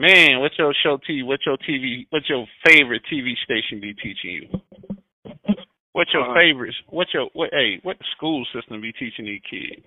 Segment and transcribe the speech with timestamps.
[0.00, 1.22] Man, what's your show TV?
[1.26, 2.06] What's your TV?
[2.08, 4.48] What's your favorite TV station be teaching you?
[5.92, 6.76] What's your Uh, favorites?
[6.88, 7.50] What's your what?
[7.52, 9.84] Hey, what school system be teaching these kids?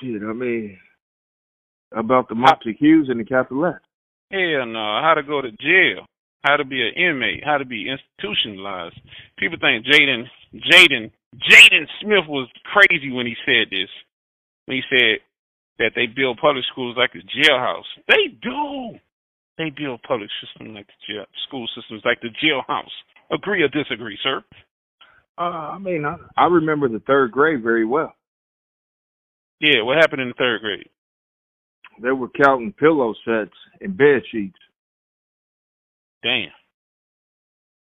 [0.00, 0.78] Shit, I mean,
[1.92, 3.80] about the Montagues and the Capitolets.
[4.30, 5.02] Hell no.
[5.02, 6.06] How to go to jail?
[6.44, 7.44] How to be an inmate?
[7.44, 8.98] How to be institutionalized?
[9.36, 13.90] People think Jaden, Jaden, Jaden Smith was crazy when he said this.
[14.64, 15.18] When he said
[15.78, 17.88] that they build public schools like a jailhouse.
[18.08, 18.98] They do.
[19.58, 22.94] They build public systems like the jail, school systems like the jailhouse.
[23.30, 24.42] Agree or disagree, sir?
[25.36, 28.14] Uh, I mean, I, I remember the third grade very well.
[29.60, 29.82] Yeah.
[29.82, 30.88] What happened in the third grade?
[32.02, 34.58] They were counting pillow sets and bed sheets.
[36.22, 36.50] Damn.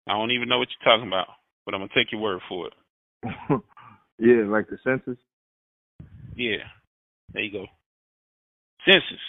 [0.08, 1.28] I don't even know what you're talking about,
[1.66, 2.74] but I'm gonna take your word for it.
[4.20, 5.18] yeah, like the census.
[6.36, 6.64] Yeah.
[7.34, 7.66] There you go.
[8.86, 9.24] Census.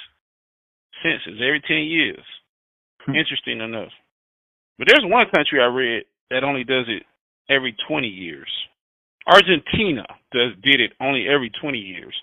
[1.03, 2.23] Census every ten years.
[3.09, 3.93] Interesting enough.
[4.79, 7.03] But there's one country I read that only does it
[7.49, 8.51] every twenty years.
[9.27, 12.15] Argentina does did it only every twenty years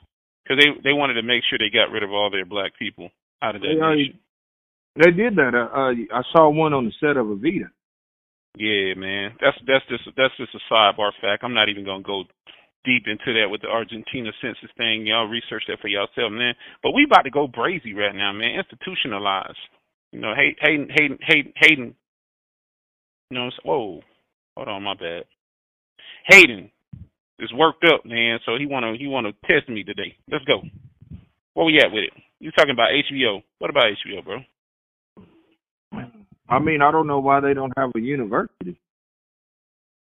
[0.43, 3.09] because they they wanted to make sure they got rid of all their black people
[3.41, 4.19] out of that They, nation.
[4.95, 5.53] they did that.
[5.55, 7.69] Uh, uh, I saw one on the set of Evita.
[8.55, 9.31] Yeah, man.
[9.41, 11.43] That's that's just that's just a sidebar fact.
[11.43, 12.23] I'm not even gonna go
[12.85, 15.05] deep into that with the Argentina census thing.
[15.07, 16.53] Y'all research that for yourself, man.
[16.81, 18.59] But we about to go brazy right now, man.
[18.59, 19.57] Institutionalized.
[20.11, 21.95] You know, Hay- Hayden, Hayden, Hayden, Hayden.
[23.29, 24.01] You know, whoa,
[24.55, 25.23] hold on, my bad.
[26.29, 26.69] Hayden
[27.39, 28.39] is worked up, man.
[28.45, 30.15] So he wanna he wanna test me today.
[30.31, 30.61] Let's go.
[31.53, 32.13] Where we at with it?
[32.39, 33.43] You talking about HBO?
[33.59, 34.39] What about HBO, bro?
[36.49, 38.77] I mean, I don't know why they don't have a university.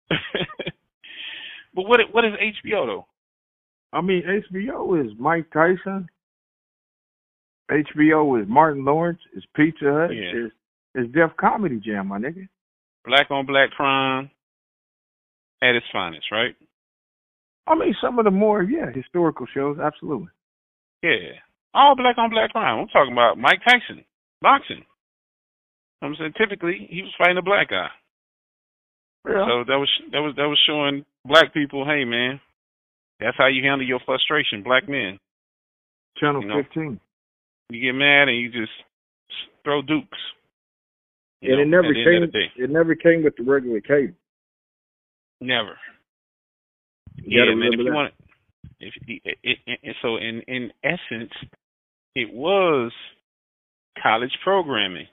[1.73, 3.05] but what what is HBO though?
[3.93, 6.07] I mean, HBO is Mike Tyson.
[7.69, 9.19] HBO is Martin Lawrence.
[9.35, 10.11] Is Pizza Hut.
[10.11, 10.45] Yeah.
[10.45, 10.51] Is
[10.95, 12.47] is Def Comedy Jam, my nigga.
[13.05, 14.29] Black on black crime
[15.61, 16.55] at its finest, right?
[17.67, 20.29] I mean, some of the more yeah historical shows, absolutely.
[21.01, 21.39] Yeah.
[21.73, 22.79] All black on black crime.
[22.79, 24.03] I'm talking about Mike Tyson,
[24.41, 24.83] boxing.
[26.01, 27.87] I'm saying typically he was fighting a black guy.
[29.27, 29.45] Yeah.
[29.45, 32.39] So that was that was that was showing black people, hey man,
[33.19, 35.19] that's how you handle your frustration, black men.
[36.17, 36.99] Channel you know, 15.
[37.69, 38.71] You get mad and you just
[39.63, 40.17] throw dukes.
[41.41, 42.49] And know, it never at the end of came.
[42.57, 44.13] It never came with the regular cable.
[45.39, 45.77] Never.
[47.15, 47.73] You yeah, man.
[47.73, 47.93] If you that.
[47.93, 48.13] want,
[48.79, 51.31] if it, it, it, it, so in in essence,
[52.15, 52.91] it was
[54.01, 55.07] college programming.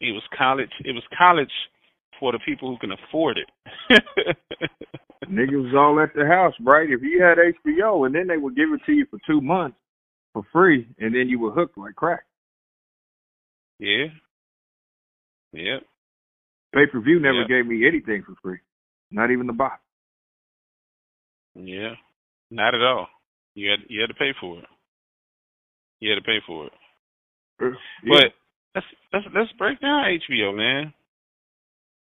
[0.00, 0.70] It was college.
[0.84, 1.50] It was college
[2.20, 3.48] for the people who can afford it.
[5.30, 6.88] Niggas was all at the house, right?
[6.90, 9.76] If you had HBO, and then they would give it to you for two months
[10.32, 12.24] for free, and then you were hooked like crack.
[13.78, 14.06] yeah.
[15.52, 15.82] Yep.
[16.74, 17.46] Pay per view never Yeah.
[17.48, 18.58] gave me anything for free,
[19.10, 19.80] not even the box.
[21.54, 21.94] Yeah.
[22.50, 23.08] Not at all.
[23.54, 24.66] You had you had to pay for it.
[26.00, 26.72] You had to pay for it.
[27.60, 27.70] Yeah.
[28.12, 28.32] But
[28.74, 30.92] let's let's let's break down HBO, man.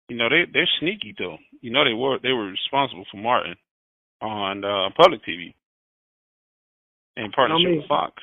[0.10, 1.38] You know they they're sneaky though.
[1.62, 3.56] You know they were they were responsible for Martin
[4.22, 5.54] on uh, public TV
[7.18, 8.14] in partnership with Fox.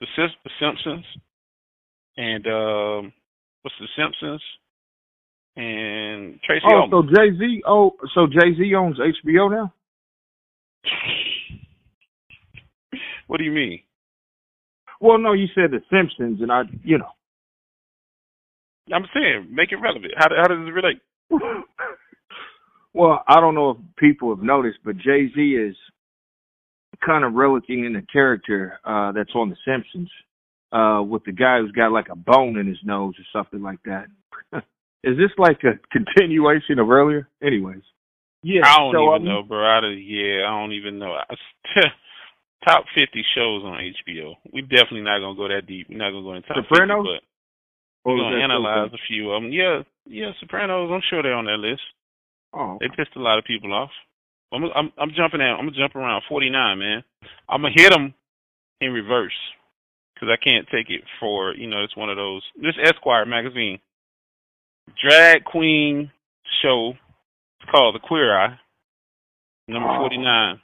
[0.00, 1.04] The Sis- the Simpsons
[2.16, 3.12] and um
[3.62, 4.42] what's the Simpsons
[5.56, 6.90] and Tracy oh, Ullman.
[6.90, 7.62] so Jay Z.
[7.66, 9.72] Oh, so Jay Z owns HBO now.
[13.26, 13.80] what do you mean?
[15.00, 17.10] Well, no, you said the Simpsons, and I, you know.
[18.92, 20.14] I'm saying make it relevant.
[20.16, 21.00] How how does it relate?
[22.94, 25.76] Well, I don't know if people have noticed, but Jay Z is
[27.04, 30.10] kind of relicking in the character uh that's on The Simpsons,
[30.72, 33.78] uh, with the guy who's got like a bone in his nose or something like
[33.84, 34.06] that.
[35.04, 37.28] is this like a continuation of earlier?
[37.42, 37.82] Anyways.
[38.42, 38.62] Yeah.
[38.64, 39.64] I don't so, even I mean, know, bro.
[39.64, 41.12] I, yeah, I don't even know.
[41.12, 41.82] I-
[42.66, 44.34] top fifty shows on HBO.
[44.52, 45.86] We're definitely not gonna go that deep.
[45.88, 47.06] We're not gonna go into top Sopranos?
[47.06, 47.26] 50,
[48.04, 48.98] but we're gonna that analyze something?
[48.98, 49.52] a few of them.
[49.52, 50.90] Yeah, yeah, Sopranos.
[50.92, 51.82] I'm sure they're on that list.
[52.54, 53.90] Oh, They pissed a lot of people off.
[54.52, 55.58] I'm I'm, I'm jumping out.
[55.58, 57.04] I'm gonna jump around 49, man.
[57.48, 58.14] I'm gonna hit them
[58.80, 59.36] in reverse
[60.14, 62.42] because I can't take it for you know it's one of those.
[62.60, 63.78] This Esquire magazine
[65.02, 66.10] drag queen
[66.62, 66.94] show.
[67.60, 68.58] It's called The Queer Eye.
[69.68, 69.98] Number Oh.
[69.98, 70.60] 49.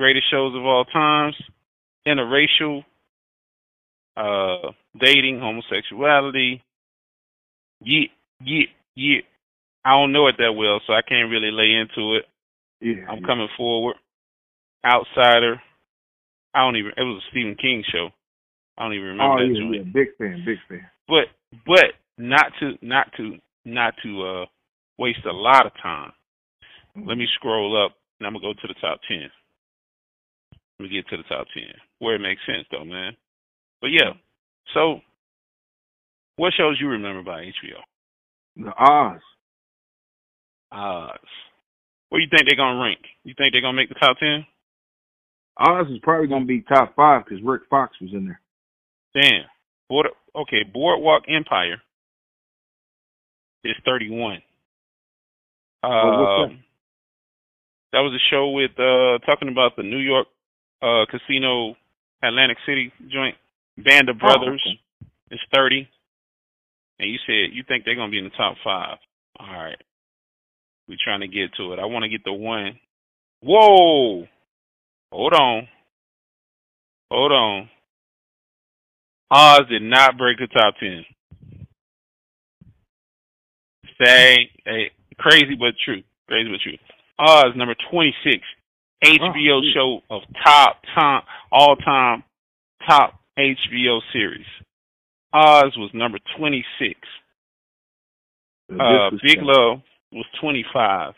[0.00, 1.36] Greatest shows of all times.
[2.08, 2.84] Interracial.
[4.16, 6.62] Uh, dating, homosexuality.
[7.82, 8.06] Yeah,
[8.44, 9.20] yeah, yeah.
[9.84, 12.24] I don't know it that well, so I can't really lay into it.
[12.80, 13.04] yeah.
[13.08, 13.26] I'm yeah.
[13.26, 13.96] coming forward.
[14.84, 15.60] Outsider.
[16.54, 16.92] I don't even.
[16.96, 18.10] It was a Stephen King show.
[18.76, 20.86] I don't even remember oh that yeah, yeah, big fan, big fan.
[21.06, 21.28] But
[21.66, 24.46] but not to not to not to uh
[24.98, 26.12] waste a lot of time.
[26.96, 29.28] Let me scroll up and I'm gonna go to the top ten.
[30.78, 31.74] Let me get to the top ten.
[31.98, 33.16] Where it makes sense though, man.
[33.80, 34.12] But yeah.
[34.74, 35.00] So
[36.36, 37.80] what shows you remember by HBO?
[38.56, 39.20] The Oz.
[40.72, 41.18] Oz.
[42.08, 43.00] Where you think they're gonna rank?
[43.24, 44.44] You think they're gonna make the top ten?
[45.58, 48.40] Oz is probably gonna be top five because Rick Fox was in there.
[49.14, 49.44] Damn.
[49.88, 51.80] Board, okay, Boardwalk Empire
[53.64, 54.42] is 31.
[55.84, 56.58] Uh, what's that?
[57.92, 60.26] that was a show with uh talking about the New York
[60.80, 61.76] uh casino
[62.22, 63.36] Atlantic City joint.
[63.78, 65.08] Band of Oh, Brothers okay.
[65.32, 65.88] is 30.
[67.02, 68.96] And you said you think they're going to be in the top 5.
[69.40, 69.76] All right.
[70.88, 71.80] We're trying to get to it.
[71.80, 72.78] I want to get the one.
[73.42, 74.24] Whoa.
[75.10, 75.68] Hold on.
[77.10, 77.70] Hold on.
[79.32, 81.04] Oz did not break the top 10.
[84.00, 86.02] Say, hey, crazy but true.
[86.28, 86.78] Crazy but true.
[87.18, 88.38] Oz, number 26.
[89.02, 89.74] HBO sweet.
[89.74, 92.22] show of top time, all time
[92.86, 94.46] top HBO series.
[95.32, 96.94] Oz was number 26.
[98.72, 99.38] Uh, Big.
[99.42, 99.80] Love
[100.12, 101.14] was 25.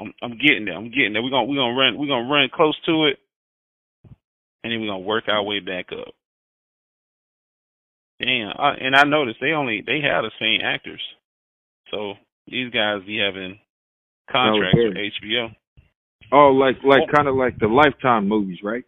[0.00, 0.76] I'm, I'm getting there.
[0.76, 1.22] I'm getting there.
[1.22, 3.18] We're gonna we're gonna run we're gonna run close to it,
[4.64, 6.14] and then we're gonna work our way back up.
[8.20, 11.00] Damn, I, and I noticed they only they had the same actors,
[11.90, 12.14] so
[12.46, 13.58] these guys be having
[14.30, 15.54] contracts with HBO.
[16.32, 17.12] Oh, like like Oh.
[17.14, 18.84] kind of like the Lifetime movies, right?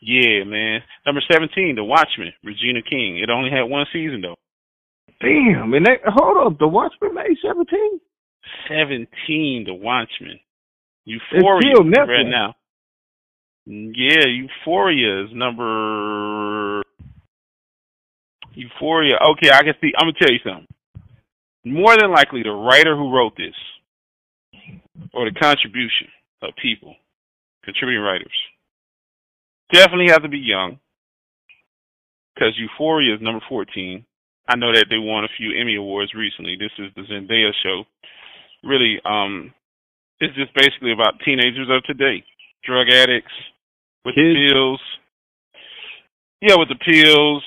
[0.00, 0.82] Yeah, man.
[1.04, 3.18] Number 17, The Watchmen, Regina King.
[3.18, 4.36] It only had one season though.
[5.20, 8.00] Damn, and they hold up, the Watchmen made seventeen.
[8.68, 10.38] 17, The Watchmen.
[11.04, 12.54] Euphoria right now.
[13.66, 16.82] Yeah, Euphoria is number.
[18.54, 19.16] Euphoria.
[19.32, 19.92] Okay, I can see.
[19.98, 20.66] I'm gonna tell you something.
[21.64, 23.54] More than likely, the writer who wrote this,
[25.12, 26.08] or the contribution
[26.42, 26.94] of people,
[27.64, 28.36] contributing writers,
[29.72, 30.78] definitely have to be young.
[32.34, 34.04] Because Euphoria is number 14.
[34.48, 36.56] I know that they won a few Emmy awards recently.
[36.56, 37.84] This is the Zendaya show.
[38.62, 39.52] Really, um,
[40.20, 42.24] it's just basically about teenagers of today,
[42.64, 43.32] drug addicts
[44.04, 44.80] with the pills.
[46.40, 47.42] Yeah, with the pills,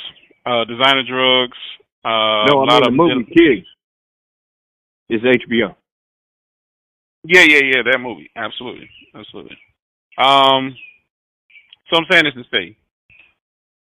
[0.46, 1.58] uh, designer drugs.
[2.04, 3.68] Uh, no, a I lot mean the of movie Kids.
[5.10, 5.76] Is HBO.
[7.24, 8.30] Yeah, yeah, yeah, that movie.
[8.36, 8.90] Absolutely.
[9.16, 9.58] Absolutely.
[10.18, 10.76] Um
[11.90, 12.78] so I'm saying this to say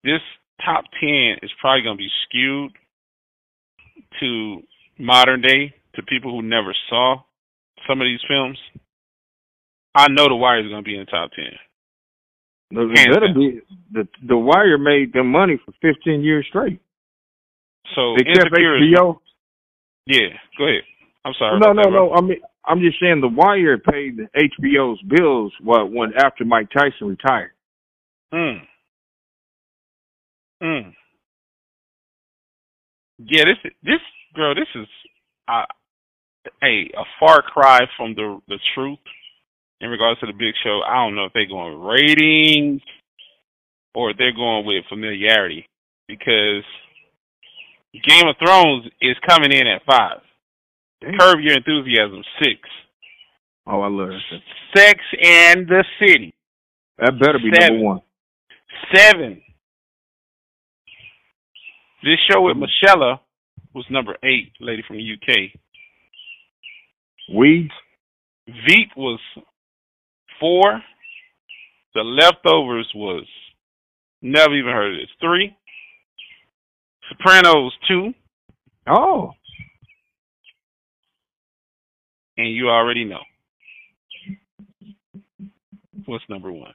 [0.04, 0.20] this
[0.64, 2.72] top ten is probably gonna be skewed
[4.20, 4.62] to
[4.98, 7.16] modern day, to people who never saw
[7.88, 8.58] some of these films.
[9.94, 11.52] I know the wire is gonna be in the top ten.
[12.70, 13.60] The, better be
[13.92, 16.80] the the Wire made them money for fifteen years straight.
[17.94, 19.20] So They kept is- HBO.
[20.06, 20.82] Yeah, go ahead.
[21.24, 21.60] I'm sorry.
[21.60, 22.12] No, no, that, no.
[22.12, 25.52] I mean, I'm just saying the Wire paid HBO's bills.
[25.62, 27.52] What when after Mike Tyson retired?
[28.34, 28.58] Mm.
[30.62, 30.92] Mm.
[33.18, 34.00] Yeah, this this
[34.34, 34.86] girl, this is
[35.48, 35.64] uh,
[36.62, 38.98] a a far cry from the the truth
[39.80, 40.80] in regards to the Big Show.
[40.86, 42.82] I don't know if they're going ratings
[43.94, 45.66] or if they're going with familiarity
[46.08, 46.64] because
[48.06, 50.18] Game of Thrones is coming in at five.
[51.02, 52.58] Curb Your Enthusiasm six.
[53.66, 54.42] Oh, I love it.
[54.76, 56.34] Sex and the City
[56.98, 57.74] That better be Seven.
[57.76, 58.00] number one.
[58.94, 59.42] Seven.
[62.02, 63.20] This show with Michelle
[63.74, 65.50] was number eight, lady from the UK.
[67.34, 67.72] Weeds.
[68.46, 69.18] Veep was
[70.38, 70.80] four.
[71.94, 73.26] The leftovers was
[74.22, 75.10] never even heard of this.
[75.20, 75.56] Three.
[77.08, 78.12] Sopranos two,
[78.88, 79.32] Oh,
[82.36, 83.20] and you already know.
[86.04, 86.74] What's number one?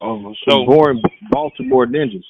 [0.00, 2.24] Oh, So- boring Baltimore ninjas.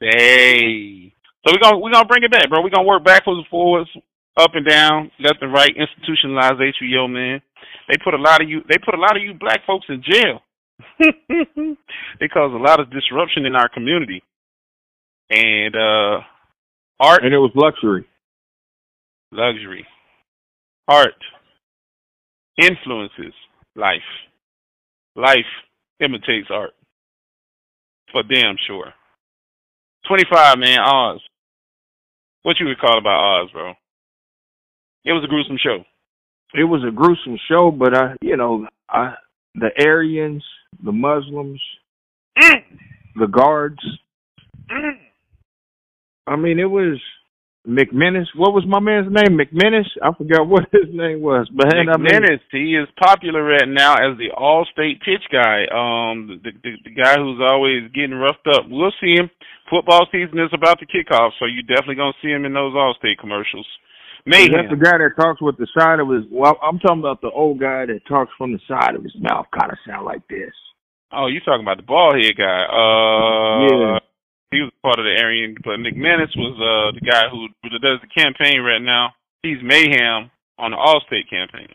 [0.00, 1.12] Hey.
[1.46, 2.62] So we're gonna we're gonna bring it back, bro.
[2.62, 3.88] We're gonna work backwards and forwards,
[4.36, 7.40] up and down, left and right, institutionalized HBO, man.
[7.88, 10.02] They put a lot of you they put a lot of you black folks in
[10.02, 10.42] jail.
[10.98, 14.22] they cause a lot of disruption in our community.
[15.30, 16.20] And uh
[17.00, 18.04] art And it was luxury.
[19.32, 19.86] luxury.
[20.88, 21.14] Art
[22.58, 23.34] influences
[23.74, 24.00] life.
[25.14, 25.46] Life
[26.00, 26.72] imitates art.
[28.12, 28.92] For damn sure.
[30.08, 31.20] 25, man, Oz.
[32.42, 33.72] What you would call about Oz, bro?
[35.04, 35.84] It was a gruesome show.
[36.54, 39.14] It was a gruesome show, but I, you know, I
[39.54, 40.44] the Aryans,
[40.84, 41.60] the Muslims,
[42.38, 42.62] Mm.
[43.16, 43.78] the guards,
[46.26, 47.00] I mean, it was
[47.66, 48.30] McManus.
[48.38, 49.34] What was my man's name?
[49.34, 49.90] McManus.
[49.98, 51.50] I forgot what his name was.
[51.50, 55.66] But McManus, I mean, he is popular right now as the Allstate pitch guy.
[55.74, 58.70] Um, the, the the guy who's always getting roughed up.
[58.70, 59.28] We'll see him.
[59.68, 62.72] Football season is about to kick off, so you're definitely gonna see him in those
[62.72, 63.66] Allstate commercials.
[64.24, 64.70] Mayhem.
[64.70, 66.22] That's the guy that talks with the side of his.
[66.30, 69.46] Well, I'm talking about the old guy that talks from the side of his mouth.
[69.50, 70.54] Kind of sound like this.
[71.10, 72.62] Oh, you talking about the bald head guy?
[72.66, 74.05] Uh, yeah
[74.50, 77.48] he was part of the Aryan, but McManus was uh the guy who,
[77.78, 79.10] does the campaign right now.
[79.42, 81.70] He's mayhem on the Allstate campaigns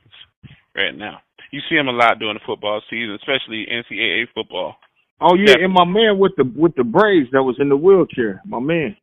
[0.75, 1.19] right now.
[1.51, 4.75] You see him a lot during the football season, especially NCAA football.
[5.19, 5.65] Oh yeah, Definitely.
[5.65, 8.95] and my man with the with the braids that was in the wheelchair, my man.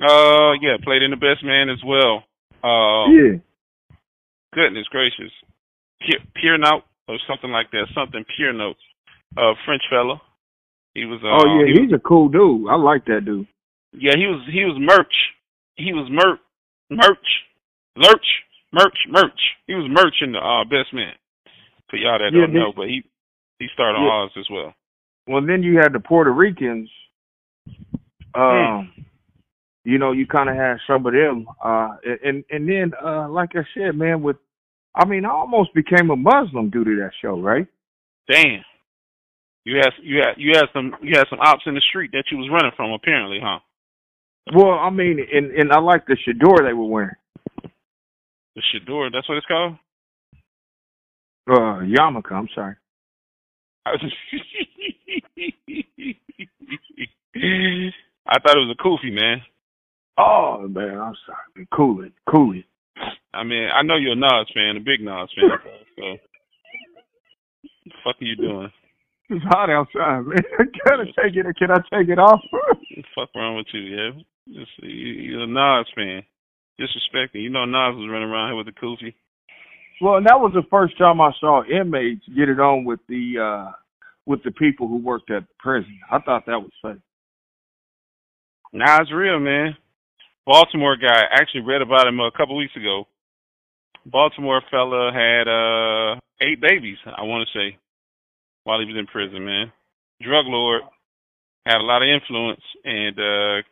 [0.00, 2.24] Uh yeah, played in the best man as well.
[2.62, 3.38] Uh, yeah.
[4.54, 5.30] Goodness gracious,
[6.00, 8.80] Pure, pure note or something like that, something pure notes.
[9.36, 10.20] Uh, French fella.
[10.94, 11.20] He was.
[11.22, 12.68] Uh, oh yeah, he he's was, a cool dude.
[12.68, 13.46] I like that dude.
[13.92, 14.42] Yeah, he was.
[14.52, 15.14] He was merch.
[15.76, 16.40] He was merch,
[16.90, 17.28] merch,
[17.96, 18.26] lurch,
[18.72, 19.40] merch, merch.
[19.66, 21.12] He was merch in the uh, best man.
[21.88, 23.02] For y'all that yeah, don't know, but he
[23.58, 24.06] he started yeah.
[24.06, 24.74] on ours as well.
[25.26, 26.90] Well, then you had the Puerto Ricans.
[28.34, 29.04] Um, mm.
[29.84, 33.50] you know, you kind of had some of them, uh, and and then, uh, like
[33.54, 34.36] I said, man, with,
[34.94, 37.66] I mean, I almost became a Muslim due to that show, right?
[38.30, 38.64] Damn.
[39.68, 42.24] You had you had you had some you had some ops in the street that
[42.32, 43.58] you was running from apparently, huh?
[44.54, 47.16] Well, I mean, and and I like the chador they were wearing.
[48.56, 49.74] The chador, that's what it's called.
[51.50, 52.32] Uh, yarmulke.
[52.32, 52.76] I'm sorry.
[53.86, 53.98] I
[58.40, 59.42] thought it was a kufi, man.
[60.18, 61.68] Oh man, I'm sorry.
[61.74, 62.64] Cool it, cool it.
[63.34, 65.50] I mean, I know you're a Nas fan, a big Nas fan.
[65.94, 66.20] so, what
[67.84, 68.72] the fuck are you doing?
[69.30, 70.42] It's hot outside, man.
[70.86, 72.40] Can I take it or can I take it off?
[73.14, 74.10] fuck wrong with you, yeah?
[74.48, 76.22] Just, you, you're a Nas fan.
[76.80, 77.42] Disrespecting.
[77.42, 79.14] You know Nas was running around here with the kufi.
[80.00, 83.34] Well, and that was the first time I saw inmates get it on with the
[83.38, 83.72] uh
[84.24, 85.98] with the people who worked at the prison.
[86.10, 87.00] I thought that was funny.
[88.72, 89.76] Nah, it's real, man.
[90.46, 93.08] Baltimore guy actually read about him a couple weeks ago.
[94.06, 97.78] Baltimore fella had uh eight babies, I want to say
[98.68, 99.72] while he was in prison, man.
[100.20, 100.82] Drug lord,
[101.64, 103.62] had a lot of influence and uh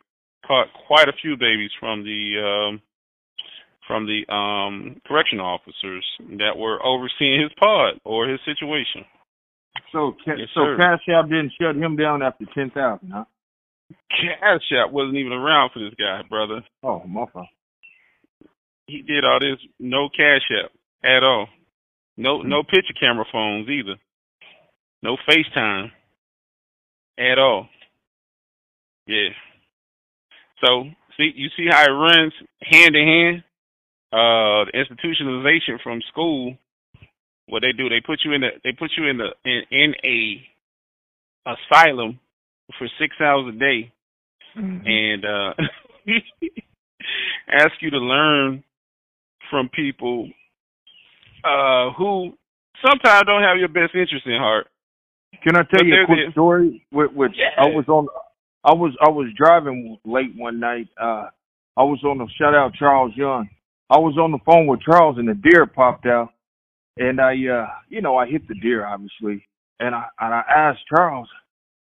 [0.48, 2.80] caught quite a few babies from the um
[3.86, 6.04] from the um correctional officers
[6.40, 9.04] that were overseeing his pod or his situation.
[9.92, 13.24] So yes, so Cash App didn't shut him down after ten thousand, huh?
[14.08, 16.64] Cash App wasn't even around for this guy, brother.
[16.82, 17.26] Oh, my.
[18.86, 20.72] He did all this no Cash App
[21.04, 21.48] at all.
[22.16, 24.00] No no picture camera phones either.
[25.02, 25.90] No FaceTime
[27.18, 27.68] at all.
[29.06, 29.28] Yeah.
[30.64, 30.84] So
[31.16, 33.44] see, you see how it runs hand in hand.
[34.12, 36.56] Uh, the institutionalization from school.
[37.48, 39.94] What they do, they put you in the, they put you in the in, in
[40.04, 40.42] a
[41.46, 42.18] asylum
[42.78, 43.92] for six hours a day,
[44.56, 44.84] mm-hmm.
[44.84, 45.54] and uh,
[47.52, 48.64] ask you to learn
[49.48, 50.28] from people
[51.44, 52.32] uh, who
[52.84, 54.66] sometimes don't have your best interest in heart.
[55.42, 56.86] Can I tell but you a quick story?
[56.90, 57.62] Which, which yeah.
[57.62, 58.08] I was on,
[58.64, 60.88] I was I was driving late one night.
[61.00, 61.28] Uh,
[61.76, 63.48] I was on the shout out Charles Young.
[63.90, 66.30] I was on the phone with Charles and the deer popped out,
[66.96, 69.46] and I, uh, you know, I hit the deer obviously,
[69.78, 71.28] and I and I asked Charles.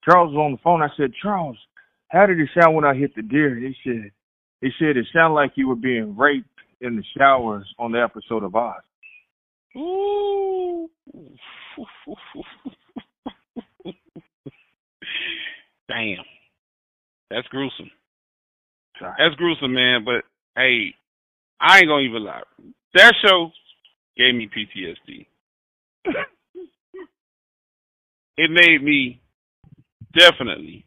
[0.08, 0.82] Charles was on the phone.
[0.82, 1.58] I said, Charles,
[2.08, 3.56] how did it sound when I hit the deer?
[3.56, 4.10] He said,
[4.60, 6.48] he said it sounded like you were being raped
[6.80, 8.82] in the showers on the episode of Oz.
[9.76, 10.88] Ooh.
[15.88, 16.24] Damn.
[17.30, 17.90] That's gruesome.
[18.98, 19.14] Sorry.
[19.18, 20.04] That's gruesome, man.
[20.04, 20.24] But
[20.56, 20.94] hey,
[21.60, 22.42] I ain't gonna even lie.
[22.94, 23.50] That show
[24.16, 25.26] gave me PTSD.
[28.36, 29.20] it made me
[30.16, 30.84] definitely,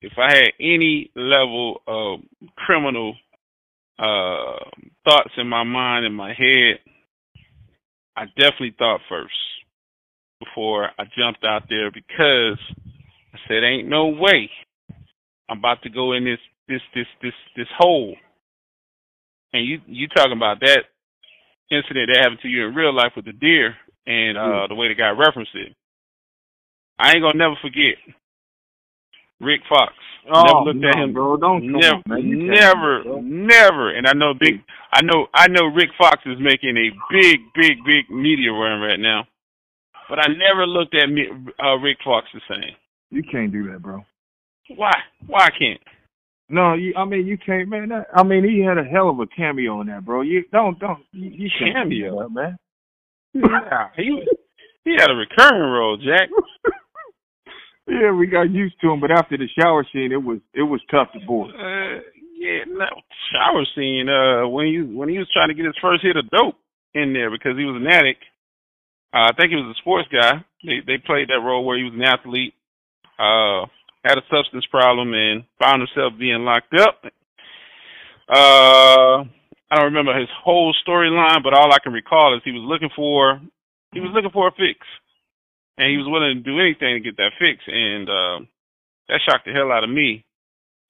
[0.00, 2.20] if I had any level of
[2.56, 3.16] criminal
[3.98, 4.58] uh,
[5.04, 6.78] thoughts in my mind, in my head,
[8.16, 9.34] I definitely thought first
[10.38, 12.58] before I jumped out there because
[13.34, 14.50] I said, "Ain't no way
[15.48, 18.16] I'm about to go in this this this this this hole."
[19.52, 20.84] And you you talking about that
[21.70, 23.74] incident that happened to you in real life with the deer
[24.06, 25.74] and uh the way the guy referenced it.
[26.98, 27.96] I ain't gonna never forget
[29.40, 29.92] Rick Fox.
[30.32, 31.36] Oh, never looked no, at him, bro.
[31.36, 33.90] Don't never, never, never.
[33.90, 34.62] And I know big.
[34.92, 35.26] I know.
[35.34, 39.26] I know Rick Fox is making a big, big, big media run right now.
[40.08, 41.26] But I never looked at me,
[41.62, 42.76] uh, Rick Fox the same.
[43.12, 44.00] You can't do that, bro.
[44.74, 44.92] Why?
[45.26, 45.80] Why I can't?
[46.48, 47.90] No, you, I mean you can't, man.
[47.90, 50.22] That, I mean he had a hell of a cameo in that, bro.
[50.22, 52.22] You don't don't you, you Cameo?
[52.22, 52.58] that, man.
[53.34, 54.22] Yeah, he
[54.84, 56.28] he had a recurring role, Jack.
[57.86, 60.80] yeah, we got used to him, but after the shower scene, it was it was
[60.90, 61.50] tough to board.
[61.50, 62.00] Uh,
[62.34, 62.86] yeah, no
[63.32, 64.08] shower scene.
[64.08, 66.56] Uh, when he when he was trying to get his first hit of dope
[66.94, 68.24] in there because he was an addict.
[69.14, 70.44] Uh, I think he was a sports guy.
[70.64, 72.54] They they played that role where he was an athlete.
[73.18, 73.66] Uh,
[74.04, 77.04] had a substance problem and found himself being locked up.
[78.28, 79.24] Uh,
[79.70, 82.90] I don't remember his whole storyline, but all I can recall is he was looking
[82.94, 83.40] for
[83.92, 84.80] he was looking for a fix,
[85.76, 88.38] and he was willing to do anything to get that fix, and uh,
[89.08, 90.24] that shocked the hell out of me.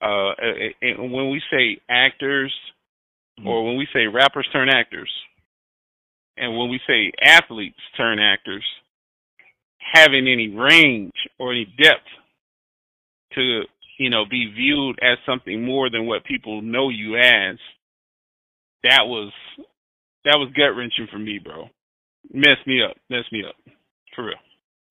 [0.01, 0.33] Uh,
[0.81, 2.53] and when we say actors,
[3.45, 5.11] or when we say rappers turn actors,
[6.37, 8.65] and when we say athletes turn actors,
[9.93, 12.07] having any range or any depth
[13.35, 13.63] to
[13.99, 17.57] you know be viewed as something more than what people know you as,
[18.85, 19.33] that was
[20.25, 21.69] that was gut wrenching for me, bro.
[22.33, 23.57] Messed me up, messed me up,
[24.15, 24.37] for real.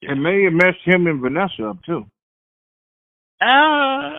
[0.04, 2.06] And may have messed him and Vanessa up too.
[3.40, 4.18] Uh,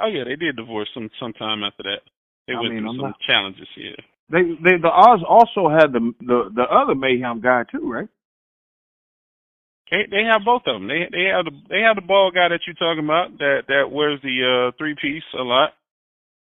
[0.00, 2.00] oh yeah, they did divorce some sometime after that.
[2.46, 3.68] They I went mean, through I'm some not- challenges.
[3.76, 3.96] Yeah.
[4.30, 8.08] They they the Oz also had the the the other Mayhem guy too, right?
[9.90, 10.88] They they have both of them.
[10.88, 13.90] They they have the they have the ball guy that you're talking about that that
[13.90, 14.36] wears the
[14.68, 15.70] uh three piece a lot,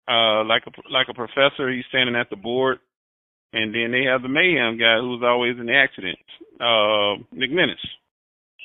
[0.08, 1.70] uh like a like a professor.
[1.70, 2.78] He's standing at the board,
[3.52, 6.20] and then they have the mayhem guy who's always in the accidents.
[6.60, 7.80] Uh, McManus.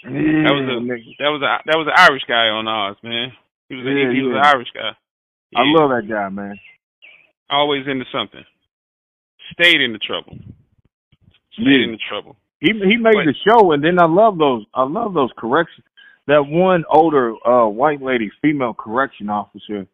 [0.04, 0.78] That was a
[1.24, 3.32] that was a that was an Irish guy on Oz, man.
[3.70, 4.40] He was a, Yeah, he, he was yeah.
[4.40, 4.92] an Irish guy.
[5.56, 6.60] I love that guy, man.
[7.50, 8.44] always into something.
[9.54, 10.38] Stayed in the trouble.
[11.54, 11.86] Stayed Yeah.
[11.86, 12.36] in the trouble.
[12.60, 14.66] He he made But- the show, and then I love those.
[14.74, 15.86] I love those corrections.
[16.28, 19.88] That one older uh white lady, female correction officer.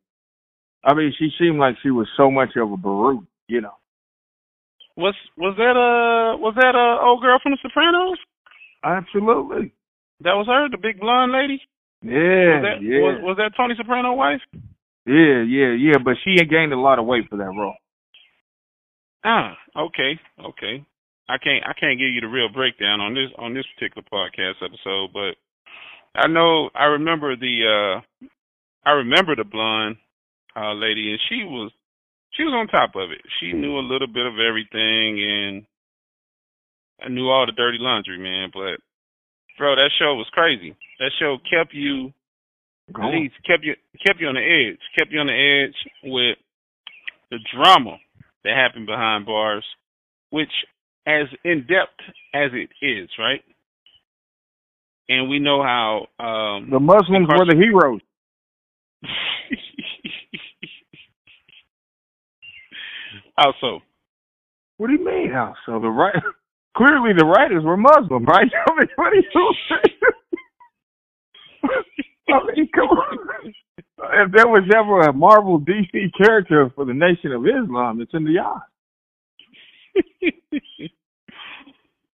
[0.84, 3.75] I mean, she seemed like she was so much of a brute, you know.
[4.96, 8.18] Was was that a was that a old girl from The Sopranos?
[8.83, 9.72] Absolutely.
[10.22, 11.61] That was her, the big blonde lady.
[12.01, 12.11] Yeah,
[12.59, 14.42] was that yeah, was, was that Tony Soprano wife?
[15.05, 15.98] yeah, yeah, yeah.
[16.03, 17.75] But she had gained a lot of weight for that role.
[19.24, 20.85] Ah, okay, okay.
[21.29, 24.64] I can't I can't give you the real breakdown on this on this particular podcast
[24.64, 25.36] episode, but
[26.16, 28.27] I know I remember the uh
[28.86, 29.98] I remember the blonde
[30.55, 31.72] uh lady and she was
[32.33, 33.22] she was on top of it.
[33.40, 35.66] She knew a little bit of everything and
[37.01, 38.79] I knew all the dirty laundry, man, but
[39.57, 40.75] bro, that show was crazy.
[41.00, 42.14] That show kept you
[42.92, 45.75] Go at least kept you kept you on the edge, kept you on the edge
[46.03, 46.38] with
[47.31, 47.98] the drama
[48.44, 49.66] that happened behind bars,
[50.31, 50.51] which
[51.07, 52.00] as in depth
[52.33, 53.42] as it is, right?
[55.09, 58.01] And we know how um The Muslims were the heroes.
[63.37, 63.79] how so?
[64.77, 65.31] What do you mean?
[65.31, 65.79] How so?
[65.79, 66.16] The right
[66.77, 68.48] clearly the writers were Muslim, right?
[68.68, 69.24] I mean, what are you
[69.70, 69.98] saying?
[72.29, 73.53] I mean, come on.
[74.25, 78.24] If there was ever a Marvel DC character for the Nation of Islam, it's in
[78.25, 78.59] the eye.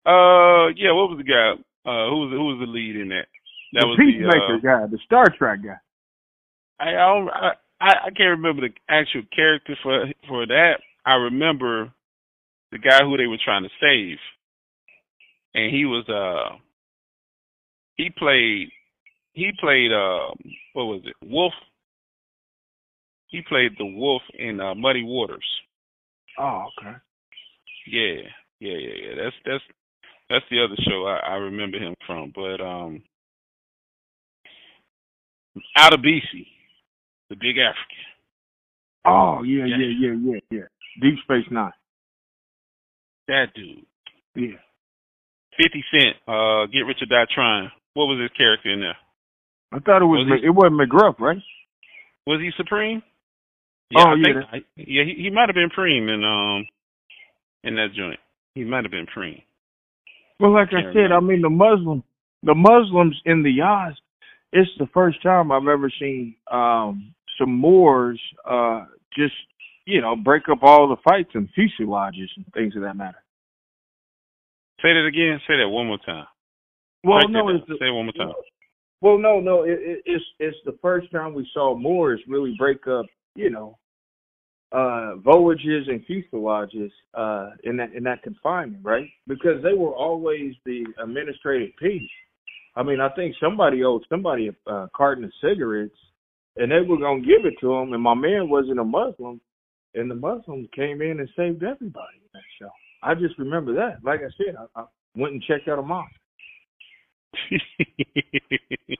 [0.05, 1.53] uh yeah, what was the guy?
[1.85, 3.27] Uh who was who was the lead in that?
[3.73, 5.79] That the was the Peacemaker uh, guy, the Star Trek guy.
[6.79, 10.79] I I, don't, I I I can't remember the actual character for for that.
[11.05, 11.91] I remember
[12.71, 14.17] the guy who they were trying to save,
[15.53, 16.57] and he was uh
[17.95, 18.69] he played
[19.33, 20.33] he played uh
[20.73, 21.53] what was it Wolf.
[23.27, 25.45] He played the wolf in uh, Muddy Waters.
[26.39, 26.95] Oh, okay.
[27.87, 29.23] Yeah, yeah, yeah, yeah.
[29.23, 29.63] That's that's
[30.29, 32.31] that's the other show I, I remember him from.
[32.33, 33.03] But um,
[35.77, 36.47] Adebisi,
[37.29, 38.05] the Big African.
[39.05, 39.77] Oh, yeah, Yeah.
[39.77, 40.67] yeah, yeah, yeah, yeah.
[41.01, 41.71] Deep Space Nine.
[43.27, 43.85] That dude.
[44.35, 44.57] Yeah.
[45.57, 47.71] Fifty Cent, uh, Get Rich or Die Trying.
[47.93, 48.97] What was his character in there?
[49.71, 51.37] I thought it was, Was Mc- it wasn't McGruff, right?
[52.27, 53.01] Was he Supreme?
[53.95, 56.65] Oh, I yeah, think, I, yeah, he, he might have been Preem in um
[57.65, 58.19] in that joint.
[58.53, 59.41] He might have been praying.
[60.39, 62.03] Well, like I Can't said, I mean the Muslim,
[62.43, 63.93] the Muslims in the Yaz.
[64.53, 68.85] It's the first time I've ever seen um some Moors uh
[69.17, 69.33] just
[69.85, 73.21] you know break up all the fights and fuselages and things of that matter.
[74.81, 75.39] Say that again.
[75.47, 76.25] Say that one more time.
[77.03, 78.33] Well, Break no, it's the, say it one more time.
[79.01, 82.87] well, no, no, it, it, it's it's the first time we saw Moors really break
[82.87, 83.77] up, you know,
[84.71, 89.07] uh voyages and fuselages uh in that in that confinement, right?
[89.27, 92.09] Because they were always the administrative piece.
[92.75, 95.95] I mean, I think somebody owed somebody a uh, carton of cigarettes,
[96.57, 99.39] and they were gonna give it to him, and my man wasn't a Muslim,
[99.93, 102.69] and the Muslims came in and saved everybody in that show.
[103.01, 104.03] I just remember that.
[104.03, 106.11] Like I said, I, I went and checked out a mosque.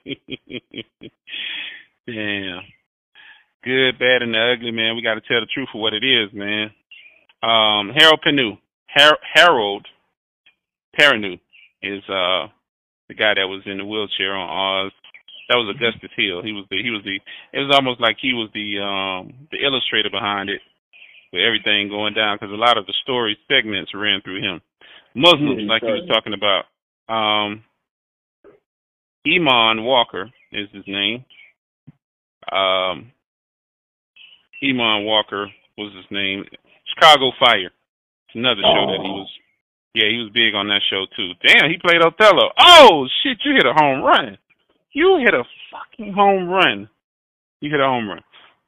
[2.08, 2.62] Damn.
[3.65, 4.95] Good, bad, and the ugly, man.
[4.95, 6.69] We got to tell the truth for what it is, man.
[7.41, 9.88] Um, Harold Panu, Har- Harold
[10.97, 11.39] Perrineau
[11.82, 12.47] is uh
[13.08, 14.49] the guy that was in the wheelchair on
[14.88, 14.91] Oz.
[15.49, 16.41] That was Augustus Hill.
[16.41, 17.19] He was the he was the
[17.54, 20.62] it was almost like he was the um the illustrator behind it
[21.32, 24.62] with everything going down because a lot of the story segments ran through him.
[25.13, 26.65] Muslims, yeah, like he was talking about.
[27.08, 27.63] Um
[29.28, 31.25] Eamonn Walker is his name.
[32.51, 33.12] Um
[34.65, 35.47] Eamonn Walker
[35.78, 36.45] was his name.
[36.93, 37.71] Chicago Fire.
[38.28, 38.73] It's another oh.
[38.73, 39.30] show that he was
[39.95, 41.32] yeah, he was big on that show too.
[41.39, 42.51] Damn, he played Othello.
[42.60, 44.38] Oh shit, you hit a home run.
[44.91, 46.89] You hit a fucking home run.
[47.62, 48.21] You hit a home run.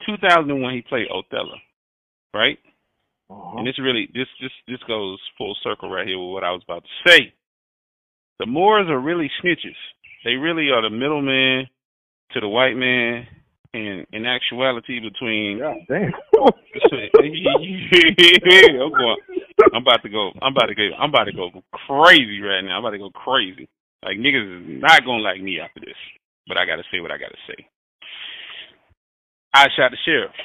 [0.05, 1.55] 2001, he played Othello,
[2.33, 2.57] right?
[3.29, 3.57] Uh-huh.
[3.57, 6.61] And this really, this this this goes full circle right here with what I was
[6.63, 7.33] about to say.
[8.39, 9.75] The Moors are really snitches.
[10.23, 11.67] They really are the middleman
[12.31, 13.27] to the white man,
[13.77, 15.59] and in actuality, between.
[15.59, 16.13] God damn.
[18.81, 19.17] I'm going.
[19.73, 20.31] I'm about to go.
[20.41, 20.89] I'm about to go.
[20.97, 21.49] I'm about to go
[21.85, 22.77] crazy right now.
[22.77, 23.69] I'm about to go crazy.
[24.03, 25.97] Like niggas is not gonna like me after this.
[26.47, 27.67] But I gotta say what I gotta say.
[29.53, 30.35] I shot the sheriff,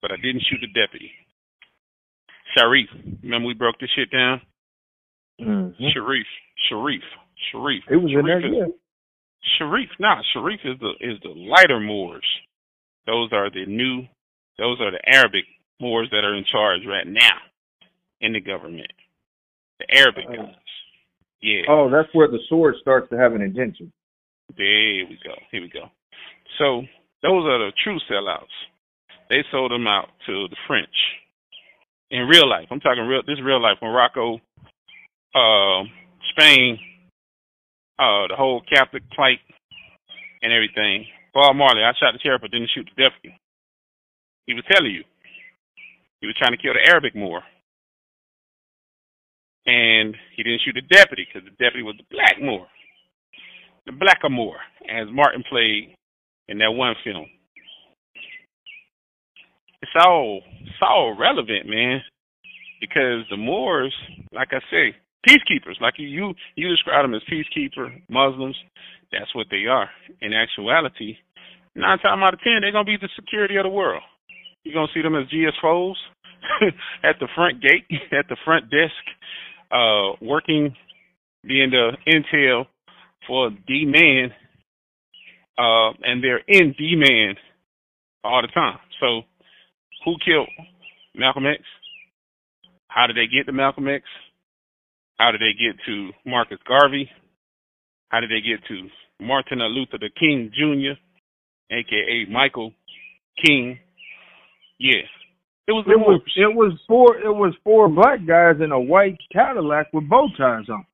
[0.00, 1.12] but I didn't shoot the deputy.
[2.56, 2.88] Sharif,
[3.22, 4.40] remember we broke this shit down?
[5.40, 5.84] Mm-hmm.
[5.92, 6.26] Sharif,
[6.68, 7.02] Sharif,
[7.52, 7.84] Sharif.
[7.90, 8.72] It was Sharif in there, yeah.
[9.58, 12.26] Sharif, nah, Sharif is the is the lighter Moors.
[13.08, 14.02] Those are the new,
[14.58, 15.44] those are the Arabic
[15.80, 17.38] Moors that are in charge right now
[18.20, 18.92] in the government.
[19.78, 20.54] The Arabic uh, guys.
[21.40, 21.62] Yeah.
[21.70, 23.90] Oh, that's where the sword starts to have an intention.
[24.58, 25.32] There we go.
[25.50, 25.86] Here we go.
[26.58, 26.82] So
[27.22, 28.52] those are the true sellouts.
[29.30, 30.88] They sold them out to the French
[32.10, 32.66] in real life.
[32.70, 33.22] I'm talking real.
[33.26, 33.78] This is real life.
[33.80, 34.34] Morocco,
[35.34, 35.84] uh,
[36.32, 36.78] Spain,
[37.98, 39.38] uh, the whole Catholic plight
[40.42, 41.06] and everything.
[41.34, 43.38] Bob Marley, I shot the sheriff but didn't shoot the deputy.
[44.46, 45.04] He was telling you.
[46.20, 47.42] He was trying to kill the Arabic Moor
[49.68, 52.66] and he didn't shoot the deputy because the deputy was the black Moor,
[53.84, 54.56] the blacker Moor,
[54.88, 55.94] as Martin played
[56.48, 57.26] in that one film.
[59.82, 62.00] It's all it's all relevant, man,
[62.80, 63.94] because the Moors,
[64.32, 64.96] like I say,
[65.28, 68.56] peacekeepers, like you you, you describe them as peacekeeper Muslims.
[69.12, 69.88] That's what they are.
[70.20, 71.16] In actuality,
[71.74, 74.02] nine times out of ten, they're gonna be the security of the world.
[74.64, 75.94] You're gonna see them as GS4s
[77.04, 78.92] at the front gate, at the front desk,
[79.72, 80.74] uh, working,
[81.46, 82.66] being the intel
[83.26, 84.30] for D-Man,
[85.58, 87.34] uh, and they're in D-Man
[88.24, 88.78] all the time.
[89.00, 89.22] So,
[90.04, 90.48] who killed
[91.14, 91.62] Malcolm X?
[92.88, 94.04] How did they get to Malcolm X?
[95.18, 97.10] How did they get to Marcus Garvey?
[98.08, 98.88] How did they get to
[99.24, 100.98] Martin Luther the King Jr.,
[101.74, 102.72] aka Michael
[103.44, 103.78] King?
[104.78, 105.02] Yeah,
[105.66, 109.18] it was it was it was four it was four black guys in a white
[109.32, 110.86] Cadillac with bow ties on.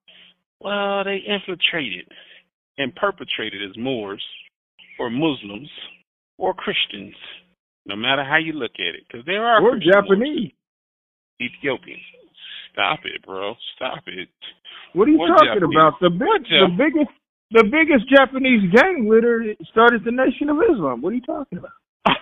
[0.60, 2.08] Well, they infiltrated
[2.78, 4.22] and perpetrated as Moors
[4.98, 5.68] or Muslims
[6.38, 7.14] or Christians,
[7.86, 10.50] no matter how you look at it, because there are or Japanese,
[11.40, 11.50] Moors.
[11.52, 12.02] Ethiopians.
[12.74, 13.54] Stop it, bro.
[13.76, 14.28] Stop it.
[14.94, 15.78] What are you or talking Japanese.
[15.78, 15.94] about?
[16.02, 17.14] The big, the biggest
[17.54, 21.00] the biggest Japanese gang leader started the Nation of Islam.
[21.02, 21.70] What are you talking about?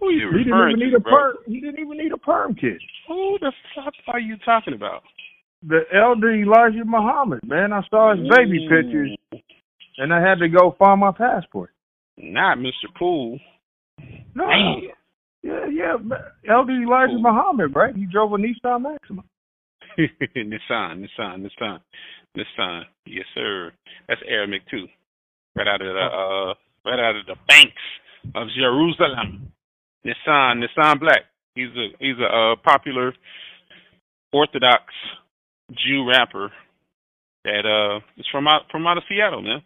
[0.00, 1.12] Who are you he referring didn't even to, need a bro?
[1.12, 1.36] perm.
[1.46, 2.76] He didn't even need a perm kit.
[3.08, 5.02] Who the fuck are you talking about?
[5.66, 7.72] The elder Elijah Muhammad, man.
[7.72, 8.68] I saw his baby Ooh.
[8.68, 9.16] pictures,
[9.96, 11.70] and I had to go find my passport.
[12.18, 12.92] Not Mr.
[12.98, 13.38] Poole.
[14.34, 14.82] No, Man.
[15.42, 15.96] Yeah, yeah.
[16.48, 17.22] Elder Elijah Cool.
[17.22, 17.94] Muhammad, right?
[17.94, 19.22] He drove a Nissan Maxima.
[19.98, 21.78] Nissan, Nissan, Nissan,
[22.36, 22.82] Nissan.
[23.06, 23.72] Yes, sir.
[24.08, 24.86] That's Aramaic too.
[25.56, 26.54] Right out of the uh,
[26.88, 27.82] right out of the banks
[28.34, 29.52] of Jerusalem.
[30.06, 31.22] Nissan, Nissan Black.
[31.54, 33.12] He's a he's a uh, popular
[34.32, 34.84] Orthodox
[35.72, 36.50] Jew rapper
[37.44, 39.62] that uh is from out from out of Seattle, man.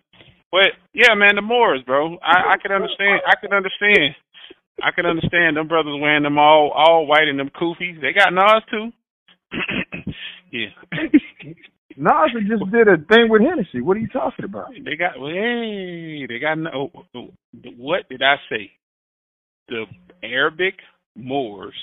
[0.51, 2.17] But yeah, man, the Moors, bro.
[2.23, 3.21] I I can understand.
[3.27, 4.15] I can understand.
[4.83, 8.01] I can understand them brothers wearing them all all white and them kufis.
[8.01, 8.91] They got Nas too.
[10.53, 10.69] yeah.
[11.97, 13.81] Nas just did a thing with Hennessy.
[13.81, 14.69] What are you talking about?
[14.85, 16.91] They got well, hey, they got no.
[17.79, 18.71] What did I say?
[19.69, 19.85] The
[20.23, 20.75] Arabic
[21.17, 21.75] Moors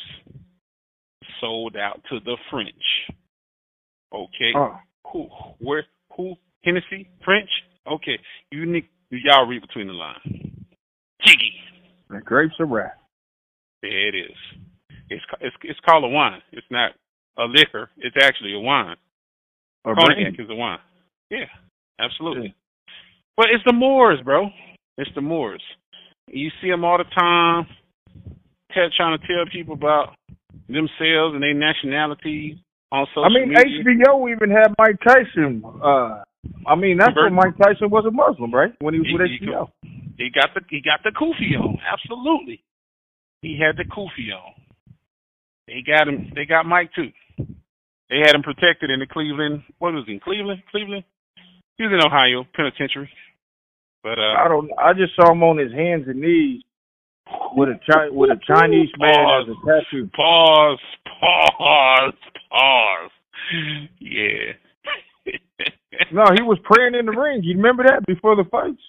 [1.42, 2.72] sold out to the French.
[4.14, 4.76] Okay, Oh,
[5.12, 5.28] who,
[5.60, 6.36] where, who?
[6.64, 7.50] Hennessy, French.
[7.92, 8.20] Okay,
[8.52, 10.22] you need y'all read between the lines.
[11.26, 11.54] Jiggy.
[12.10, 12.92] The grapes of wrath.
[13.82, 14.38] There it is.
[15.10, 16.42] It's it's it's called a wine.
[16.52, 16.92] It's not
[17.38, 17.90] a liquor.
[17.98, 18.96] It's actually a wine.
[19.86, 20.80] Or Cognac is a wine.
[21.30, 21.46] Yeah,
[22.00, 22.56] absolutely.
[23.36, 24.48] But it's the Moors, bro.
[24.98, 25.62] It's the Moors.
[26.28, 27.68] You see them all the time.
[28.74, 30.16] Tell, trying to tell people about
[30.68, 33.84] themselves and their nationality on social I mean, media.
[33.84, 35.64] HBO even had Mike Tyson.
[35.66, 36.24] Uh,
[36.68, 38.72] I mean, that's when Mike Tyson was a Muslim, right?
[38.80, 39.70] When he was with He- HBO.
[39.82, 41.78] He got the he got the kufi on.
[41.92, 42.64] Absolutely.
[43.42, 44.54] He had the kufi on.
[45.68, 47.10] They got him they got Mike too.
[48.10, 50.62] They had him protected in the Cleveland what was he in Cleveland?
[50.72, 51.04] Cleveland?
[51.78, 53.10] He was in Ohio Penitentiary.
[54.04, 54.70] But I uh don't.
[54.78, 56.62] I just saw him on his hands and knees
[57.56, 60.10] with a chi- with a Chinese man as a tattoo.
[60.16, 62.14] pause, pause,
[62.50, 63.12] pause.
[64.00, 64.54] Yeah.
[66.12, 67.42] No, he was praying in the ring.
[67.44, 68.82] You remember that before the fights?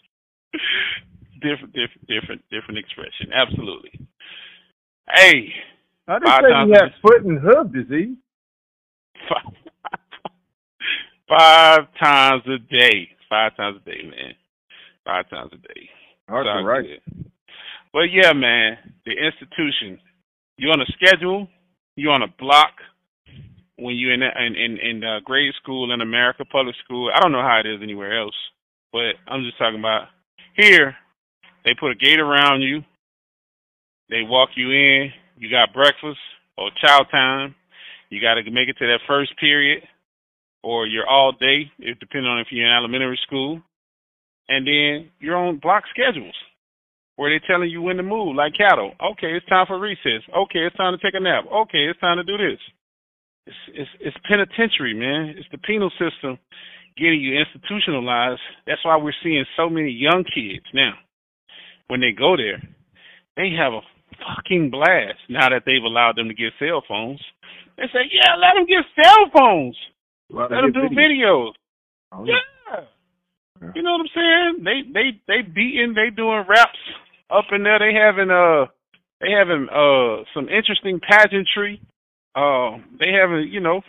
[1.44, 3.28] different different different different expression.
[3.33, 3.92] Absolutely.
[5.12, 5.52] Hey,
[6.09, 8.16] I didn't say a had foot and hoof disease.
[9.28, 9.52] five,
[11.28, 13.09] five times a day.
[13.28, 14.35] Five times a day, man.
[15.04, 15.88] Five times a day.
[16.28, 16.87] Hard Sounds to write.
[16.87, 17.30] good.
[17.92, 20.00] But yeah, man, the institution.
[20.57, 21.48] You on a schedule?
[21.96, 22.72] You on a block?
[23.76, 27.11] When you in in in, in uh, grade school in America, public school.
[27.14, 28.35] I don't know how it is anywhere else,
[28.92, 30.09] but I'm just talking about
[30.57, 30.96] here.
[31.64, 32.83] They put a gate around you.
[34.11, 35.11] They walk you in.
[35.38, 36.18] You got breakfast
[36.57, 37.55] or chow time.
[38.11, 39.83] You got to make it to that first period,
[40.62, 41.70] or you're all day.
[41.79, 43.61] It depending on if you're in elementary school,
[44.48, 46.35] and then you're on block schedules
[47.16, 48.92] where they're telling you when to move, like cattle.
[49.12, 50.22] Okay, it's time for recess.
[50.37, 51.44] Okay, it's time to take a nap.
[51.53, 52.61] Okay, it's time to do this.
[53.46, 55.35] It's it's, it's penitentiary, man.
[55.37, 56.38] It's the penal system
[56.96, 58.40] getting you institutionalized.
[58.66, 60.92] That's why we're seeing so many young kids now.
[61.88, 62.62] When they go there,
[63.36, 63.80] they have a
[64.18, 67.20] fucking blast now that they've allowed them to get cell phones.
[67.76, 69.76] They say, yeah, let them get cell phones.
[70.30, 71.52] Well, Let them do videos.
[72.12, 72.34] Oh, yeah.
[73.60, 73.70] Yeah.
[73.74, 74.64] You know what I'm saying?
[74.64, 76.78] They they they beating, they doing raps
[77.30, 77.78] up in there.
[77.78, 78.66] They having uh
[79.20, 81.80] they having uh some interesting pageantry.
[82.34, 83.80] Uh they having, you know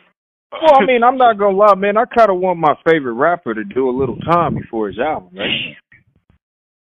[0.51, 1.97] Well, I mean, I'm not gonna lie, man.
[1.97, 5.29] I kind of want my favorite rapper to do a little time before his album,
[5.35, 5.75] right?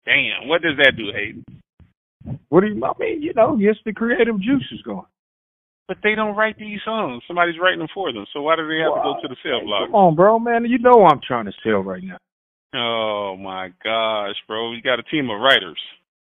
[0.07, 1.43] Damn, what does that do, Hayden?
[2.47, 2.83] What do you?
[2.83, 5.05] I mean, you know, gets the creative juices going.
[5.87, 7.23] But they don't write these songs.
[7.27, 8.25] Somebody's writing them for them.
[8.33, 9.87] So why do they have to go to the cell block?
[9.87, 10.65] Come on, bro, man.
[10.65, 12.17] You know I'm trying to sell right now.
[12.73, 14.71] Oh my gosh, bro!
[14.71, 15.79] We got a team of writers.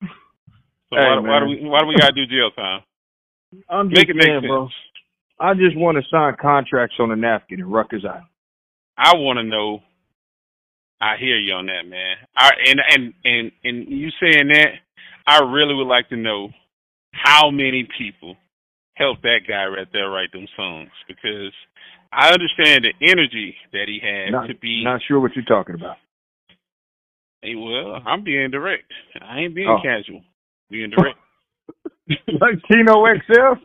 [0.02, 2.83] So Hey, why, why do we why do we gotta do jail time?
[3.68, 4.68] I'm Make just it saying, bro.
[5.38, 8.26] I just want to sign contracts on a napkin in Rikers Island.
[8.96, 9.80] I want to know.
[11.01, 12.17] I hear you on that, man.
[12.37, 14.73] I and and and and you saying that,
[15.27, 16.49] I really would like to know
[17.13, 18.37] how many people
[18.95, 21.53] helped that guy right there write them songs because
[22.13, 24.85] I understand the energy that he had Not, to be.
[24.85, 25.97] not sure what you're talking about.
[27.43, 28.85] Hey, well, I'm being direct.
[29.23, 29.81] I ain't being Oh.
[29.83, 30.23] casual.
[30.71, 31.17] Being direct.
[32.09, 33.61] like Tino XL.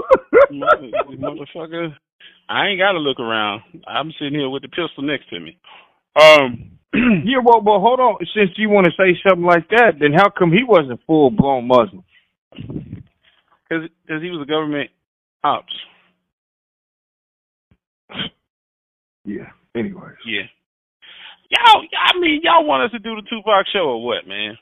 [0.54, 1.94] Mother- motherfucker.
[2.48, 3.62] I ain't got to look around.
[3.88, 5.58] I'm sitting here with the pistol next to me.
[6.16, 6.72] Um.
[7.26, 8.18] yeah, well, well, hold on.
[8.34, 11.68] Since you want to say something like that, then how come he wasn't full blown
[11.68, 12.04] Muslim?
[12.56, 14.92] Because he was a government
[15.44, 15.74] ops.
[19.26, 19.50] Yeah.
[19.76, 20.16] Anyways.
[20.26, 20.48] Yeah.
[21.50, 24.58] Y'all, I mean, y'all want us to do the Tupac show or what, man?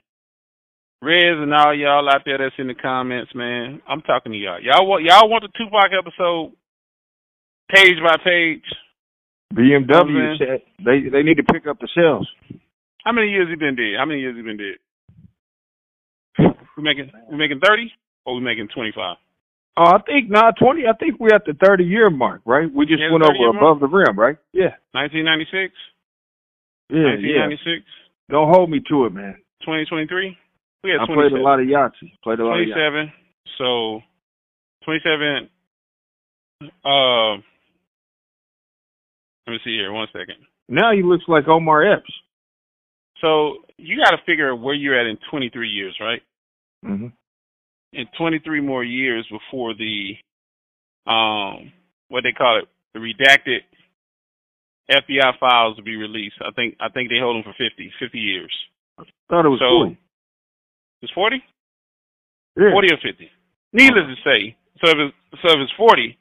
[1.02, 3.82] Rez and all y'all out there that's in the comments, man.
[3.88, 4.62] I'm talking to y'all.
[4.62, 6.54] Y'all want y'all want the Tupac episode
[7.74, 8.64] page by page?
[9.54, 12.28] BMW said they they need to pick up the sales.
[13.04, 13.96] How many years he been dead?
[13.98, 14.78] How many years he been dead?
[16.78, 17.92] We making we making thirty
[18.26, 19.18] or we making twenty five?
[19.78, 20.84] Oh, I think nah, twenty.
[20.88, 22.72] I think we're at the thirty year mark, right?
[22.74, 24.38] We just Yeah, went over above the rim, right?
[24.54, 25.74] Yeah, Nineteen ninety six?
[26.90, 27.40] yeah, Nineteen yeah.
[27.42, 27.86] ninety six?
[28.30, 29.36] Don't hold me to it, man.
[29.66, 30.38] Twenty twenty three?
[30.84, 32.12] We had I played a lot of Yahtzee.
[32.24, 33.12] Played a lot of 27.
[33.58, 34.02] So
[34.84, 35.50] 27.
[36.84, 37.42] Uh,
[39.48, 39.92] let me see here.
[39.92, 40.36] One second.
[40.70, 42.12] Now he looks like Omar Epps.
[43.22, 46.22] So you got to figure where you're at in 23 years, right?
[46.84, 47.08] hmm
[47.94, 50.14] In 23 more years before the
[51.06, 51.72] um
[52.10, 53.60] what they call it, the redacted
[54.92, 56.36] FBI files will be released.
[56.42, 58.54] I think I think they hold them for 50, 50 years.
[59.30, 59.98] Thought it was So- forty.
[61.02, 61.44] It's 40?
[62.56, 62.72] Yeah.
[62.72, 63.30] 40 or 50.
[63.74, 66.18] Needless to say, so if it's, so if it's 40,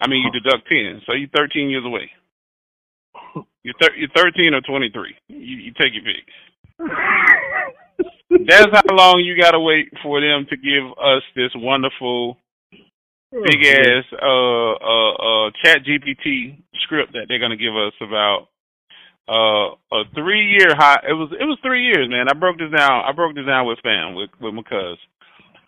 [0.00, 2.10] I mean, you deduct 10, so you're 13 years away.
[3.64, 5.16] You're, thir- you're 13 or 23.
[5.28, 6.24] You, you take your pick.
[8.46, 12.38] That's how long you gotta wait for them to give us this wonderful
[13.42, 18.48] big Oh, ass uh uh uh chat GPT script that they're gonna give us about
[19.28, 22.28] uh a three year high it was it was three years, man.
[22.30, 24.98] I broke this down I broke this down with fam with with my cuz.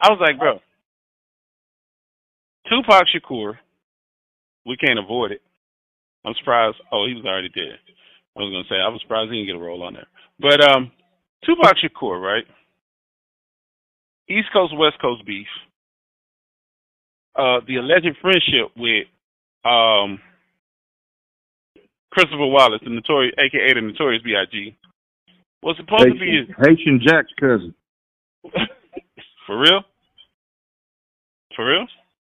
[0.01, 0.61] I was like, bro,
[2.71, 3.55] Tupac Shakur,
[4.67, 5.43] we can't avoid it.
[6.25, 7.79] I'm surprised oh, he was already dead.
[8.37, 10.07] I was gonna say I was surprised he didn't get a role on there.
[10.39, 10.93] But um
[11.45, 12.45] Tupac Shakur, right?
[14.29, 15.47] East Coast West Coast beef.
[17.37, 19.07] Uh the alleged friendship with
[19.65, 20.21] um
[22.11, 24.77] Christopher Wallace, the notorious aka the notorious B I G.
[25.63, 27.75] Was supposed to be Haitian, Haitian Jack's cousin.
[29.47, 29.83] for real?
[31.57, 31.87] For real?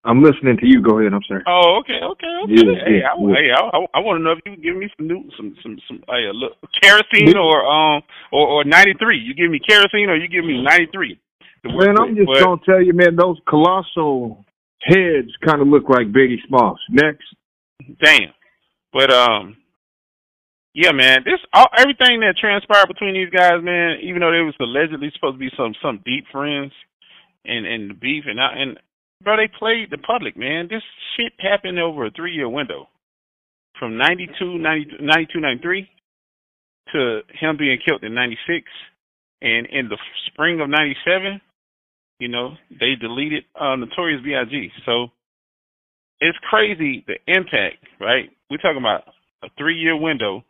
[0.05, 0.81] I'm listening to you.
[0.81, 1.13] Go ahead.
[1.13, 1.43] I'm sorry.
[1.47, 2.53] Oh, okay, okay, okay.
[2.53, 3.35] Yeah, hey, yeah, I, yeah.
[3.35, 5.77] hey, I, I, want to know if you can give me some new, some, some,
[5.87, 9.17] some, hey, look, kerosene or um, or or ninety three.
[9.17, 11.19] You give me kerosene or you give me ninety three.
[11.65, 13.15] Man, I'm just gonna tell you, man.
[13.15, 14.45] Those colossal
[14.81, 16.79] heads kind of look like Biggie Smalls.
[16.91, 17.25] Next,
[18.01, 18.33] Damn.
[18.93, 19.57] But um,
[20.73, 21.19] yeah, man.
[21.25, 23.97] This all everything that transpired between these guys, man.
[24.03, 26.71] Even though they was allegedly supposed to be some some deep friends,
[27.43, 28.79] and and the beef and I, and
[29.23, 30.67] bro, they played the public, man.
[30.69, 30.83] This
[31.15, 32.87] shit happened over a three year window,
[33.79, 35.89] from 92, 90, 92, 93
[36.93, 38.65] to him being killed in ninety six,
[39.41, 39.97] and in the
[40.27, 41.41] spring of ninety seven,
[42.19, 44.69] you know, they deleted uh, Notorious B.I.G.
[44.85, 45.07] So
[46.21, 48.29] it's crazy the impact, right?
[48.51, 49.01] We're talking about
[49.43, 50.43] a three year window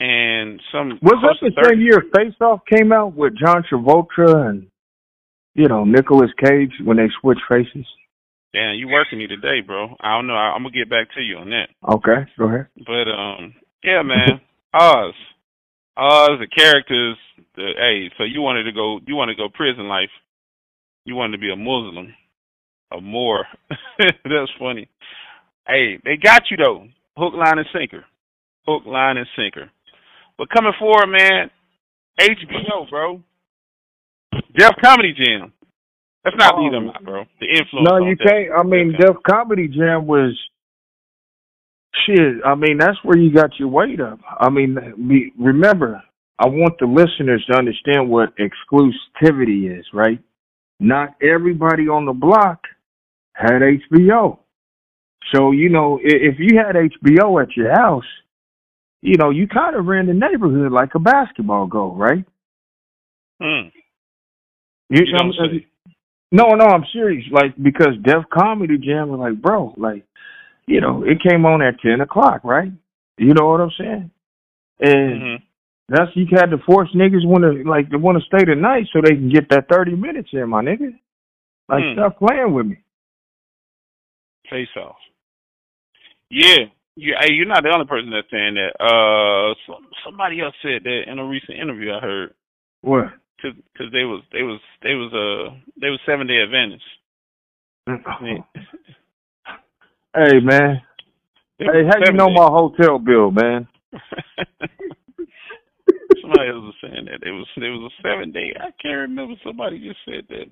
[0.00, 4.50] and some was that the 30 same year Face Off came out with John Travolta
[4.50, 4.66] and
[5.54, 7.86] you know Nicolas Cage when they switch faces?
[8.52, 9.96] Damn, you working me today, bro.
[10.00, 10.34] I don't know.
[10.34, 11.68] I, I'm gonna get back to you on that.
[11.88, 12.66] Okay, go ahead.
[12.86, 14.40] But um yeah, man.
[14.72, 15.14] Oz.
[15.96, 17.16] Oz, the characters
[17.56, 20.10] the hey, so you wanted to go you wanted to go prison life.
[21.04, 22.14] You wanted to be a Muslim.
[22.92, 23.46] A Moor.
[23.98, 24.88] That's funny.
[25.66, 26.86] Hey, they got you though.
[27.16, 28.04] Hook, line, and sinker.
[28.66, 29.70] Hook, line, and sinker.
[30.36, 31.50] But coming forward, man,
[32.20, 33.22] HBO, bro.
[34.56, 35.52] Def Comedy Jam.
[36.24, 37.24] Let's not leave them out, bro.
[37.40, 37.88] The influence.
[37.88, 38.48] No, you can't.
[38.56, 40.34] I mean, Def Def Comedy Jam was
[42.06, 42.36] shit.
[42.44, 44.18] I mean, that's where you got your weight up.
[44.40, 44.76] I mean,
[45.08, 46.02] be, remember,
[46.38, 50.18] I want the listeners to understand what exclusivity is, right?
[50.80, 52.60] Not everybody on the block
[53.34, 54.38] had HBO.
[55.34, 58.04] So, you know, i- if you had HBO at your house,
[59.02, 62.24] you know, you kind of ran the neighborhood like a basketball goal, right?
[63.40, 63.68] Hmm.
[64.94, 65.66] You, You don't I'm- say.
[66.30, 67.24] no, no, I'm serious.
[67.30, 70.04] Like because Def Comedy Jam was like, bro, like,
[70.66, 72.70] you know, it came on at ten o'clock, right?
[73.18, 74.10] You know what I'm saying?
[74.80, 75.34] And hmm
[75.86, 78.86] that's you had to force niggas want to like to want to stay the night
[78.92, 80.94] so they can get that thirty minutes in, my nigga.
[81.68, 81.92] Like Hmm.
[81.94, 82.78] stop playing with me.
[84.50, 84.96] Face off.
[86.30, 86.66] Yeah.
[86.96, 88.72] You, hey, you're not the only person that's saying that.
[88.80, 92.34] Uh, some, somebody else said that in a recent interview I heard.
[92.82, 93.06] What?
[93.42, 96.84] Cause, cause they was, they was, they was, uh, they was seven day Adventist.
[100.16, 100.80] Hey man.
[101.58, 103.66] Hey, how you know my hotel bill, man?
[106.24, 107.26] somebody else was saying that.
[107.26, 108.54] It was, it was a seven day.
[108.56, 109.34] I can't remember.
[109.44, 110.46] Somebody just said that.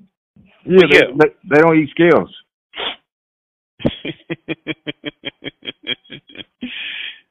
[0.64, 1.12] Yeah, they, yeah.
[1.18, 2.34] They, they don't eat scales.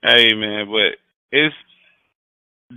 [0.03, 0.97] hey man, but
[1.31, 1.55] it's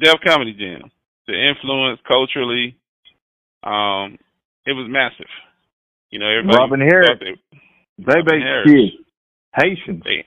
[0.00, 0.90] Def Comedy Jam.
[1.26, 2.76] The influence culturally,
[3.62, 4.18] um,
[4.66, 5.30] it was massive.
[6.10, 7.08] You know, everybody Robin Harris.
[7.08, 7.58] thought they-
[8.04, 8.66] Baby Harris.
[8.70, 9.06] kids.
[9.56, 10.02] Haitians.
[10.04, 10.24] they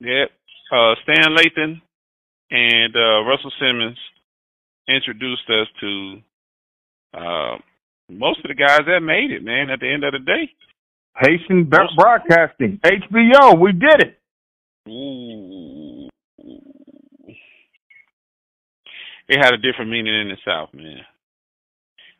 [0.00, 0.24] yeah.
[0.72, 1.80] Uh Stan Lathan
[2.50, 3.98] and uh Russell Simmons
[4.88, 6.16] introduced us to
[7.14, 7.56] uh
[8.08, 10.50] most of the guys that made it, man, at the end of the day.
[11.20, 12.80] Haitian Bro- Broadcasting.
[12.84, 13.58] HBO.
[13.60, 14.18] We did it.
[14.90, 15.81] Ooh.
[19.32, 21.00] It had a different meaning in the South, man.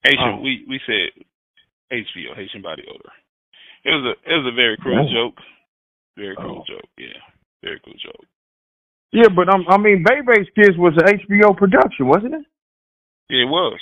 [0.02, 0.40] Haitian, Oh.
[0.40, 1.12] we we said
[1.92, 3.12] HBO, Haitian body odor.
[3.84, 5.12] It was a it was a very cruel Oh.
[5.12, 5.38] joke.
[6.16, 6.72] Very cruel Oh.
[6.72, 7.20] joke, yeah.
[7.62, 8.24] Very cool joke.
[9.12, 12.46] Yeah, but um, I mean, Bebe's Kids was an HBO production, wasn't it?
[13.28, 13.78] Yeah, it was.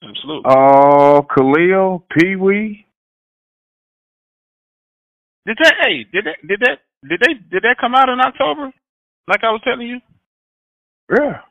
[0.00, 0.44] Absolutely.
[0.54, 2.86] Oh, Khalil, Pee Wee.
[5.46, 8.70] did that hey, did that did that did they did that come out in October?
[9.26, 10.00] Like I was telling you?
[11.10, 11.42] Yeah.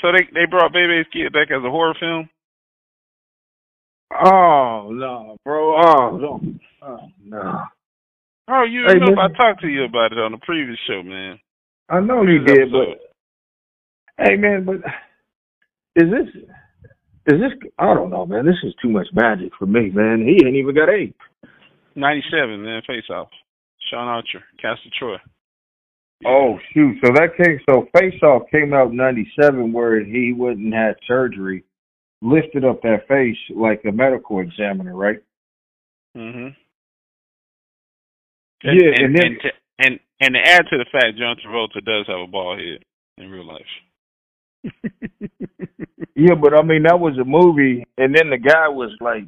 [0.00, 2.28] So they they brought Baby's Kid back as a horror film?
[4.12, 5.76] Oh no, bro.
[5.76, 6.40] Oh no.
[6.82, 7.60] Oh no.
[8.48, 9.18] Oh, you Hey, know man.
[9.18, 11.38] I talked to you about it on the previous show, man.
[11.88, 12.96] I know you did, episode.
[14.16, 14.76] but hey, man, but
[15.96, 16.42] is this?
[17.26, 17.70] is this?
[17.78, 18.44] I don't know, man.
[18.46, 20.20] This is too much magic for me, man.
[20.26, 21.16] He ain't even got eight.
[21.96, 22.82] Ninety-seven, man.
[22.86, 23.28] Face off.
[23.90, 25.16] Sean Archer, Castor Troy.
[26.26, 26.96] Oh shoot!
[27.04, 27.60] So that came.
[27.68, 31.64] So Face Off came out in '97, where he wouldn't had surgery,
[32.22, 35.20] lifted up that face like a medical examiner, right?
[36.16, 36.54] Mhm.
[38.62, 39.48] Yeah, and, and then and to,
[39.78, 42.82] and and to add to the fact, John Travolta does have a bald head
[43.18, 43.62] in real life.
[46.14, 49.24] yeah, but I mean that was a movie, and then the guy was like,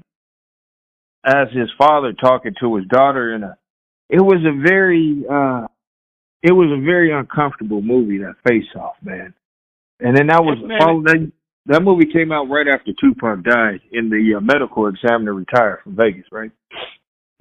[1.24, 3.56] as his father talking to his daughter, and a,
[4.08, 5.66] it was a very, uh
[6.46, 8.18] it was a very uncomfortable movie.
[8.18, 9.34] That Face Off, man.
[9.98, 11.32] And then that was Yes, follow that
[11.66, 15.96] that movie came out right after Tupac died, and the uh, medical examiner retired from
[15.96, 16.52] Vegas, right?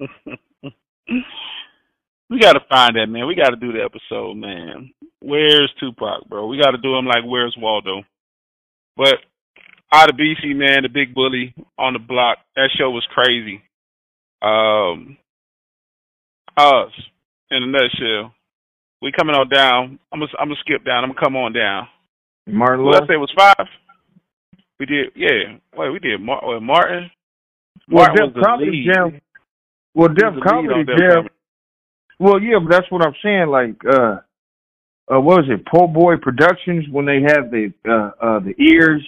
[2.28, 3.28] we got to find that man.
[3.28, 4.90] We got to do the episode, man.
[5.20, 6.48] Where's Tupac, bro?
[6.48, 8.02] We got to do him like Where's Waldo.
[8.96, 9.16] But
[9.92, 12.38] out of BC, man, the big bully on the block.
[12.56, 13.62] That show was crazy.
[14.42, 15.16] Um,
[16.56, 16.92] us
[17.50, 18.32] in a nutshell.
[19.02, 19.98] We coming on down.
[20.12, 21.04] I'm gonna I'm gonna skip down.
[21.04, 21.88] I'm gonna come on down.
[22.46, 23.02] Martin Lawrence.
[23.04, 23.66] I say was five?
[24.78, 25.56] We did, yeah.
[25.76, 27.10] Wait, we did Mar- wait, Martin.
[27.90, 28.92] Well, Def was Comedy lead.
[28.92, 29.20] Jam.
[29.94, 31.10] Well, Def was the lead Comedy Jam.
[31.10, 31.34] Comedy.
[32.18, 33.48] Well, yeah, but that's what I'm saying.
[33.48, 34.16] Like, uh,
[35.12, 35.66] uh, what was it?
[35.66, 39.02] Po' Boy Productions when they had the uh, uh, the ears,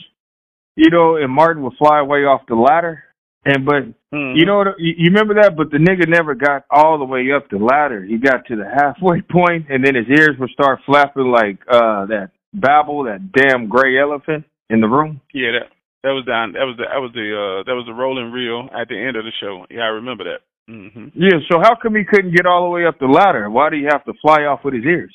[0.77, 3.05] you know, and Martin would fly away off the ladder.
[3.49, 4.37] And but Mhm.
[4.37, 5.57] you know, what, you, remember that?
[5.57, 8.03] But the nigga never got all the way up the ladder.
[8.05, 12.05] He got to the halfway point, and then his ears would start flapping like uh
[12.07, 15.21] that babble, that damn gray elephant in the room.
[15.33, 15.69] Yeah, that
[16.05, 16.53] that was down.
[16.53, 19.17] That was the that was the uh that was the rolling reel at the end
[19.17, 19.65] of the show.
[19.71, 20.41] Yeah, I remember that.
[20.69, 21.41] hmm Yeah.
[21.51, 23.49] So how come he couldn't get all the way up the ladder?
[23.49, 25.15] Why do you have to fly off with his ears?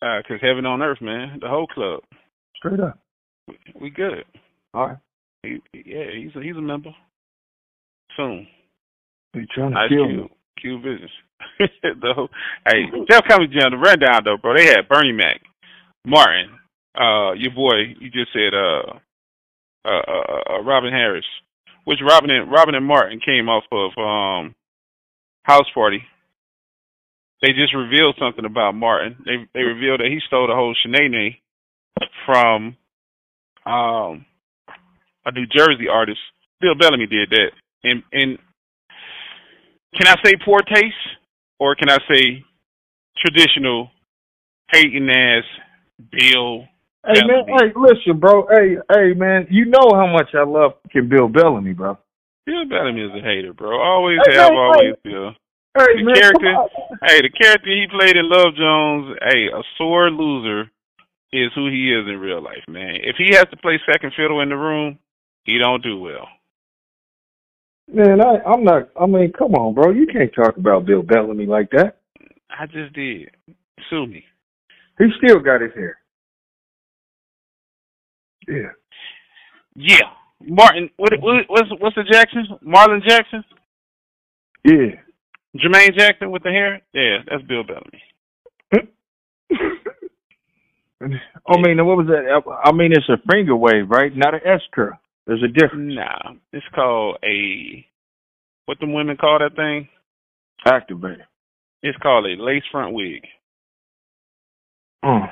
[0.00, 1.38] Uh, cause heaven on earth, man.
[1.40, 2.00] The whole club.
[2.54, 2.98] Straight up.
[3.80, 4.24] We good.
[4.72, 4.98] All right.
[5.42, 6.90] He, yeah, he's a, he's a member.
[8.18, 8.48] Soon.
[9.32, 10.30] He trying to kill me.
[10.60, 11.10] Q business.
[11.82, 12.28] the whole,
[12.66, 14.56] hey, Def Comedy Jam, the rundown though, bro.
[14.56, 15.40] They had Bernie Mac,
[16.04, 16.50] Martin,
[16.98, 17.94] uh, your boy.
[18.00, 18.98] You just said uh,
[19.84, 21.24] uh, uh, uh Robin Harris,
[21.84, 24.54] which Robin and Robin and Martin came off of um,
[25.44, 26.02] House Party.
[27.40, 29.16] They just revealed something about Martin.
[29.24, 31.38] They they revealed that he stole the whole Shanae
[32.26, 32.76] from
[33.64, 34.26] um
[35.24, 36.18] a New Jersey artist.
[36.60, 37.50] Bill Bellamy did that.
[37.84, 38.38] And and
[39.96, 40.94] can I say poor taste
[41.58, 42.44] or can I say
[43.24, 43.90] traditional
[44.72, 45.44] hating ass
[46.10, 46.64] Bill
[47.06, 47.52] Hey man, Bellamy?
[47.52, 48.46] hey, listen, bro.
[48.50, 49.46] Hey, hey, man.
[49.50, 51.96] You know how much I love fucking Bill Bellamy, bro.
[52.44, 53.80] Bill Bellamy is a hater, bro.
[53.80, 55.30] Always Hey, have, hey, always will.
[55.76, 56.56] Hey, The man, character-
[57.06, 60.70] Hey, the character he played in Love Jones, hey, a sore loser
[61.32, 62.96] is who he is in real life, man.
[63.04, 64.98] If he has to play second fiddle in the room,
[65.44, 66.26] he don't do well.
[67.92, 68.90] Man, I, I'm not.
[69.00, 69.92] I mean, come on, bro.
[69.92, 71.98] You can't talk about Bill Bellamy like that.
[72.50, 73.30] I just did.
[73.88, 74.24] Sue me.
[74.98, 75.98] He still got his hair.
[78.46, 78.72] Yeah.
[79.74, 80.10] Yeah.
[80.40, 82.46] Martin, what, what, what's what's the Jackson?
[82.64, 83.44] Marlon Jackson?
[84.64, 85.00] Yeah.
[85.56, 86.82] Jermaine Jackson with the hair?
[86.92, 88.02] Yeah, that's Bill Bellamy.
[91.48, 92.42] I mean, what was that?
[92.64, 94.14] I mean, it's a finger wave, right?
[94.14, 94.98] Not an S curl.
[95.28, 95.94] There's a difference.
[95.94, 97.86] Nah, it's called a
[98.64, 99.88] what them women call that thing?
[100.66, 101.24] Activator.
[101.82, 103.22] It's called a lace front wig.
[105.02, 105.26] Uh.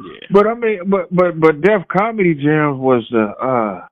[0.00, 0.26] Yeah.
[0.30, 3.86] But I mean, but but but Def Comedy Jam was the uh.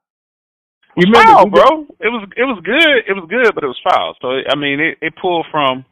[0.97, 1.87] You You remember, foul, bro.
[2.01, 3.05] It was it was good.
[3.09, 4.16] It was good, but it was foul.
[4.23, 5.85] So I mean, it, it pulled from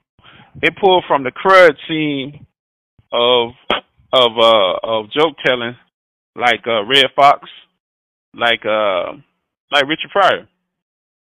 [0.62, 2.46] it pulled from the crud scene
[3.12, 3.50] of
[4.12, 5.76] of uh of joke telling,
[6.34, 7.48] like uh Redd Foxx,
[8.34, 9.12] like uh
[9.72, 10.48] like Richard Pryor,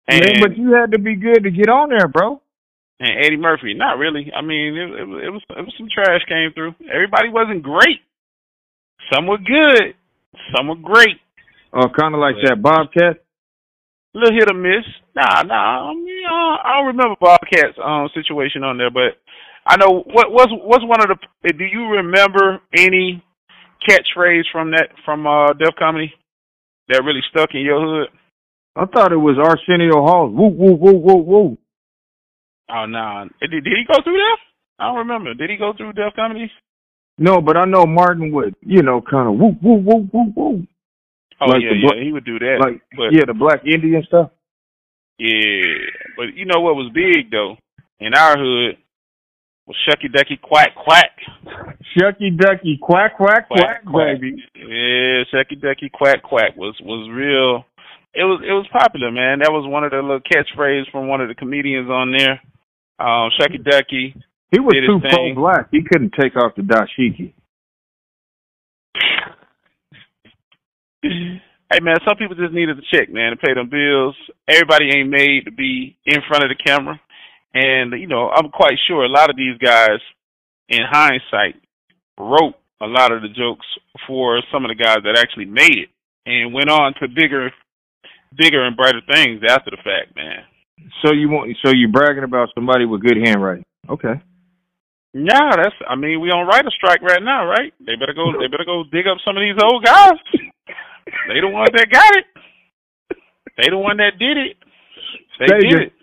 [0.09, 2.41] and Man, but you had to be good to get on there, bro.
[3.01, 3.75] and Eddie Murphy.
[3.75, 4.31] Not really.
[4.37, 6.75] I mean, it, it, was- it was it was some trash came through.
[6.93, 8.01] Everybody wasn't great.
[9.13, 9.95] Some were good.
[10.55, 11.17] Some were great.
[11.73, 12.51] Oh, kind of like Yeah.
[12.55, 13.23] that Bobcat.
[14.15, 14.85] little hit or miss.
[15.15, 15.91] Nah, nah.
[15.91, 19.19] I, mean, uh, I don't remember Bobcat's um situation on there, but
[19.67, 21.09] I know what was what's one of
[21.43, 21.53] the.
[21.53, 23.23] Do you remember any
[23.89, 26.13] catchphrase from that from uh Def Comedy
[26.89, 28.09] that really stuck in your hood?
[28.77, 30.29] I thought it was Arsenio Hall.
[30.29, 31.59] Woo woo woo woo woo.
[32.71, 33.25] Oh no, nah.
[33.41, 34.41] did, did he go through Def?
[34.79, 35.35] I don't remember.
[35.35, 36.51] Did he go through Def Comedy?
[37.19, 40.67] No, but I know Martin would, you know, kind of woo woo woo woo woo.
[41.41, 42.59] Oh Like yeah, yeah, he would do that.
[42.61, 44.31] Like but yeah, the Black Indian stuff.
[45.19, 47.57] yeah, but you know what was big though
[48.01, 48.77] in our hood
[49.67, 51.11] Well, shucky ducky quack quack.
[51.97, 54.43] Shucky ducky quack quack quack, quack baby.
[54.55, 57.65] Yeah, shucky ducky quack quack was was real.
[58.15, 59.41] It was it was popular, man.
[59.41, 62.41] That was one of the little catchphrases from one of the comedians on there.
[62.99, 64.15] Um, shucky ducky.
[64.53, 65.69] He was too pro black.
[65.73, 67.35] He couldn't take off the dashiki.
[71.03, 74.15] hey man, some people just needed to check, man, to pay them bills.
[74.49, 77.01] Everybody ain't made to be in front of the camera.
[77.57, 79.97] And, you know, I'm quite sure a lot of these guys,
[80.69, 81.57] in hindsight,
[82.19, 83.65] wrote a lot of the jokes
[84.07, 85.89] for some of the guys that actually made it
[86.27, 87.51] and went on to bigger
[88.37, 90.45] bigger and brighter things after the fact, man.
[91.01, 93.65] So you want so you're bragging about somebody with good handwriting.
[93.89, 94.21] Okay.
[95.15, 97.73] Yeah, that's I mean, we on writer strike right now, right?
[97.81, 100.21] They better go they better go dig up some of these old guys.
[101.29, 102.27] they the ones that got it.
[103.57, 104.57] They the one that did it.
[105.41, 105.96] They, they did it.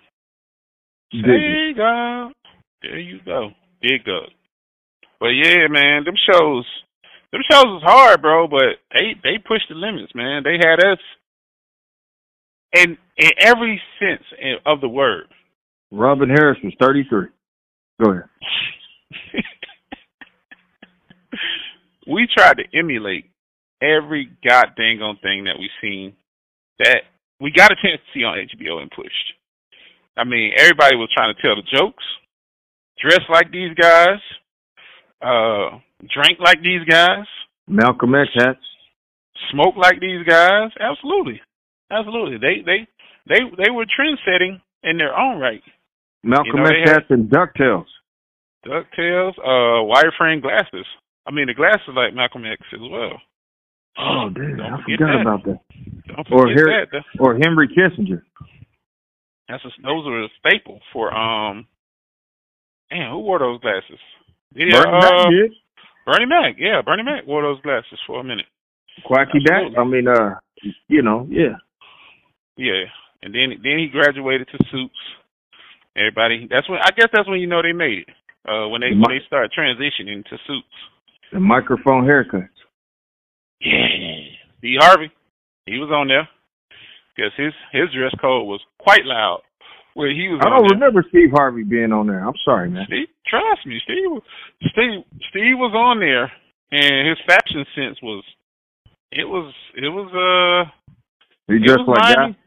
[1.22, 2.32] There you go.
[2.82, 3.50] There you go.
[3.82, 4.30] Dig up.
[5.20, 6.66] But yeah, man, them shows,
[7.32, 8.48] them shows was hard, bro.
[8.48, 10.44] But they they pushed the limits, man.
[10.44, 11.00] They had us
[12.74, 14.24] in in every sense
[14.66, 15.26] of the word.
[15.92, 17.28] Robin Harris was thirty three.
[18.04, 18.24] Go ahead.
[22.08, 23.26] we tried to emulate
[23.82, 26.14] every goddamn thing that we seen
[26.80, 27.04] that
[27.40, 29.34] we got a chance to see on HBO and pushed.
[30.18, 32.04] I mean, everybody was trying to tell the jokes,
[33.02, 34.20] dress like these guys,
[35.22, 35.80] uh,
[36.14, 37.26] drink like these guys,
[37.68, 38.60] Malcolm X hats,
[39.52, 40.70] smoke like these guys.
[40.80, 41.42] Absolutely,
[41.92, 42.38] absolutely.
[42.38, 42.88] They they
[43.28, 45.62] they they were trend setting in their own right.
[46.24, 47.86] Malcolm you know, X hats and ducktails.
[48.66, 50.86] Ducktails, uh, wireframe glasses.
[51.26, 53.20] I mean, the glasses like Malcolm X as well.
[53.98, 55.22] Oh, dude, Don't I forgot that.
[55.22, 56.32] about that.
[56.32, 57.04] or Harry, that.
[57.20, 58.22] or Henry Kissinger.
[59.54, 61.68] That's a, those are a staple for um.
[62.90, 64.00] Man, who wore those glasses?
[64.54, 65.52] Did Bernie uh, Mac did.
[66.06, 68.48] Bernie Mac, yeah, Bernie Mac wore those glasses for a minute.
[69.06, 69.78] Quacky Dak.
[69.78, 70.36] I mean, uh,
[70.88, 71.58] you know, yeah,
[72.58, 72.90] yeah.
[73.22, 74.98] And then then he graduated to suits.
[75.96, 78.10] Everybody, that's when I guess that's when you know they made it.
[78.50, 80.76] Uh, when they the, when they start transitioning to suits.
[81.32, 82.50] The microphone haircuts.
[83.62, 83.88] Yeah,
[84.62, 84.78] B.
[84.80, 85.12] Harvey,
[85.68, 86.28] he was on there
[87.16, 89.42] because his his dress code was quite loud.
[89.94, 90.42] Where he was.
[90.42, 92.26] I don't remember Steve Harvey being on there.
[92.26, 92.86] I'm sorry, man.
[92.88, 94.22] Steve, trust me, Steve.
[94.72, 96.32] Steve Steve was on there,
[96.72, 98.24] and his fashion sense was.
[99.12, 99.54] It was.
[99.76, 100.10] It was.
[100.10, 100.72] Uh.
[101.48, 102.38] He dressed like Miami,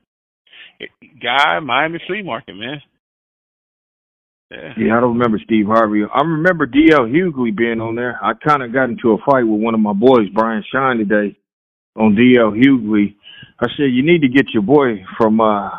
[0.81, 0.87] guy.
[1.23, 2.83] Guy, Miami flea market, man.
[4.51, 4.73] Yeah.
[4.79, 6.03] yeah, I don't remember Steve Harvey.
[6.03, 7.07] I remember D.L.
[7.07, 8.19] Hughley being on there.
[8.23, 11.37] I kind of got into a fight with one of my boys, Brian Shine, today
[11.97, 12.53] on D.L.
[12.53, 13.17] Hughley
[13.59, 15.71] I said, you need to get your boy from, uh,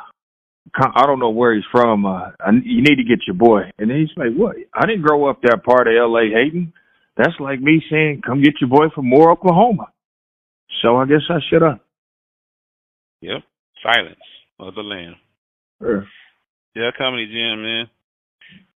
[0.74, 2.06] I don't know where he's from.
[2.06, 2.32] Uh,
[2.64, 3.72] you need to get your boy.
[3.78, 4.56] And he's like, what?
[4.74, 6.74] I didn't grow up that part of LA hating.
[7.16, 9.92] That's like me saying, come get your boy from Moore, Oklahoma.
[10.82, 11.82] So I guess I shut up.
[13.22, 13.42] Yep.
[13.84, 14.20] Silence
[14.60, 15.16] of the land.
[15.80, 16.06] Sure.
[16.76, 17.86] Yeah, Comedy Jam, man.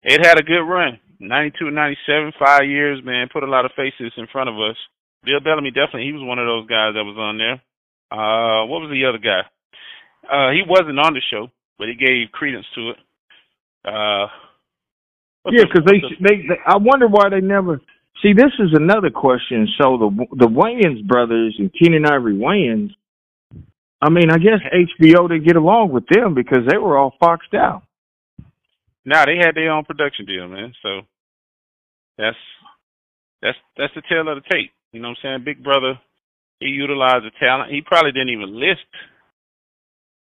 [0.03, 0.99] It had a good run.
[1.19, 3.27] 92, 97, five years, man.
[3.31, 4.77] Put a lot of faces in front of us.
[5.23, 7.61] Bill Bellamy definitely, he was one of those guys that was on there.
[8.11, 9.43] Uh, what was the other guy?
[10.25, 11.47] Uh, he wasn't on the show,
[11.77, 12.97] but he gave credence to it.
[13.85, 14.27] Uh,
[15.51, 17.81] yeah, because they, they, they, I wonder why they never.
[18.21, 19.67] See, this is another question.
[19.79, 22.91] So the the Wayans brothers and Keenen Ivory Wayans.
[24.01, 27.53] I mean, I guess HBO didn't get along with them because they were all foxed
[27.53, 27.83] out.
[29.05, 30.73] Now they had their own production deal, man.
[30.83, 31.01] So
[32.17, 32.37] that's
[33.41, 34.71] that's that's the tale of the tape.
[34.91, 35.45] You know what I'm saying?
[35.45, 35.99] Big Brother
[36.59, 37.71] he utilized the talent.
[37.71, 38.87] He probably didn't even list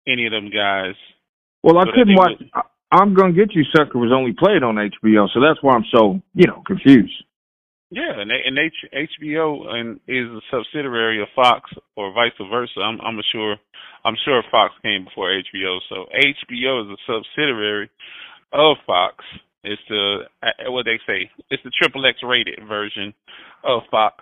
[0.07, 0.95] any of them guys.
[1.63, 2.39] Well, I couldn't watch.
[2.39, 3.97] Was, I'm gonna get you, sucker.
[3.97, 7.23] Was only played on HBO, so that's why I'm so you know confused.
[7.91, 8.73] Yeah, and, they, and H,
[9.29, 12.79] HBO and is a subsidiary of Fox, or vice versa.
[12.79, 13.55] I'm I'm sure
[14.03, 17.89] I'm sure Fox came before HBO, so HBO is a subsidiary
[18.51, 19.23] of Fox.
[19.63, 21.29] It's the uh, what they say.
[21.49, 23.13] It's the triple X rated version
[23.63, 24.15] of Fox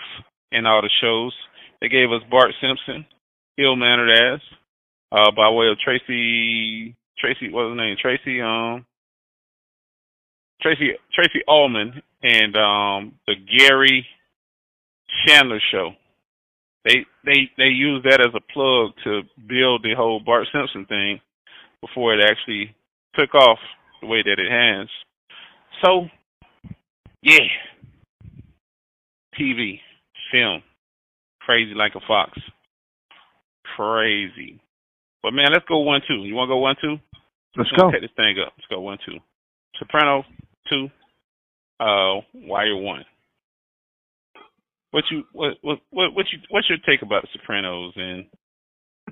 [0.51, 1.33] and all the shows.
[1.81, 3.05] They gave us Bart Simpson,
[3.57, 4.41] ill mannered ass,
[5.11, 7.95] uh, by way of Tracy Tracy what was his name?
[8.01, 8.85] Tracy um
[10.61, 14.05] Tracy Tracey Ullman and um the Garry
[15.27, 15.91] Shandling show.
[16.85, 21.19] They they they used that as a plug to build the whole Bart Simpson thing
[21.81, 22.75] before it actually
[23.15, 23.59] took off
[24.01, 24.87] the way that it has.
[25.83, 26.05] So
[27.21, 27.37] yeah.
[29.39, 29.79] TV,
[30.31, 30.63] film,
[31.41, 32.37] Crazy like a fox.
[33.75, 34.59] Crazy.
[35.23, 36.23] But man, let's go one two.
[36.25, 36.97] You want to go one two?
[37.57, 37.91] Let's, go.
[37.91, 38.53] Take this thing up.
[38.57, 39.17] Let's go one two.
[39.79, 40.23] Soprano
[40.71, 40.87] two.
[41.79, 43.05] uh, Wire One.
[44.91, 48.25] What you what what what what you what's your take about Sopranos and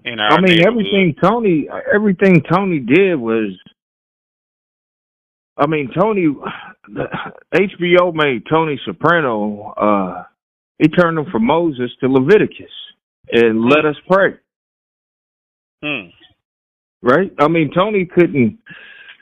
[0.06, 3.58] and our I mean everything Tony everything Tony did was
[5.60, 6.28] I mean Tony
[6.88, 7.04] the,
[7.54, 10.24] HBO made Tony Soprano uh
[10.80, 12.72] he turned him from Moses to Leviticus
[13.32, 14.36] and let us pray.
[15.84, 16.10] Hmm.
[17.02, 17.32] Right?
[17.40, 18.60] I mean Tony couldn't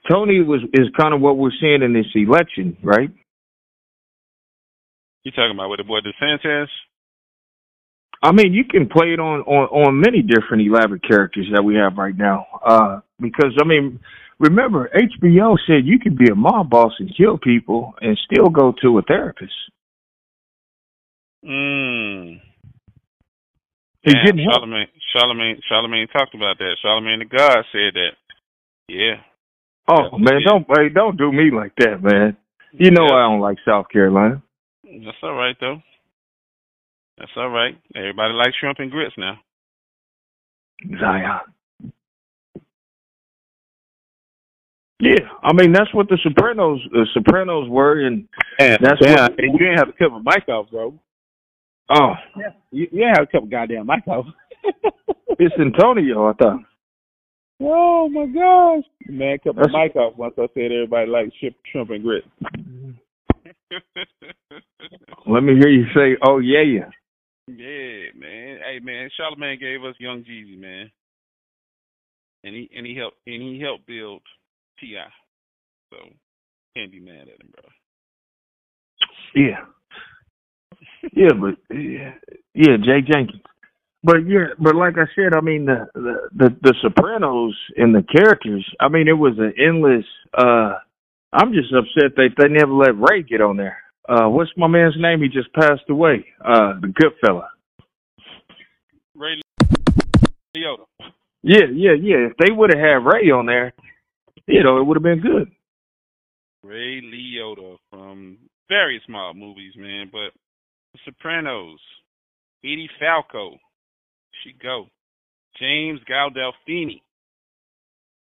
[0.10, 3.10] Tony was is kind of what we're seeing in this election, right?
[5.24, 6.68] You talking about what the boy DeSantis?
[8.24, 11.76] I mean, you can play it on on on many different elaborate characters that we
[11.76, 12.46] have right now.
[12.66, 14.00] Uh, because I mean,
[14.40, 18.74] remember HBO said you could be a mob boss and kill people and still go
[18.82, 19.54] to a therapist.
[21.46, 22.42] Mm.
[24.04, 24.56] He yeah, didn't help.
[24.56, 26.78] Charlemagne, Charlemagne, Charlemagne talked about that.
[26.82, 28.12] Charlemagne the God said that.
[28.88, 29.22] Yeah.
[29.90, 32.38] Oh man, don't hey, don't do me like that, man.
[32.74, 33.16] You know yeah.
[33.16, 34.42] I don't like South Carolina.
[34.84, 35.82] That's all right though.
[37.18, 37.76] That's all right.
[37.96, 39.40] Everybody likes shrimp and grits now.
[41.00, 41.40] Zion.
[45.00, 48.28] Yeah, I mean that's what the Sopranos the Sopranos were, and
[48.60, 50.98] and that's yeah, what, and you didn't have to cut my mic off, bro.
[51.90, 54.26] Oh, yeah, you, you didn't have to cut my goddamn mic off.
[55.40, 56.60] it's Antonio, I thought.
[57.62, 61.56] Oh my gosh, man, cut my that's, mic off once I said everybody likes shrimp,
[61.72, 62.28] shrimp and grits.
[65.28, 66.90] Let me hear you say, "Oh yeah, yeah."
[67.48, 68.60] Yeah, man.
[68.66, 69.10] Hey, man.
[69.16, 70.90] Charlemagne gave us Young Jeezy, man,
[72.44, 74.22] and he and he helped and he helped build
[74.80, 74.98] Ti.
[75.92, 75.98] So
[76.76, 77.64] can't be mad at him, bro.
[79.36, 79.66] Yeah.
[81.14, 82.14] yeah, but yeah,
[82.54, 83.42] yeah, Jay Jenkins.
[84.04, 88.04] But yeah, but like I said, I mean the the the, the Sopranos and the
[88.04, 88.66] characters.
[88.80, 90.06] I mean, it was an endless.
[90.38, 90.74] uh
[91.34, 93.78] I'm just upset that they never let Ray get on there.
[94.08, 95.22] Uh, what's my man's name?
[95.22, 96.26] He just passed away.
[96.44, 97.50] Uh, the good fella.
[99.14, 99.42] Ray
[100.56, 100.86] Liotta.
[101.44, 102.28] Yeah, yeah, yeah.
[102.30, 103.74] If they would have had Ray on there,
[104.48, 105.52] you know, it would have been good.
[106.64, 108.38] Ray Liotta from
[108.68, 110.10] very small movies, man.
[110.12, 110.32] But
[110.94, 111.80] The Sopranos,
[112.64, 113.58] Edie Falco,
[114.44, 114.88] she go.
[115.60, 117.02] James Gandolfini,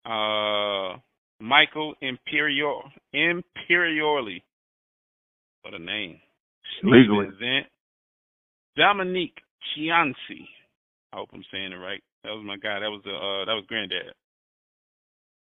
[0.06, 0.98] uh,
[1.40, 2.80] Michael Imperior
[3.14, 4.42] Imperioli,
[5.62, 6.18] what a name.
[6.82, 7.26] Legally.
[8.76, 9.38] Dominique
[9.76, 10.46] Chianci.
[11.12, 12.02] I hope I'm saying it right.
[12.24, 12.80] That was my guy.
[12.80, 14.14] That was the uh that was granddad.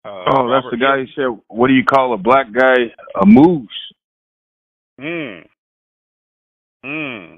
[0.06, 2.76] Uh, oh, that's Robert the guy who said, "What do you call a black guy?
[3.20, 3.68] A moose."
[5.00, 5.40] Hmm.
[6.84, 7.36] Hmm.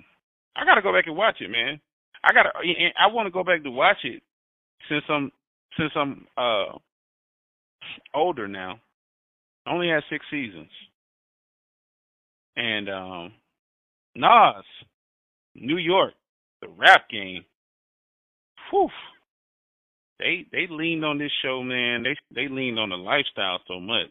[0.55, 1.81] I gotta go back and watch it, man.
[2.23, 2.51] I gotta.
[3.01, 4.23] I want to go back to watch it
[4.89, 5.33] since I'm
[5.79, 6.77] since I'm uh
[8.15, 8.81] older now.
[9.67, 10.71] I only had six seasons.
[12.57, 13.33] And um,
[14.15, 14.65] Nas,
[15.55, 16.15] New York,
[16.61, 17.45] the rap game.
[18.71, 18.89] Whew.
[20.19, 22.03] They they leaned on this show, man.
[22.03, 24.11] They they leaned on the lifestyle so much.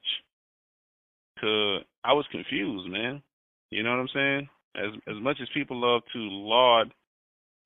[1.39, 3.21] Cause I was confused, man.
[3.69, 4.49] You know what I'm saying?
[4.75, 6.93] As as much as people love to laud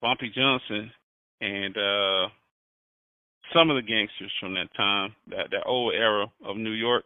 [0.01, 0.91] Bumpy Johnson
[1.39, 2.29] and uh
[3.53, 7.03] some of the gangsters from that time, that that old era of New York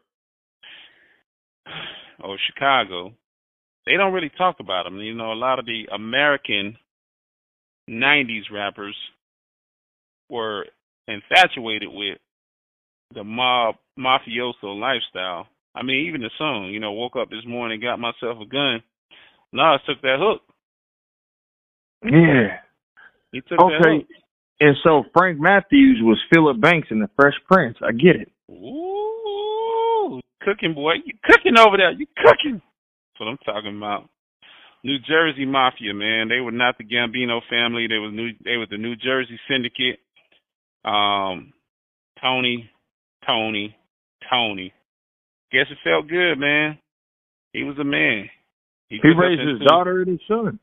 [2.23, 3.11] or Chicago,
[3.85, 4.99] they don't really talk about them.
[4.99, 6.77] You know, a lot of the American
[7.89, 8.95] '90s rappers
[10.29, 10.65] were
[11.07, 12.17] infatuated with
[13.13, 15.47] the mob mafioso lifestyle.
[15.73, 18.81] I mean, even the song, you know, woke up this morning, got myself a gun.
[19.51, 20.41] Nas took that hook.
[22.03, 22.57] Yeah.
[23.31, 23.73] He took okay.
[23.79, 24.07] that hook.
[24.59, 27.77] And so Frank Matthews was Philip Banks in the Fresh Prince.
[27.81, 28.31] I get it.
[28.49, 31.91] Ooh, cooking boy, you cooking over there?
[31.91, 32.61] You cooking?
[32.61, 34.07] That's what I'm talking about.
[34.83, 36.29] New Jersey Mafia, man.
[36.29, 37.87] They were not the Gambino family.
[37.89, 38.29] They was new.
[38.45, 39.99] They were the New Jersey Syndicate.
[40.85, 41.53] Um,
[42.21, 42.69] Tony,
[43.25, 43.75] Tony,
[44.29, 44.73] Tony.
[45.51, 46.77] Guess it felt good, man.
[47.53, 48.29] He was a man.
[48.89, 50.59] He, he raised his daughter and his son.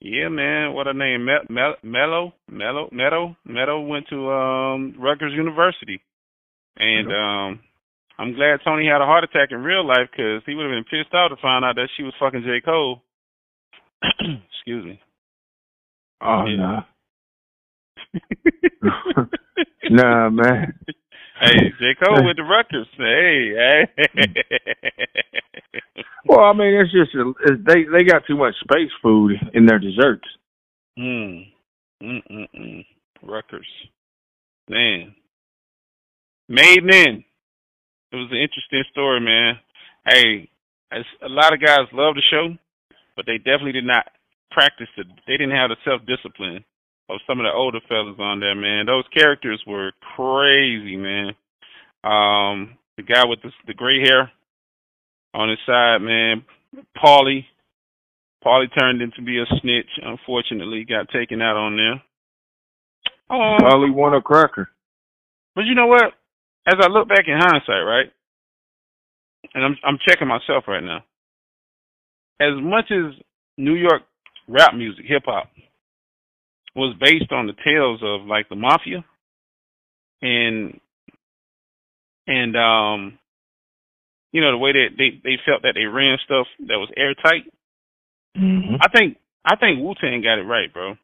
[0.00, 0.72] Yeah, man.
[0.72, 1.26] What a name?
[1.26, 6.00] Mello, Mello, Mello, Meadow, Meadow went to um Rutgers University,
[6.76, 7.60] and um
[8.18, 10.84] I'm glad Tony had a heart attack in real life because he would have been
[10.84, 12.60] pissed off to find out that she was fucking J.
[12.62, 13.02] Cole.
[14.02, 15.00] Excuse me.
[16.22, 16.56] Oh yeah.
[16.56, 16.80] nah.
[19.90, 20.74] nah, man.
[21.40, 21.94] Hey, J.
[22.04, 22.86] Cole with the Rutgers.
[22.96, 23.86] Hey, hey.
[26.26, 29.66] well, I mean, it's just a, it's, they they got too much space food in
[29.66, 30.28] their desserts.
[30.98, 31.44] Mm
[32.02, 32.84] mm mm.
[33.22, 33.66] Rutgers.
[34.68, 35.14] Man.
[36.48, 37.24] Made men.
[38.12, 39.54] It was an interesting story, man.
[40.04, 40.48] Hey,
[40.90, 42.56] as a lot of guys love the show,
[43.14, 44.06] but they definitely did not
[44.50, 45.06] practice it.
[45.26, 46.64] They didn't have the self discipline
[47.14, 48.86] of some of the older fellas on there, man.
[48.86, 51.28] Those characters were crazy, man.
[52.02, 54.30] Um, the guy with the, the gray hair
[55.34, 56.44] on his side, man,
[56.96, 57.44] Paulie.
[58.44, 59.90] Paulie turned into be a snitch.
[60.02, 62.02] Unfortunately, got taken out on there.
[63.28, 64.68] Um, Paulie won a cracker.
[65.54, 66.12] But you know what?
[66.66, 68.10] As I look back in hindsight, right?
[69.54, 71.04] And I'm I'm checking myself right now.
[72.40, 73.14] As much as
[73.58, 74.02] New York
[74.48, 75.50] rap music, hip hop,
[76.74, 79.04] was based on the tales of like the mafia
[80.22, 80.78] and
[82.26, 83.18] and um
[84.32, 87.50] you know the way that they they felt that they ran stuff that was airtight.
[88.36, 88.76] Mm-hmm.
[88.80, 90.94] I think I think Wu Tang got it right, bro.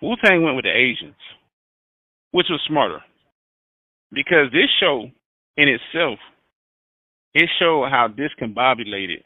[0.00, 1.14] Wu Tang went with the Asians,
[2.32, 3.00] which was smarter
[4.12, 5.10] because this show
[5.56, 6.18] in itself
[7.34, 9.22] it showed how discombobulated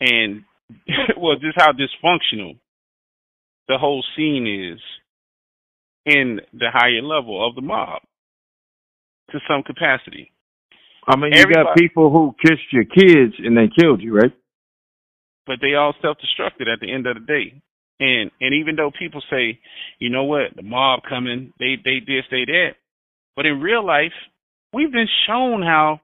[0.00, 0.42] and
[1.16, 2.58] well, just how dysfunctional
[3.68, 4.80] the whole scene is
[6.06, 8.02] in the higher level of the mob
[9.30, 10.32] to some capacity.
[11.08, 14.32] I mean, you Everybody, got people who kissed your kids and they killed you, right?
[15.46, 17.62] But they all self-destructed at the end of the day.
[17.98, 19.58] And and even though people say,
[19.98, 22.72] you know what, the mob coming, they they did say that,
[23.36, 24.12] but in real life,
[24.72, 26.00] we've been shown how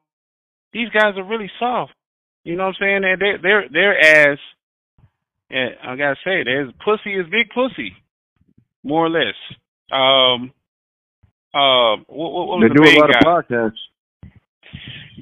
[0.73, 1.93] these guys are really soft.
[2.45, 3.19] You know what I'm saying?
[3.21, 4.39] They're they're they're as
[5.53, 7.93] yeah, I gotta say, there's pussy is big pussy,
[8.83, 9.37] more or less.
[9.93, 10.53] Um,
[11.55, 13.21] uh, what, what was they the do a lot guy?
[13.21, 13.83] of podcasts.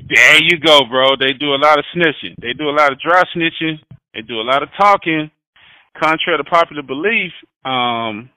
[0.08, 1.16] There you go, bro.
[1.18, 2.36] They do a lot of snitching.
[2.40, 3.80] They do a lot of dry snitching.
[4.14, 5.30] They do a lot of talking.
[6.00, 7.32] Contrary to popular belief,
[7.64, 8.30] um,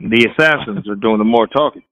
[0.00, 1.82] the assassins are doing the more talking.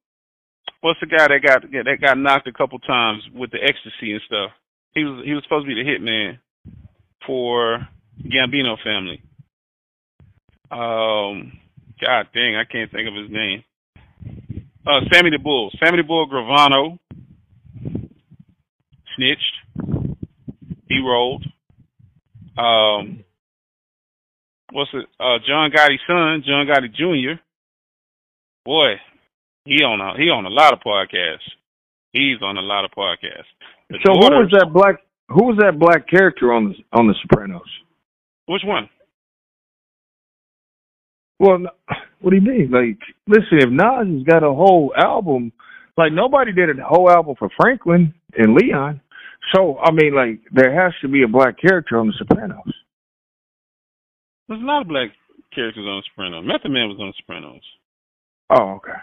[0.80, 4.20] What's the guy that got that got knocked a couple times with the ecstasy and
[4.26, 4.50] stuff?
[4.92, 6.38] He was he was supposed to be the hitman
[7.26, 7.86] for
[8.22, 9.22] Gambino family.
[10.70, 11.52] Um,
[12.00, 13.64] God dang, I can't think of his name.
[14.86, 15.70] Uh, Sammy the Bull.
[15.82, 16.98] Sammy the Bull Gravano
[19.16, 19.54] snitched.
[20.88, 21.44] He rolled.
[22.56, 23.24] Um,
[24.72, 25.06] what's it?
[25.18, 27.40] Uh, John Gotti's son, John Gotti Jr.
[28.64, 28.94] Boy,
[29.64, 31.46] he on a he on a lot of podcasts.
[32.12, 33.50] He's on a lot of podcasts.
[33.90, 34.96] The so who was that black?
[35.28, 37.68] Who was that black character on the on the Sopranos?
[38.46, 38.88] Which one?
[41.38, 41.58] Well,
[42.20, 42.70] what do you mean?
[42.70, 45.52] Like, listen, if Nas has got a whole album,
[45.96, 49.00] like nobody did a whole album for Franklin and Leon.
[49.54, 52.74] So, I mean, like, there has to be a black character on The Sopranos.
[54.48, 55.10] There's a lot of black
[55.54, 56.44] characters on The Sopranos.
[56.44, 57.62] Method Man was on The Sopranos.
[58.50, 58.98] Oh, okay.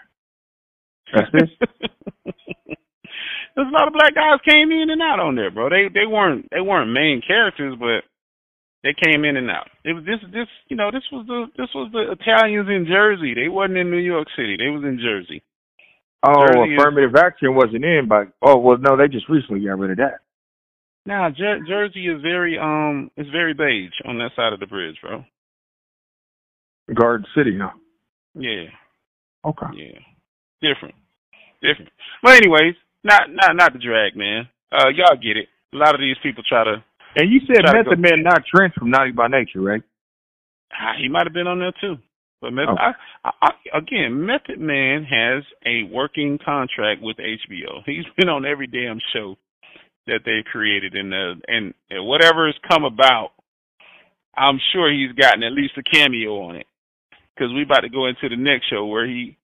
[1.14, 1.50] That's this.
[3.54, 5.68] There's a lot of black guys came in and out on there, bro.
[5.68, 8.02] They they weren't they weren't main characters, but
[8.84, 9.68] they came in and out.
[9.82, 13.32] It was this this you know this was the this was the Italians in Jersey.
[13.34, 14.56] They wasn't in New York City.
[14.58, 15.42] They was in Jersey.
[16.22, 19.78] Oh, Jersey affirmative is, action wasn't in, but oh well, no, they just recently got
[19.78, 20.20] rid of that.
[21.06, 24.96] Now Jer- Jersey is very um it's very beige on that side of the bridge,
[25.00, 25.24] bro.
[26.92, 27.72] Garden City, huh?
[28.34, 28.68] Yeah.
[29.46, 29.66] Okay.
[29.74, 30.00] Yeah.
[30.60, 30.94] Different.
[31.62, 31.90] Different.
[32.22, 34.46] But anyways, not not not the drag, man.
[34.70, 35.48] Uh, y'all get it.
[35.72, 36.84] A lot of these people try to
[37.16, 39.82] and you said Method Man, not Treach from Naughty by Nature, right?
[40.72, 41.96] Ah, he might have been on there too.
[42.40, 42.98] But Method, okay.
[43.24, 47.82] I, I, again, Method Man has a working contract with HBO.
[47.86, 49.36] He's been on every damn show
[50.06, 53.30] that they've created, and the and, and whatever has come about,
[54.36, 56.66] I'm sure he's gotten at least a cameo on it.
[57.34, 59.36] Because we about to go into the next show where he,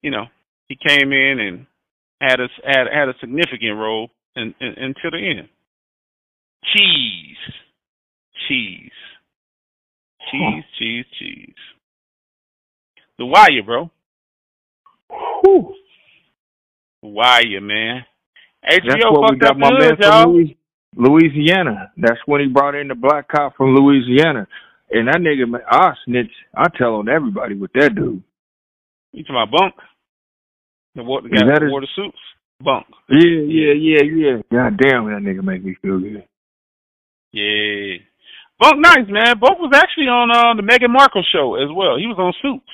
[0.00, 0.24] you know,
[0.68, 1.66] he came in and
[2.20, 5.48] had a had had a significant role in, in, until the end.
[6.72, 7.36] Cheese.
[8.48, 8.90] Cheese.
[10.30, 11.54] Cheese, cheese, cheese.
[13.18, 13.90] The wire, bro.
[15.10, 15.74] Whew.
[17.02, 18.04] The wire, man.
[18.64, 20.54] HBO That's what we got my man from
[20.96, 21.92] Louisiana.
[21.96, 24.46] That's when he brought in the black cop from Louisiana.
[24.90, 26.30] And that nigga, I snitch.
[26.56, 28.22] I tell on everybody with that dude.
[29.12, 29.74] You talking about Bunk?
[30.94, 32.18] The, the guy that wore the suits?
[32.60, 32.86] Bunk.
[33.08, 34.36] Yeah, yeah, yeah, yeah.
[34.50, 36.24] God damn, that nigga make me feel good.
[37.34, 37.98] Yeah.
[38.60, 39.40] Bunk nice, man.
[39.40, 41.98] Bunk was actually on uh, the Meghan Markle show as well.
[41.98, 42.70] He was on Suits.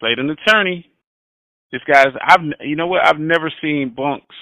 [0.00, 0.86] Played an attorney.
[1.72, 3.06] This guy's I've you know what?
[3.06, 4.36] I've never seen Bunks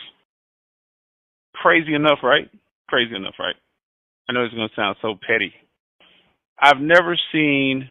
[1.54, 2.50] crazy enough, right?
[2.88, 3.54] Crazy enough, right?
[4.28, 5.52] I know it's gonna sound so petty.
[6.60, 7.88] I've never seen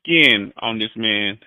[0.00, 1.38] skin on this man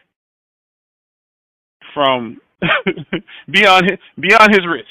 [1.93, 2.39] from
[3.51, 4.87] beyond his, beyond his wrist.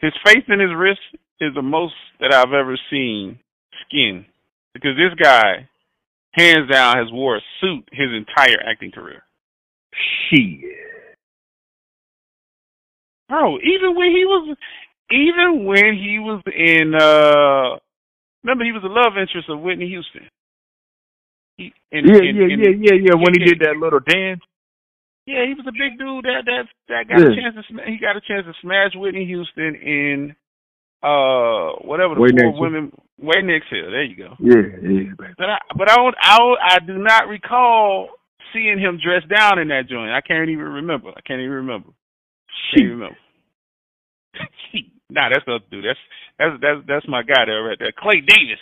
[0.00, 1.00] his face and his wrist
[1.40, 3.38] is the most that I've ever seen
[3.86, 4.24] skin
[4.72, 5.68] because this guy,
[6.32, 9.22] hands down, has wore a suit his entire acting career.
[10.30, 10.60] Shit.
[13.28, 14.56] Bro, even when he was,
[15.10, 17.78] even when he was in, uh
[18.44, 20.28] remember he was the love interest of Whitney Houston.
[21.56, 23.14] He, yeah, yeah, yeah, yeah, yeah.
[23.14, 24.40] When he did that little dance.
[25.26, 27.32] Yeah, he was a big dude that that that got yeah.
[27.32, 30.36] a chance to sm- he got a chance to smash Whitney Houston in
[31.06, 33.90] uh whatever the Wait four women Wait next here.
[33.90, 34.34] There you go.
[34.38, 35.14] Yeah, yeah.
[35.16, 35.34] Baby.
[35.38, 38.10] But I but I don't I I do not recall
[38.52, 40.10] seeing him dressed down in that joint.
[40.10, 41.10] I can't even remember.
[41.16, 41.90] I can't even remember.
[42.74, 43.18] Can't even remember.
[45.10, 45.84] nah, that's not dude.
[45.84, 45.98] That's
[46.38, 47.92] that's that's that's my guy there right there.
[47.96, 48.60] Clay Davis.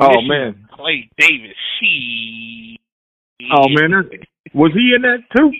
[0.00, 0.68] Oh man.
[0.76, 1.56] Clay Davis.
[1.80, 2.78] She
[3.52, 3.90] Oh man,
[4.54, 5.50] was he in that too?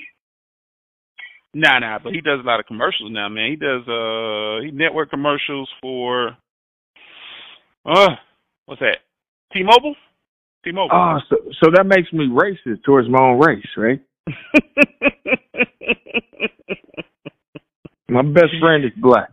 [1.55, 3.51] Nah, nah, but he does a lot of commercials now, man.
[3.51, 6.37] He does uh he network commercials for
[7.87, 8.11] uh
[8.67, 8.99] what's that?
[9.53, 9.95] T Mobile?
[10.65, 10.91] T Mobile.
[10.93, 14.01] Oh, so so that makes me racist towards my own race, right?
[18.09, 19.31] my best friend is black.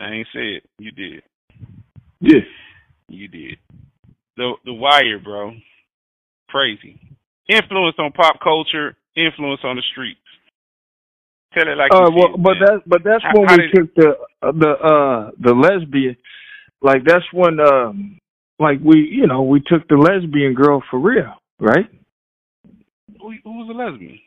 [0.00, 0.64] I ain't say it.
[0.78, 1.22] You did.
[2.20, 2.40] Yeah.
[3.08, 3.58] You did.
[4.36, 5.52] The the wire, bro.
[6.50, 7.00] Crazy.
[7.48, 10.20] Influence on pop culture, influence on the streets.
[11.54, 14.16] Tell it like uh, well, but that's but that's how, when how we took the
[14.40, 16.16] the uh the lesbian
[16.82, 18.18] like that's when um
[18.58, 21.86] like we you know we took the lesbian girl for real, right?
[23.20, 24.18] Who, who was a lesbian?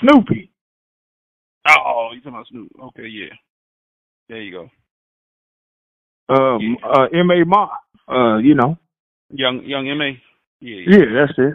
[0.00, 0.50] Snoopy.
[1.68, 2.68] Oh, you talking about Snoop?
[2.88, 3.32] Okay, yeah.
[4.28, 4.70] There you go.
[6.34, 6.88] Um, yeah.
[6.88, 7.68] uh, M A Ma.
[8.08, 8.76] Uh, you know.
[9.30, 10.20] Young young M A.
[10.60, 10.98] Yeah, yeah.
[10.98, 11.54] Yeah, that's it.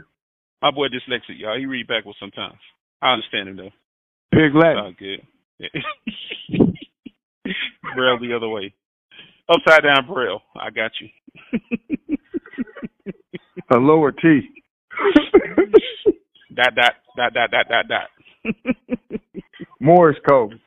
[0.62, 1.58] My boy dyslexic, y'all.
[1.58, 2.58] He read backwards sometimes.
[3.02, 3.72] I understand him though.
[4.32, 4.96] Pig Latin.
[4.98, 5.22] Good.
[7.96, 8.74] Braille the other way.
[9.50, 10.42] Upside down Braille.
[10.56, 11.10] I got you.
[13.72, 14.42] A lower T.
[16.56, 18.10] dot dot dot dot dot dot dot.
[19.80, 20.60] Morse code.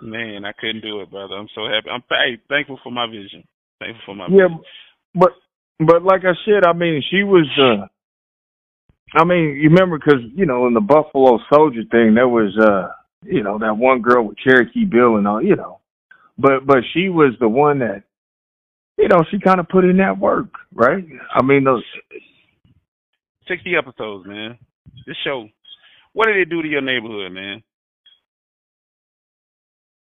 [0.00, 1.34] Man, I couldn't do it, brother.
[1.34, 1.88] I'm so happy.
[1.90, 3.44] I'm hey, thankful for my vision.
[3.80, 4.62] Thankful for my yeah, vision.
[5.14, 5.30] but
[5.78, 7.46] but like I said, I mean, she was.
[7.58, 7.86] uh
[9.16, 12.88] I mean, you remember because you know in the Buffalo Soldier thing, there was uh
[13.24, 15.80] you know that one girl with Cherokee Bill and all, you know,
[16.38, 18.02] but but she was the one that
[18.96, 21.04] you know she kind of put in that work, right?
[21.34, 21.84] I mean, those
[23.48, 24.58] sixty episodes, man.
[25.06, 25.48] This show,
[26.12, 27.62] what did it do to your neighborhood, man?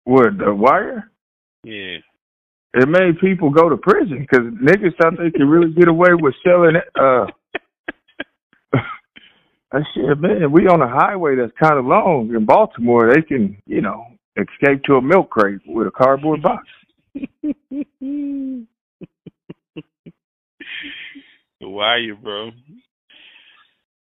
[0.03, 1.09] What the wire?
[1.63, 1.97] Yeah.
[2.77, 6.35] It made people go to prison because niggas thought they could really get away with
[6.43, 7.25] selling uh
[9.73, 13.13] I said, man, we on a highway that's kind of long in Baltimore.
[13.13, 14.05] They can, you know,
[14.37, 16.65] escape to a milk crate with a cardboard box.
[21.59, 22.51] Why you, bro?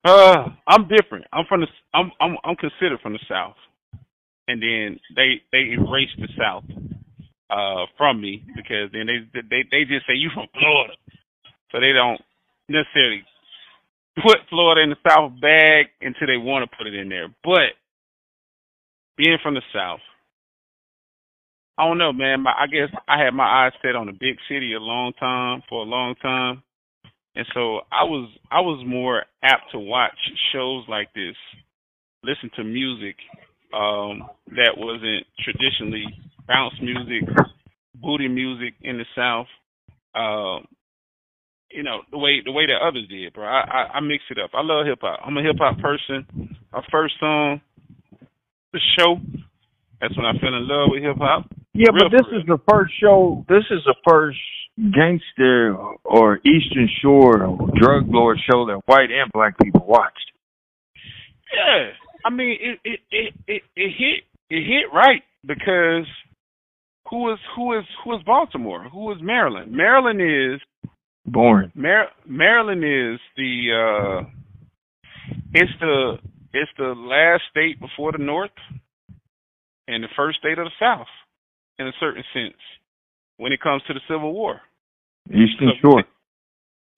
[0.05, 1.25] Uh, I'm different.
[1.31, 1.67] I'm from the.
[1.93, 3.55] I'm I'm I'm considered from the South,
[4.47, 6.65] and then they they erased the South
[7.49, 10.93] uh from me because then they they they just say you from Florida,
[11.71, 12.19] so they don't
[12.67, 13.23] necessarily
[14.15, 17.27] put Florida in the South bag until they want to put it in there.
[17.43, 17.73] But
[19.17, 19.99] being from the South,
[21.77, 22.41] I don't know, man.
[22.41, 25.63] My, I guess I had my eyes set on a big city a long time
[25.67, 26.61] for a long time,
[27.35, 30.17] and so I was I was more apt to watch
[30.51, 31.35] shows like this,
[32.23, 33.15] listen to music
[33.73, 36.05] um, that wasn't traditionally
[36.47, 37.27] bounce music,
[37.95, 39.47] booty music in the South.
[40.13, 40.67] Um,
[41.73, 43.45] you know the way the way that others did, bro.
[43.45, 44.51] I I, I mix it up.
[44.53, 45.19] I love hip hop.
[45.25, 46.55] I'm a hip hop person.
[46.71, 47.61] Our first song,
[48.71, 49.17] the show.
[49.99, 51.49] That's when I fell in love with hip hop.
[51.73, 53.45] Yeah, but this is the first show.
[53.49, 54.37] This is the first
[54.77, 60.31] gangster or Eastern Shore or drug lord show that white and black people watched.
[61.53, 61.89] Yeah,
[62.25, 66.05] I mean it it it it, it hit it hit right because
[67.09, 68.87] who is who is who is Baltimore?
[68.91, 69.71] Who is Maryland?
[69.71, 70.61] Maryland is
[71.25, 71.71] Boring.
[71.73, 74.29] Mar- Maryland is the uh
[75.53, 76.17] it's the
[76.53, 78.51] it's the last state before the North
[79.87, 81.07] and the first state of the South
[81.79, 82.59] in a certain sense
[83.37, 84.61] when it comes to the Civil War.
[85.27, 86.03] Eastern so Shore.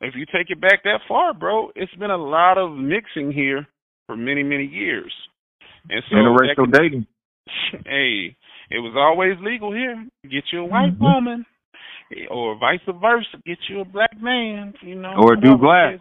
[0.01, 3.65] If you take it back that far, bro, it's been a lot of mixing here
[4.07, 5.13] for many, many years.
[5.89, 7.07] And so interracial dating.
[7.85, 8.35] Hey,
[8.71, 10.07] it was always legal here.
[10.23, 11.03] Get you a white mm-hmm.
[11.03, 11.45] woman
[12.29, 15.15] or vice versa, get you a black man, you know.
[15.17, 15.99] Or do glass.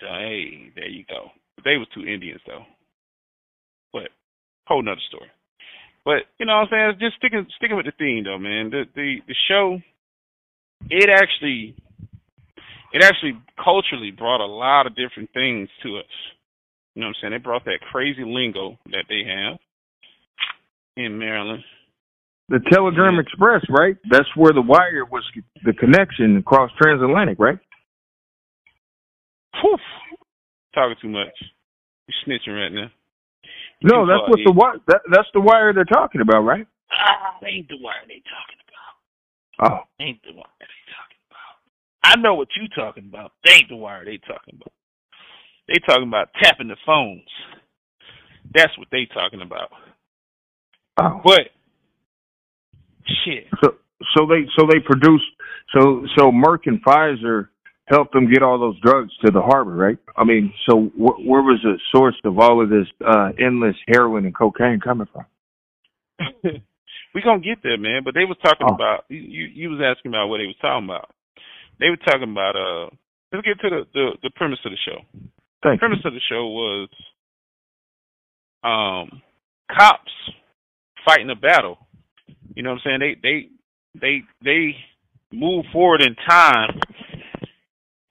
[0.00, 1.28] Hey, there you go.
[1.64, 2.64] They was two Indians though.
[3.92, 4.10] But
[4.66, 5.30] whole nother story.
[6.04, 7.00] But you know what I'm saying?
[7.00, 8.70] Just sticking sticking with the theme though, man.
[8.70, 9.78] The the the show
[10.90, 11.74] it actually
[12.92, 16.04] it actually culturally brought a lot of different things to us.
[16.94, 17.32] You know what I'm saying?
[17.32, 19.58] They brought that crazy lingo that they have
[20.96, 21.62] in Maryland.
[22.48, 23.18] The Telegram.
[23.18, 23.96] Express, right?
[24.10, 25.22] That's where the wire was
[25.64, 27.58] the connection across transatlantic, right?
[29.60, 29.76] Whew.
[30.74, 31.34] Talking too much.
[32.06, 32.90] You're snitching right now.
[33.82, 34.78] No, that's what the wire.
[34.88, 36.66] That, that's the wire they're talking about, right?
[36.92, 39.70] Ah, ain't the wire they talking about.
[39.70, 41.54] Oh, ain't the wire they talking about.
[42.02, 43.32] I know what you talking about.
[43.44, 44.72] They ain't the wire they talking about.
[45.68, 47.28] They talking about tapping the phones.
[48.54, 49.70] That's what they talking about.
[50.96, 51.20] Oh.
[51.22, 51.50] But
[53.24, 53.46] shit.
[53.62, 53.74] So
[54.16, 55.22] so they so they produce
[55.76, 57.48] so so Merck and Pfizer
[57.86, 59.98] helped them get all those drugs to the harbor, right?
[60.16, 64.26] I mean, so wh- where was the source of all of this uh, endless heroin
[64.26, 65.24] and cocaine coming from?
[67.14, 68.02] we gonna get there, man.
[68.04, 68.74] But they was talking oh.
[68.74, 69.18] about you.
[69.18, 71.10] You was asking about what they was talking about.
[71.80, 72.94] They were talking about uh.
[73.32, 75.00] Let's get to the the, the premise of the show.
[75.62, 76.08] Thank the premise you.
[76.08, 76.88] of the show was
[78.64, 79.22] um
[79.70, 80.12] cops
[81.06, 81.78] fighting a battle.
[82.54, 83.18] You know what I'm saying?
[83.22, 83.48] They they
[84.00, 84.76] they they
[85.32, 86.80] move forward in time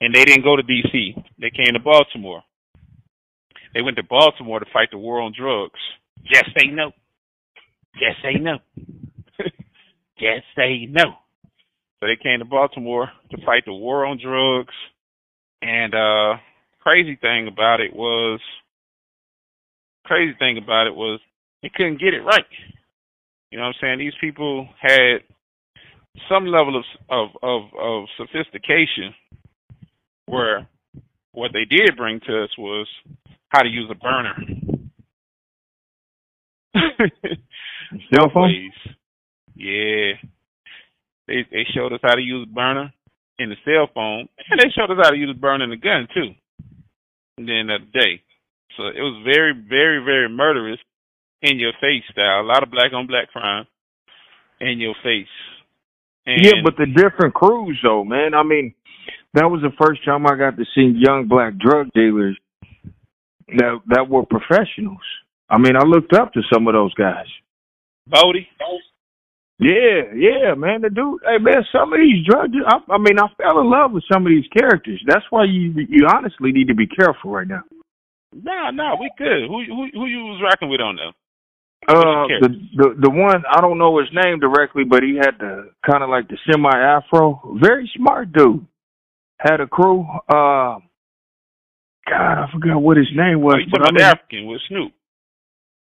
[0.02, 1.16] and they didn't go to DC.
[1.40, 2.44] They came to Baltimore.
[3.74, 5.80] They went to Baltimore to fight the war on drugs.
[6.24, 6.92] Yes, they no.
[8.00, 8.58] Yes, they no.
[10.20, 11.14] yes, they no.
[12.00, 14.74] So they came to Baltimore to fight the war on drugs.
[15.62, 16.38] And uh
[16.80, 18.40] crazy thing about it was
[20.06, 21.20] crazy thing about it was
[21.62, 22.46] they couldn't get it right.
[23.52, 24.00] You know what I'm saying?
[24.00, 25.20] These people had
[26.30, 29.14] some level of of of, of sophistication
[30.26, 30.68] where
[31.32, 32.88] what they did bring to us was
[33.50, 34.36] how to use a burner.
[38.14, 38.72] Cell phone?
[39.56, 40.14] Yeah.
[41.28, 42.94] They they showed us how to use a burner
[43.40, 45.78] in the cell phone, and they showed us how to use a burner in the
[45.78, 46.34] gun too.
[47.38, 48.22] And then that day,
[48.76, 50.80] so it was very, very, very murderous,
[51.42, 52.42] in your face style.
[52.42, 53.66] A lot of black on black crime
[54.60, 55.28] in your face.
[56.26, 58.34] And yeah, but the different crews though, man.
[58.34, 58.74] I mean,
[59.34, 62.38] that was the first time I got to see young black drug dealers
[63.48, 65.04] that that were professionals.
[65.50, 67.28] I mean, I looked up to some of those guys.
[68.08, 68.48] Bodie.
[69.60, 70.82] Yeah, yeah, man.
[70.82, 73.92] The dude, hey man, some of these drug, I, I mean, I fell in love
[73.92, 75.02] with some of these characters.
[75.08, 77.64] That's why you you honestly need to be careful right now.
[78.34, 79.48] Nah, nah, we good.
[79.48, 81.14] Who who who you was rocking with on them?
[81.88, 85.72] Uh, the the the one I don't know his name directly, but he had the
[85.90, 87.58] kind of like the semi afro.
[87.62, 88.66] Very smart dude
[89.40, 90.02] had a crew.
[90.28, 90.80] Uh,
[92.10, 93.56] God, I forgot what his name was.
[93.60, 94.92] Oh, about I African with Snoop?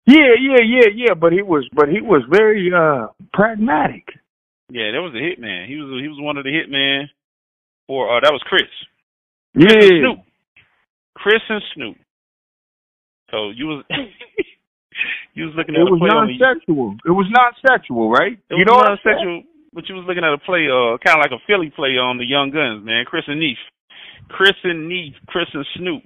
[0.05, 1.13] Yeah, yeah, yeah, yeah.
[1.13, 4.07] But he was, but he was very uh pragmatic.
[4.69, 5.67] Yeah, that was a hitman.
[5.67, 7.05] He was he was one of the hitmen.
[7.87, 8.63] Or uh, that was Chris.
[9.53, 10.19] Chris yeah, Snoop.
[11.15, 11.97] Chris and Snoop.
[13.31, 13.85] So you was
[15.37, 16.97] you was looking at it was non-sexual.
[17.05, 18.35] It was non-sexual, right?
[18.49, 19.45] It you know non-sexual
[19.77, 22.17] but you was looking at a play, uh, kind of like a Philly play on
[22.17, 23.05] the Young Guns, man.
[23.05, 23.61] Chris and Neef,
[24.27, 26.01] Chris and Neef, Chris and Snoop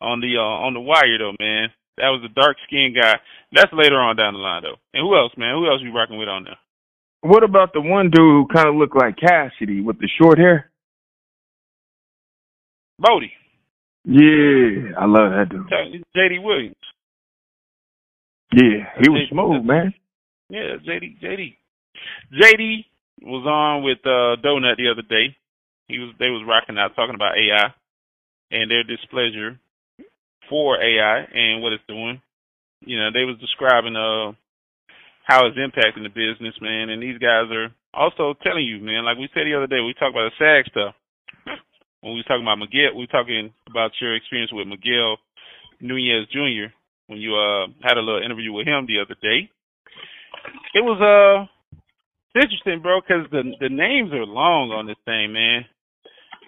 [0.00, 1.72] on the uh, on the wire though, man.
[1.96, 3.16] That was a dark skinned guy.
[3.50, 4.76] That's later on down the line though.
[4.92, 5.56] And who else, man?
[5.56, 6.60] Who else you rocking with on there?
[7.22, 10.70] What about the one dude who kind of looked like Cassidy with the short hair?
[12.98, 13.32] Bodie.
[14.04, 15.66] Yeah, I love that dude.
[16.14, 16.76] JD Williams.
[18.52, 19.94] Yeah, he was smooth, man.
[20.48, 21.56] Yeah, JD, JD,
[22.32, 22.84] JD
[23.22, 25.36] was on with uh, Donut the other day.
[25.88, 27.72] He was they was rocking out talking about AI
[28.50, 29.58] and their displeasure
[30.48, 32.20] for AI and what it's doing.
[32.80, 34.32] You know, they was describing uh
[35.24, 36.88] how it's impacting the business, man.
[36.88, 39.92] And these guys are also telling you, man, like we said the other day, we
[39.92, 40.94] talked about the SAG stuff.
[42.00, 45.18] When we was talking about Miguel, we were talking about your experience with Miguel
[45.80, 46.72] Nunez Jr.
[47.08, 49.50] when you uh had a little interview with him the other day.
[50.74, 51.48] It was uh
[52.38, 55.64] interesting, bro, because the the names are long on this thing, man.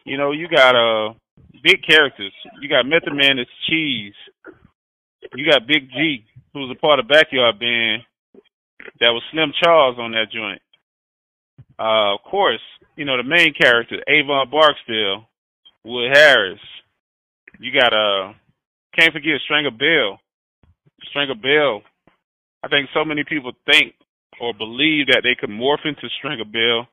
[0.04, 1.14] You know, you got uh
[1.62, 2.32] big characters.
[2.60, 4.14] You got Method Man, it's Cheese.
[5.34, 8.02] You got Big G, who's a part of Backyard Band.
[9.00, 10.62] That was Slim Charles on that joint.
[11.78, 12.60] Uh, of course,
[12.96, 15.28] you know the main character, Avon Barksdale,
[15.84, 16.60] Wood Harris.
[17.58, 18.32] You got uh,
[18.98, 20.20] can't forget Stringer Bell.
[21.08, 21.82] Stringer Bell.
[22.62, 23.94] I think so many people think
[24.40, 26.88] or believe that they could morph into Stringer Bell,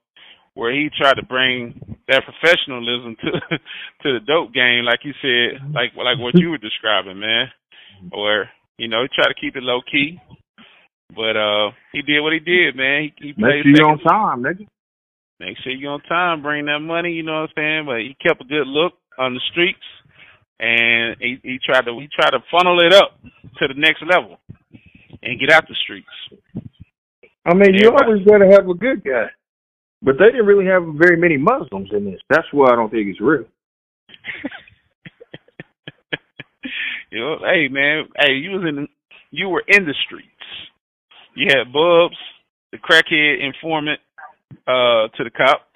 [0.54, 3.32] where he tried to bring that professionalism to
[4.04, 7.48] to the dope game, like you said, like like what you were describing, man.
[8.12, 10.20] Or you know, he tried to keep it low key.
[11.16, 13.12] But uh, he did what he did, man.
[13.18, 14.68] He, he Make sure you on time, nigga.
[15.40, 16.42] Make sure you on time.
[16.42, 17.12] Bring that money.
[17.12, 17.86] You know what I'm saying?
[17.86, 19.80] But he kept a good look on the streets,
[20.60, 23.20] and he, he tried to he tried to funnel it up
[23.60, 24.40] to the next level
[25.22, 26.08] and get out the streets.
[27.46, 29.28] I mean, you always got to have a good guy,
[30.02, 32.20] but they didn't really have very many Muslims in this.
[32.30, 33.46] That's why I don't think it's real.
[37.12, 38.88] you know, hey man, hey, you was in
[39.32, 40.28] you were in the streets.
[41.36, 42.18] You had Bubs,
[42.72, 44.00] the crackhead informant,
[44.66, 45.68] uh, to the cop,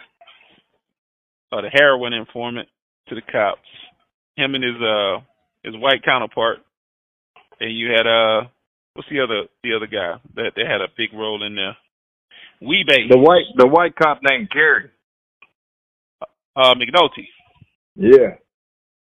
[1.52, 2.68] or the heroin informant
[3.10, 3.60] to the cops.
[4.38, 5.20] Him and his uh
[5.64, 6.60] his white counterpart,
[7.60, 8.48] and you had uh
[8.94, 11.78] what's the other the other guy that they had a big role in there?
[12.62, 13.08] Wee-Bey.
[13.10, 14.90] The white the white cop named Gary.
[16.56, 17.28] Uh, McNulty.
[17.96, 18.36] Yeah.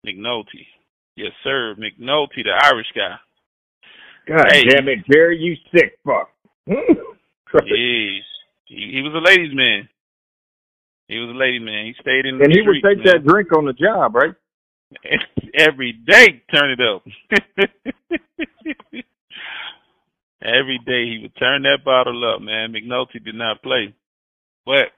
[0.07, 0.67] McNulty.
[1.17, 1.75] Yes, sir.
[1.77, 3.17] McNulty, the Irish guy.
[4.29, 6.31] God hey, damn it, Jerry, you sick fuck.
[6.67, 6.77] yeah.
[7.67, 8.21] He,
[8.69, 9.89] he was a ladies' man.
[11.09, 11.87] He was a ladies' man.
[11.87, 13.15] He stayed in And he streets, would take man.
[13.15, 14.35] that drink on the job, right?
[15.59, 17.03] Every day, turn it up.
[20.43, 22.73] Every day he would turn that bottle up, man.
[22.73, 23.95] McNulty did not play.
[24.67, 24.91] But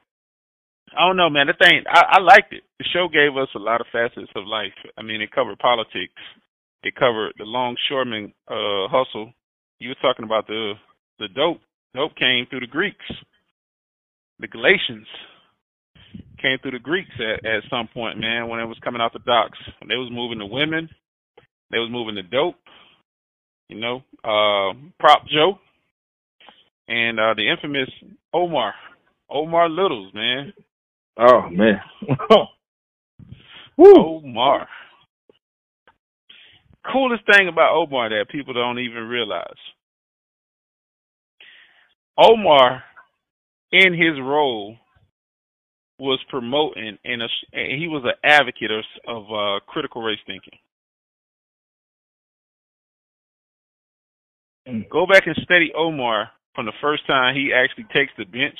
[0.96, 1.48] I don't know, man.
[1.48, 2.62] The thing I, I liked it.
[2.78, 4.72] The show gave us a lot of facets of life.
[4.96, 6.14] I mean, it covered politics.
[6.82, 9.32] It covered the longshoreman uh, hustle.
[9.78, 10.74] You were talking about the
[11.18, 11.60] the dope.
[11.94, 13.04] Dope came through the Greeks.
[14.40, 15.06] The Galatians
[16.40, 18.48] came through the Greeks at, at some point, man.
[18.48, 19.58] When it was coming out the docks,
[19.88, 20.88] they was moving the women,
[21.70, 22.56] they was moving the dope.
[23.68, 25.58] You know, uh, Prop Joe,
[26.86, 27.88] and uh, the infamous
[28.32, 28.74] Omar,
[29.30, 30.52] Omar Littles, man.
[31.18, 31.80] Oh man.
[33.78, 34.68] Omar.
[36.92, 39.46] Coolest thing about Omar that people don't even realize.
[42.18, 42.82] Omar,
[43.72, 44.76] in his role,
[45.98, 47.22] was promoting and
[47.52, 50.58] he was an advocate of, of uh, critical race thinking.
[54.68, 54.88] Mm.
[54.90, 58.58] Go back and study Omar from the first time he actually takes the bench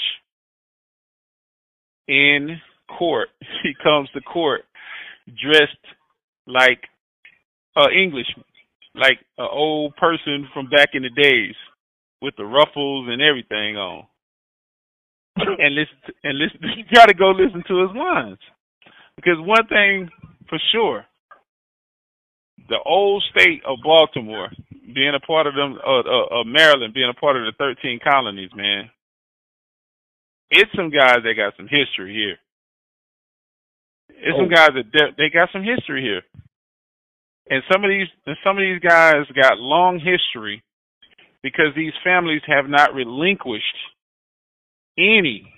[2.09, 2.59] in
[2.99, 3.29] court.
[3.63, 4.63] He comes to court
[5.27, 5.73] dressed
[6.47, 6.81] like
[7.77, 8.45] an Englishman,
[8.95, 11.55] like an old person from back in the days
[12.21, 14.05] with the ruffles and everything on.
[15.37, 18.39] And listen to, and listen you got to go listen to his lines.
[19.17, 20.09] Because one thing
[20.49, 21.05] for sure,
[22.69, 24.49] the old state of Baltimore,
[24.95, 28.01] being a part of them, uh, uh, of Maryland, being a part of the 13
[28.03, 28.91] colonies, man,
[30.51, 32.37] it's some guys that got some history here.
[34.09, 34.43] It's oh.
[34.43, 36.23] some guys that they got some history here,
[37.51, 40.63] and some of these and some of these guys got long history
[41.43, 43.77] because these families have not relinquished
[44.99, 45.53] any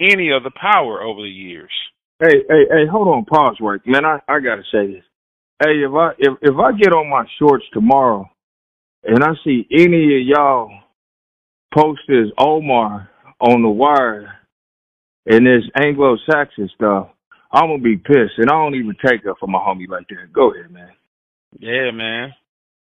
[0.00, 1.70] any of the power over the years.
[2.18, 3.86] Hey, hey, hey, hold on, pause work.
[3.86, 5.04] Man, I, I gotta say this.
[5.62, 8.30] Hey, if I if if I get on my shorts tomorrow
[9.04, 10.70] and I see any of y'all
[11.74, 13.08] post this Omar
[13.40, 14.34] on the wire
[15.26, 17.08] and this Anglo Saxon stuff,
[17.52, 20.32] I'm gonna be pissed, and I don't even take up for my homie like that.
[20.32, 20.90] Go ahead, man.
[21.58, 22.32] Yeah, man.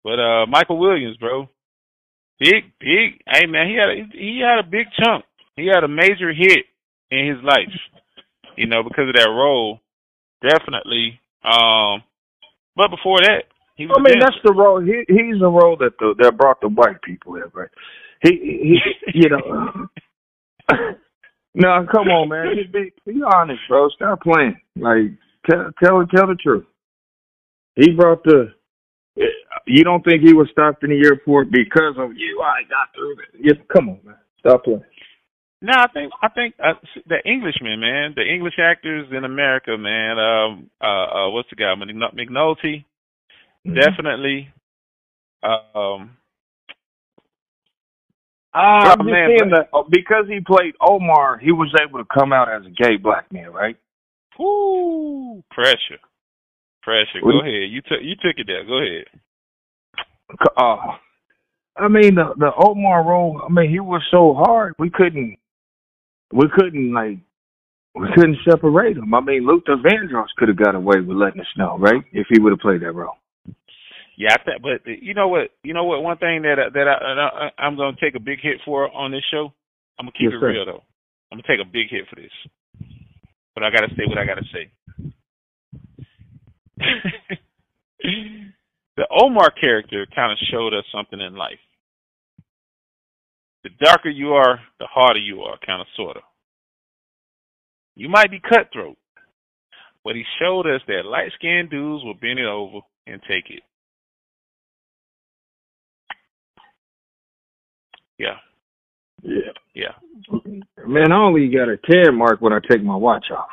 [0.04, 1.50] But uh Michael Williams, bro,
[2.40, 3.22] big, big.
[3.28, 5.26] Hey, man, he had a, he had a big chunk.
[5.62, 6.66] He had a major hit
[7.12, 7.70] in his life,
[8.58, 9.80] you know, because of that role.
[10.42, 11.20] Definitely.
[11.44, 12.02] Um,
[12.76, 13.44] but before that,
[13.76, 13.96] he was.
[14.00, 14.82] I mean, that's the role.
[14.82, 17.70] He he's the role that the that brought the white people in, right?
[18.24, 18.80] He he,
[19.14, 19.88] you know.
[21.54, 22.56] no, come on, man.
[22.74, 23.90] Be, be honest, bro.
[23.90, 24.60] Stop playing.
[24.76, 25.12] Like,
[25.50, 26.66] tell tell tell the truth.
[27.76, 28.54] He brought the.
[29.68, 32.42] You don't think he was stopped in the airport because of you?
[32.42, 33.30] I got through it.
[33.40, 34.16] Yeah, come on, man.
[34.40, 34.84] Stop playing.
[35.64, 36.74] No, I think I think uh,
[37.08, 40.18] the Englishmen, man, the English actors in America, man.
[40.18, 41.76] Um, uh, uh what's the guy?
[41.78, 42.84] McNulty,
[43.68, 43.76] mm-hmm.
[43.76, 44.52] definitely.
[45.44, 46.18] Um,
[48.54, 52.34] uh, I'm man, saying that uh, because he played Omar, he was able to come
[52.34, 53.78] out as a gay black man, right?
[54.40, 56.02] Whoo, pressure,
[56.82, 57.22] pressure.
[57.22, 57.70] Go ahead.
[57.70, 58.66] You took you took it there.
[58.66, 59.06] Go ahead.
[60.58, 60.98] Uh,
[61.78, 63.44] I mean the the Omar role.
[63.48, 65.38] I mean he was so hard we couldn't
[66.34, 67.20] we couldn't like
[67.96, 69.14] we couldn't separate him.
[69.14, 72.02] I mean, Luther Vandross could have got away with letting us know, right?
[72.14, 73.16] If he would have played that role.
[74.18, 75.50] Yeah, I think, but you know what?
[75.64, 76.04] You know what?
[76.04, 79.12] One thing that that I, I I'm going to take a big hit for on
[79.12, 79.52] this show.
[80.00, 80.50] I'm gonna keep yes, it sir.
[80.50, 80.84] real though.
[81.32, 82.32] I'm gonna take a big hit for this,
[83.56, 84.72] but I gotta say what I gotta say.
[88.98, 91.60] the Omar character kind of showed us something in life.
[93.64, 96.24] The darker you are, the harder you are, kind of, sort of.
[97.96, 98.98] You might be cutthroat,
[100.04, 103.64] but he showed us that light skinned dudes will bend it over and take it.
[108.18, 108.38] Yeah.
[109.24, 109.52] Yeah.
[109.74, 109.94] Yeah.
[110.86, 113.50] Man, I only got a 10 mark when I take my watch off.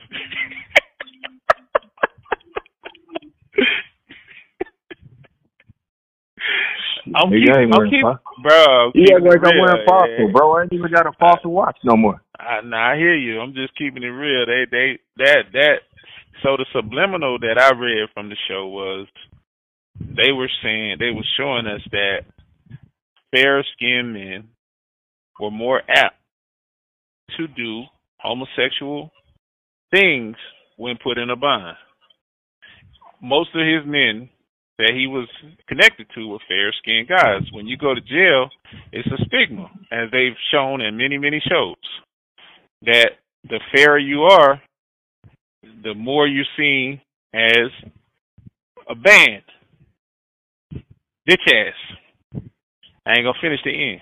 [7.14, 8.92] I'm Nigga, keep, I ain't I'm wearing keep, fo- bro.
[8.92, 10.32] I'm You keeping like it I'm real, wearing fossil, yeah.
[10.32, 10.56] bro.
[10.56, 12.22] I ain't even got a fossil watch no more.
[12.38, 13.40] I, nah, I hear you.
[13.40, 14.46] I'm just keeping it real.
[14.46, 15.76] They, they, that, that.
[16.42, 19.08] So the subliminal that I read from the show was
[20.00, 22.20] they were saying they were showing us that
[23.32, 24.48] fair skinned men
[25.40, 26.16] were more apt
[27.36, 27.82] to do
[28.18, 29.10] homosexual
[29.90, 30.36] things
[30.76, 31.76] when put in a bind.
[33.20, 34.28] Most of his men
[34.78, 35.28] that he was
[35.66, 37.42] connected to were fair skinned guys.
[37.52, 38.48] When you go to jail,
[38.92, 41.76] it's a stigma, as they've shown in many, many shows,
[42.82, 43.10] that
[43.48, 44.62] the fairer you are,
[45.82, 47.00] the more you're seen
[47.34, 47.70] as
[48.88, 49.42] a band.
[51.28, 52.42] Bitch ass.
[53.04, 54.00] I ain't gonna finish the end.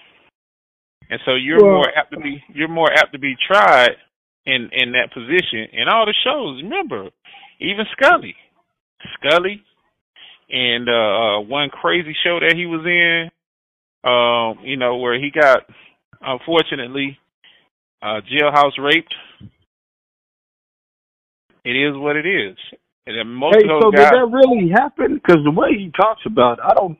[1.08, 3.96] And so you're Well- more apt to be you're more apt to be tried
[4.44, 6.62] in in that position in all the shows.
[6.62, 7.08] Remember,
[7.60, 8.36] even Scully,
[9.14, 9.62] Scully,
[10.48, 13.30] and uh, uh one crazy show that he was in,
[14.08, 15.60] um, you know, where he got
[16.20, 17.18] unfortunately
[18.02, 19.14] uh jailhouse raped.
[21.64, 22.56] It is what it is.
[23.06, 25.14] And then most Hey, of so guys, did that really happen?
[25.14, 26.98] Because the way he talks about, it, I don't,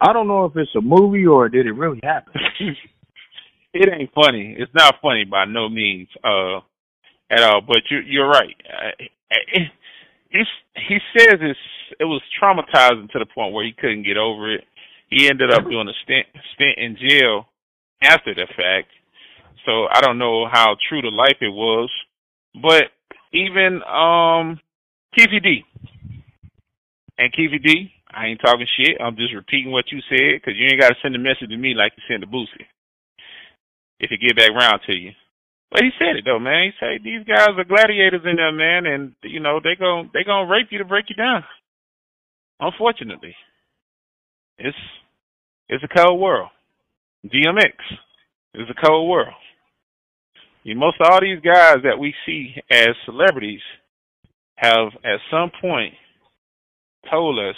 [0.00, 2.34] I don't know if it's a movie or did it really happen.
[3.74, 4.54] it ain't funny.
[4.58, 6.58] It's not funny by no means, uh,
[7.30, 7.60] at all.
[7.66, 8.54] But you, you're right.
[8.66, 9.04] Uh,
[10.30, 10.50] it's,
[10.88, 11.58] he says it's
[11.98, 14.64] it was traumatizing to the point where he couldn't get over it.
[15.08, 17.46] He ended up doing a stint stint in jail
[18.02, 18.88] after the fact.
[19.64, 21.90] So I don't know how true to life it was,
[22.54, 22.84] but
[23.32, 24.60] even um
[25.18, 25.64] KVD
[27.18, 29.00] and KVD, I ain't talking shit.
[29.00, 31.56] I'm just repeating what you said because you ain't got to send a message to
[31.56, 32.68] me like you sent to Boosie
[34.00, 35.12] if it get back round to you.
[35.70, 36.70] But he said it though, man.
[36.70, 40.24] He said these guys are gladiators in there, man, and you know they gon' they
[40.24, 41.44] gonna rape you to break you down.
[42.60, 43.34] Unfortunately,
[44.58, 44.76] it's
[45.68, 46.48] it's a cold world.
[47.26, 47.74] DMX
[48.54, 49.34] is a cold world.
[50.62, 53.60] You know, most of all these guys that we see as celebrities
[54.56, 55.94] have at some point
[57.10, 57.56] told us,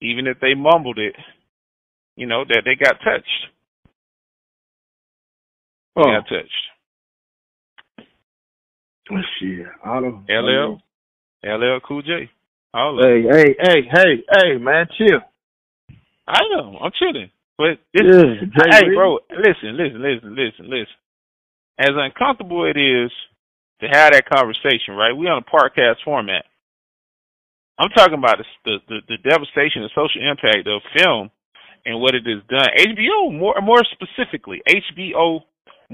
[0.00, 1.14] even if they mumbled it,
[2.16, 3.53] you know, that they got touched.
[5.96, 6.02] Oh.
[6.04, 6.52] They Oh, got touched.
[9.38, 9.66] shit.
[9.84, 10.24] I don't.
[10.28, 10.80] LL,
[11.44, 12.30] LL Cool J.
[12.72, 15.20] All Hey, hey, hey, hey, hey, man, chill.
[16.26, 16.78] I know.
[16.82, 17.30] I'm chilling.
[17.56, 18.34] But this, Yeah,
[18.72, 18.94] hey, Jay-Z.
[18.96, 20.96] bro, listen, listen, listen, listen, listen.
[21.78, 23.12] As uncomfortable it is
[23.80, 25.12] to have that conversation, right?
[25.16, 26.44] We on a podcast format.
[27.78, 31.30] I'm talking about the the, the, the devastation, the social impact of film,
[31.84, 32.68] and what it has done.
[32.78, 35.42] HBO more more specifically, HBO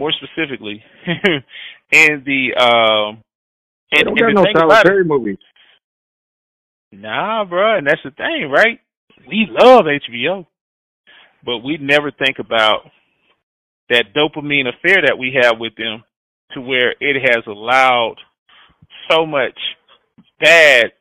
[0.01, 3.23] more specifically, and the um,
[3.93, 5.37] and, don't and got the no Tyler about it, movies.
[6.91, 8.81] Nah, bro, and that's the thing, right?
[9.29, 10.47] We love HBO,
[11.45, 12.91] but we never think about
[13.91, 16.03] that dopamine affair that we have with them
[16.53, 18.17] to where it has allowed
[19.11, 19.59] so much
[20.41, 20.93] bad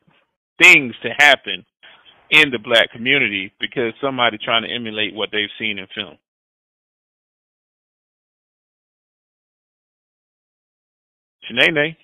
[0.62, 1.64] things to happen
[2.30, 6.18] in the black community because somebody trying to emulate what they've seen in film.
[11.50, 11.96] Shanae,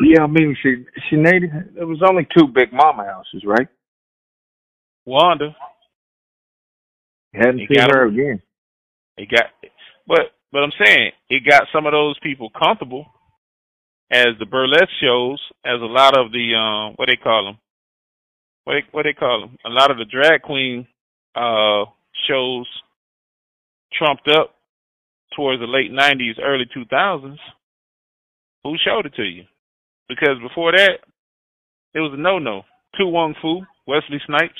[0.00, 1.74] Yeah, I mean, she she made it.
[1.74, 3.68] There was only two Big Mama houses, right?
[5.04, 5.54] Wanda,
[7.34, 8.42] Hadn't seen her again.
[9.16, 9.46] It got,
[10.06, 10.20] but
[10.52, 13.06] but I'm saying it got some of those people comfortable,
[14.10, 17.58] as the burlesque shows, as a lot of the um what they call them,
[18.64, 20.86] what they, what they call them, a lot of the drag queen
[21.34, 21.84] uh
[22.28, 22.66] shows
[23.92, 24.54] trumped up
[25.36, 27.36] towards the late '90s, early 2000s.
[28.64, 29.44] Who showed it to you?
[30.08, 30.98] Because before that,
[31.94, 32.62] it was a no-no.
[32.96, 34.52] To Wong Foo, Wesley Snipes.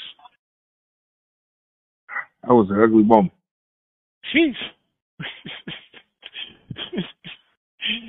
[2.49, 3.31] I was an ugly woman.
[4.35, 4.55] Jeez.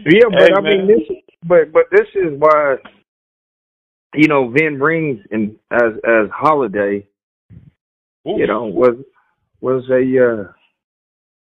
[0.05, 1.17] Yeah, but Hey, I mean this.
[1.45, 2.75] But but this is why,
[4.13, 7.07] you know, Ving Rhames and as as Holiday,
[8.27, 8.39] Oof.
[8.39, 8.95] you know, was
[9.61, 10.51] was a, uh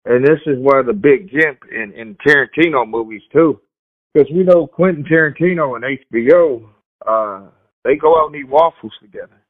[0.06, 3.60] and this is why the big jump in in Tarantino movies too,
[4.14, 6.70] because we know Quentin Tarantino and HBO,
[7.06, 7.50] uh,
[7.84, 9.42] they go out and eat waffles together.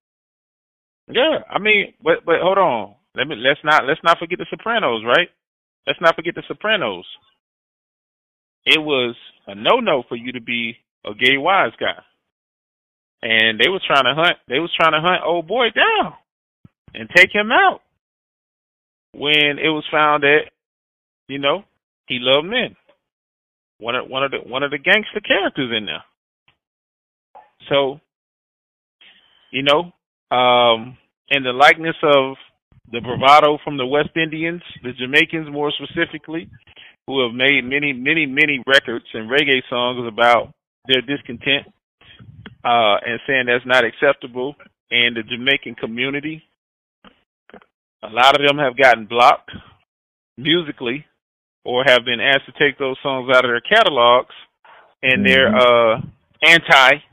[1.07, 2.95] Yeah, I mean, but but hold on.
[3.15, 5.29] let me let's not let's not forget the Sopranos, right?
[5.87, 7.05] Let's not forget the Sopranos.
[8.65, 9.15] It was
[9.47, 10.75] a no no for you to be
[11.05, 12.03] a gay wise guy.
[13.23, 16.13] And they was trying to hunt they was trying to hunt old boy down
[16.93, 17.81] and take him out
[19.13, 20.49] when it was found that,
[21.27, 21.63] you know,
[22.07, 22.75] he loved men.
[23.79, 26.03] One of one of the one of the gangster characters in there.
[27.69, 27.99] So,
[29.51, 29.91] you know,
[30.35, 30.97] um,
[31.29, 32.35] in the likeness of
[32.91, 36.49] the bravado from the West Indians, the Jamaicans more specifically,
[37.07, 40.53] who have made many, many, many records and reggae songs about
[40.87, 41.67] their discontent
[42.63, 44.55] uh, and saying that's not acceptable
[44.89, 46.43] in the Jamaican community.
[48.03, 49.51] A lot of them have gotten blocked
[50.37, 51.05] musically
[51.63, 54.33] or have been asked to take those songs out of their catalogs
[55.03, 56.03] and their mm-hmm.
[56.03, 57.03] uh, anti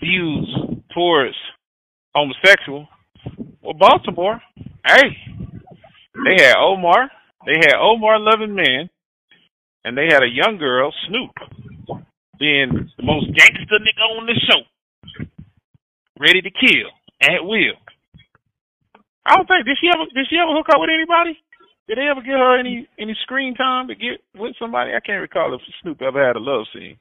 [0.00, 0.56] views
[0.94, 1.34] towards
[2.14, 2.86] homosexual.
[3.62, 4.40] Well, Baltimore,
[4.86, 5.08] hey,
[6.24, 7.10] they had Omar,
[7.44, 8.88] they had Omar Loving Man,
[9.84, 12.02] and they had a young girl, Snoop,
[12.38, 15.26] being the most gangster nigga on the show,
[16.20, 16.90] ready to kill
[17.22, 17.74] at will.
[19.26, 21.34] I don't think did she ever did she ever hook up with anybody?
[21.88, 24.92] Did they ever get her any any screen time to get with somebody?
[24.94, 26.96] I can't recall if Snoop ever had a love scene.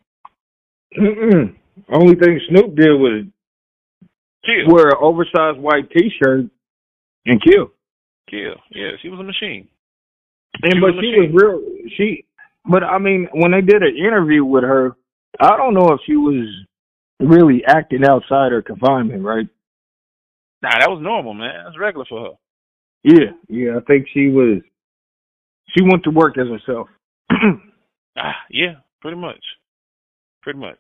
[0.98, 1.56] Mm-mm.
[1.92, 3.26] Only thing Snoop did was
[4.46, 4.74] Kill.
[4.74, 6.46] Wear an oversized white T-shirt
[7.26, 7.72] and kill.
[8.30, 8.56] Kill.
[8.72, 9.68] Yeah, she was a machine.
[10.62, 11.34] And she but was she machine.
[11.34, 11.90] was real.
[11.98, 12.26] She,
[12.70, 14.96] but I mean, when they did an interview with her,
[15.40, 16.48] I don't know if she was
[17.20, 19.48] really acting outside her confinement, right?
[20.66, 21.64] Nah, that was normal, man.
[21.64, 22.32] That's regular for her.
[23.04, 23.78] Yeah, yeah.
[23.78, 24.64] I think she was.
[25.78, 26.88] She went to work as herself.
[28.18, 29.44] ah, yeah, pretty much.
[30.42, 30.80] Pretty much.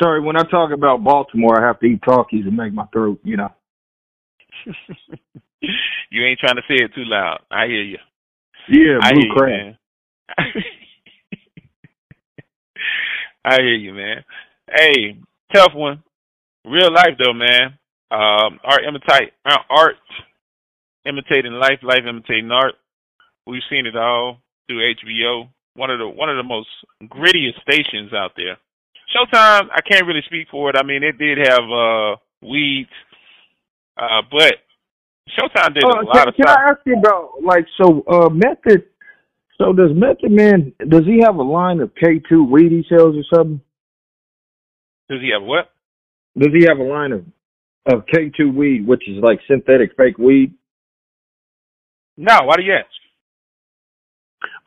[0.00, 3.18] Sorry, when I talk about Baltimore, I have to eat talkies and make my throat,
[3.24, 3.48] you know.
[6.10, 7.40] you ain't trying to say it too loud.
[7.50, 7.98] I hear you.
[8.68, 9.74] Yeah, I blue crab.
[13.44, 14.22] I hear you, man.
[14.72, 15.18] Hey,
[15.52, 16.04] tough one.
[16.64, 17.78] Real life though, man.
[18.12, 19.96] Um, art imitate uh, art
[21.06, 22.74] imitating life, life imitating art.
[23.46, 24.36] We've seen it all
[24.66, 25.48] through HBO.
[25.74, 26.68] One of the one of the most
[27.04, 28.58] grittiest stations out there.
[29.16, 30.76] Showtime, I can't really speak for it.
[30.76, 32.90] I mean, it did have uh weeds,
[33.96, 34.56] uh, but
[35.30, 36.58] Showtime did uh, a lot can, of can stuff.
[36.58, 38.84] I ask you about like so uh Method?
[39.56, 40.74] So does Method Man?
[40.86, 43.62] Does he have a line of K two weed he sells or something?
[45.08, 45.70] Does he have what?
[46.38, 47.24] Does he have a line of
[47.86, 50.54] of K two weed, which is like synthetic fake weed?
[52.16, 52.38] No.
[52.44, 52.86] Why do you ask?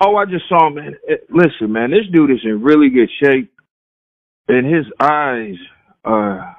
[0.01, 0.75] Oh, I just saw him.
[0.75, 0.95] Man,
[1.29, 3.51] listen, man, this dude is in really good shape
[4.47, 5.55] and his eyes
[6.03, 6.57] are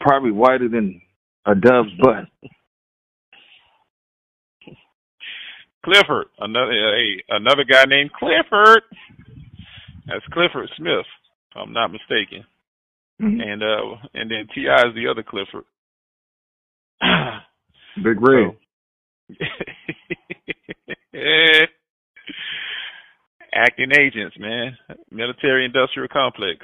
[0.00, 1.00] probably whiter than
[1.46, 2.24] a dove's butt.
[5.84, 8.82] Clifford, another hey, another guy named Clifford.
[10.06, 11.04] That's Clifford Smith,
[11.50, 12.44] if I'm not mistaken.
[13.22, 13.40] Mm-hmm.
[13.40, 14.88] And uh and then T.I.
[14.88, 15.64] is the other Clifford.
[18.02, 18.56] Big Red.
[23.54, 24.76] Acting agents, man.
[25.12, 26.58] Military industrial complex.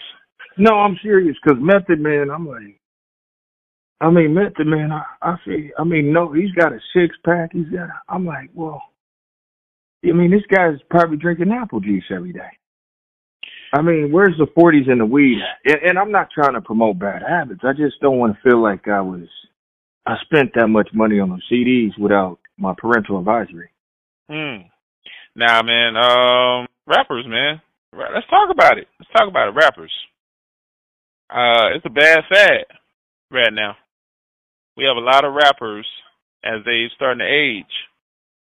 [0.59, 2.81] No, I'm serious because Method Man, I'm like,
[4.01, 5.71] I mean Method Man, I, I see.
[5.79, 7.51] I mean no, he's got a six pack.
[7.53, 7.89] He's got.
[8.09, 8.83] I'm like, well,
[10.05, 12.51] I mean this guy's probably drinking apple juice every day.
[13.73, 15.39] I mean, where's the forties and the weed?
[15.65, 17.61] And, and I'm not trying to promote bad habits.
[17.63, 19.29] I just don't want to feel like I was,
[20.07, 23.71] I spent that much money on those CDs without my parental advisory.
[24.29, 24.69] Hmm.
[25.37, 27.61] Now, man, um, rappers, man.
[27.93, 28.87] Let's talk about it.
[28.99, 29.55] Let's talk about it.
[29.55, 29.93] Rappers.
[31.29, 32.65] Uh, it's a bad fad
[33.31, 33.77] right now.
[34.77, 35.87] We have a lot of rappers
[36.45, 37.71] as they starting to age.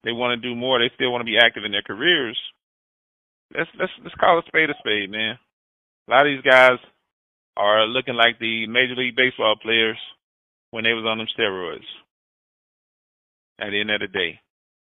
[0.04, 0.78] They want to do more.
[0.78, 2.38] They still want to be active in their careers.
[3.56, 5.38] Let's let's let's call a spade a spade, man.
[6.08, 6.78] A lot of these guys
[7.56, 9.98] are looking like the Major League Baseball players
[10.70, 11.86] when they was on them steroids.
[13.60, 14.40] At the end of the day.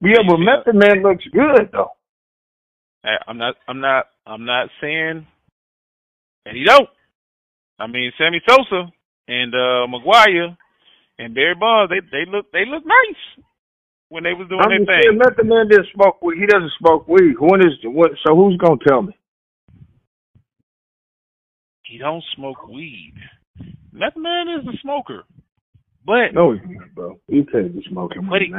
[0.01, 1.91] Yeah, but Method Man looks good though.
[3.27, 3.55] I'm not.
[3.67, 4.05] I'm not.
[4.25, 5.27] I'm not saying
[6.45, 6.89] that he don't.
[7.77, 8.91] I mean, Sammy Sosa
[9.27, 10.57] and uh McGwire
[11.19, 13.45] and Barry Bonds, they they look they look nice
[14.15, 15.19] when they was doing I'm their thing.
[15.19, 16.39] Method Man didn't smoke weed.
[16.39, 17.35] He doesn't smoke weed.
[17.37, 18.11] When is what?
[18.25, 19.11] So who's gonna tell me?
[21.83, 23.13] He don't smoke weed.
[23.91, 25.23] Method Man is a smoker,
[26.05, 27.19] but no, he's not, bro.
[27.27, 28.55] He can't be smoking but he.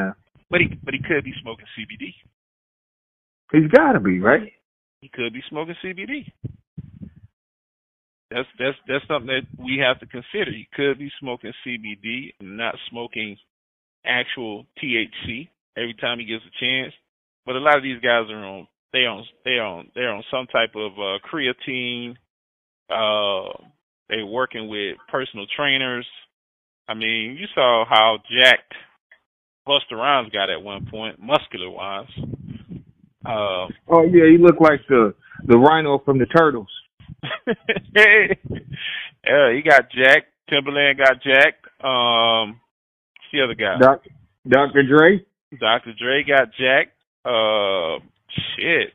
[0.51, 2.13] But he but he could be smoking CBD.
[3.51, 4.53] He's got to be right.
[5.01, 6.31] He could be smoking CBD.
[8.31, 10.51] That's that's that's something that we have to consider.
[10.51, 13.39] You could be smoking CBD and not smoking
[14.07, 16.93] actual THC every time he gets a chance.
[17.45, 20.47] But a lot of these guys are on they on they on they're on some
[20.47, 22.17] type of uh, creatine.
[22.89, 23.53] Uh,
[24.09, 26.07] they're working with personal trainers.
[26.89, 28.73] I mean, you saw how jacked
[29.67, 32.07] Busta Rhymes got at one point, muscular wise.
[33.25, 35.15] Uh, oh yeah, he looked like the
[35.47, 36.71] the rhino from the Turtles.
[37.97, 40.29] yeah, he got jacked.
[40.51, 41.67] Timbaland got jacked.
[41.85, 42.61] Um,
[43.33, 43.79] the other guy?
[43.81, 44.03] Doc,
[44.49, 44.83] Dr.
[44.83, 45.25] Dre.
[45.59, 45.93] Dr.
[45.99, 46.97] Dre got jacked.
[47.25, 47.99] Uh,
[48.57, 48.93] shit.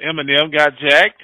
[0.00, 1.22] Eminem got jacked.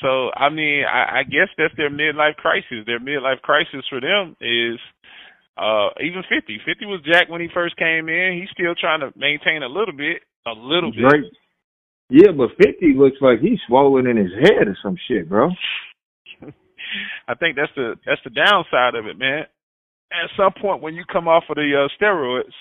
[0.00, 2.84] So I mean, I, I guess that's their midlife crisis.
[2.86, 4.78] Their midlife crisis for them is
[5.56, 6.60] uh even fifty.
[6.64, 8.38] Fifty was jacked when he first came in.
[8.38, 10.22] He's still trying to maintain a little bit.
[10.46, 11.32] A little bit.
[12.10, 15.48] Yeah, but fifty looks like he's swollen in his head or some shit, bro.
[17.28, 19.46] I think that's the that's the downside of it, man.
[20.14, 22.54] At some point when you come off of the uh, steroids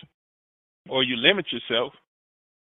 [0.90, 1.94] or you limit yourself,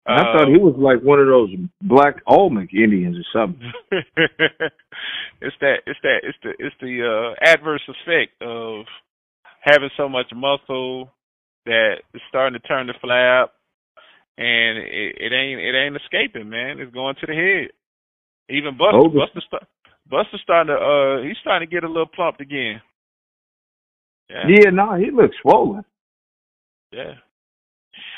[0.05, 1.51] I thought he was like one of those
[1.81, 3.73] black Olmec Indians or something.
[5.41, 8.87] it's that it's that it's the it's the uh adverse effect of
[9.61, 11.09] having so much muscle
[11.67, 13.47] that it's starting to turn the flab
[14.39, 16.81] and it, it ain't it ain't escaping, man.
[16.81, 17.71] It's going to the head.
[18.51, 19.67] Even Busta Busta
[20.11, 22.81] Busta's starting to uh he's starting to get a little plumped again.
[24.33, 25.85] Yeah, yeah no, he looks swollen.
[26.91, 27.15] Yeah.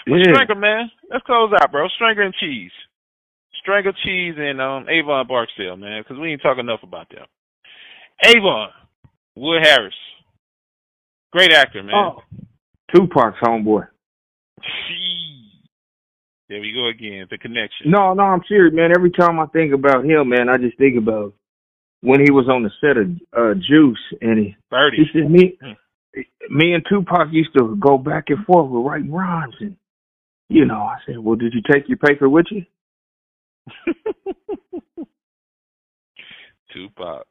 [0.06, 0.34] Well, yeah.
[0.34, 0.90] Stringer, man.
[1.10, 1.88] Let's close out, bro.
[1.96, 2.72] Stringer and cheese.
[3.60, 7.26] Stringer, cheese, and um Avon Barksdale, man, because we ain't talking enough about them.
[8.24, 8.68] Avon,
[9.36, 9.94] Wood Harris.
[11.32, 11.94] Great actor, man.
[11.94, 12.22] Oh.
[12.94, 13.88] Tupac's homeboy.
[16.48, 17.90] There we go again, the connection.
[17.90, 18.92] No, no, I'm serious, man.
[18.94, 21.32] Every time I think about him, man, I just think about
[22.02, 24.98] when he was on the set of uh, Juice, and he, Birdie.
[24.98, 25.72] he said me, hmm.
[26.50, 29.76] Me and Tupac used to go back and forth with writing rhymes, and
[30.48, 32.64] you know, I said, well, did you take your paper with you?
[36.72, 37.26] Tupac,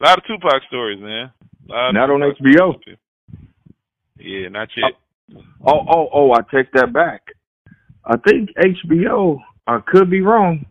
[0.00, 1.32] a lot of Tupac stories, man.
[1.68, 2.74] Not on HBO.
[4.18, 4.92] Yeah, not yet.
[5.66, 6.32] Oh, oh, oh!
[6.32, 7.22] I take that back.
[8.04, 9.38] I think HBO.
[9.66, 10.66] I could be wrong.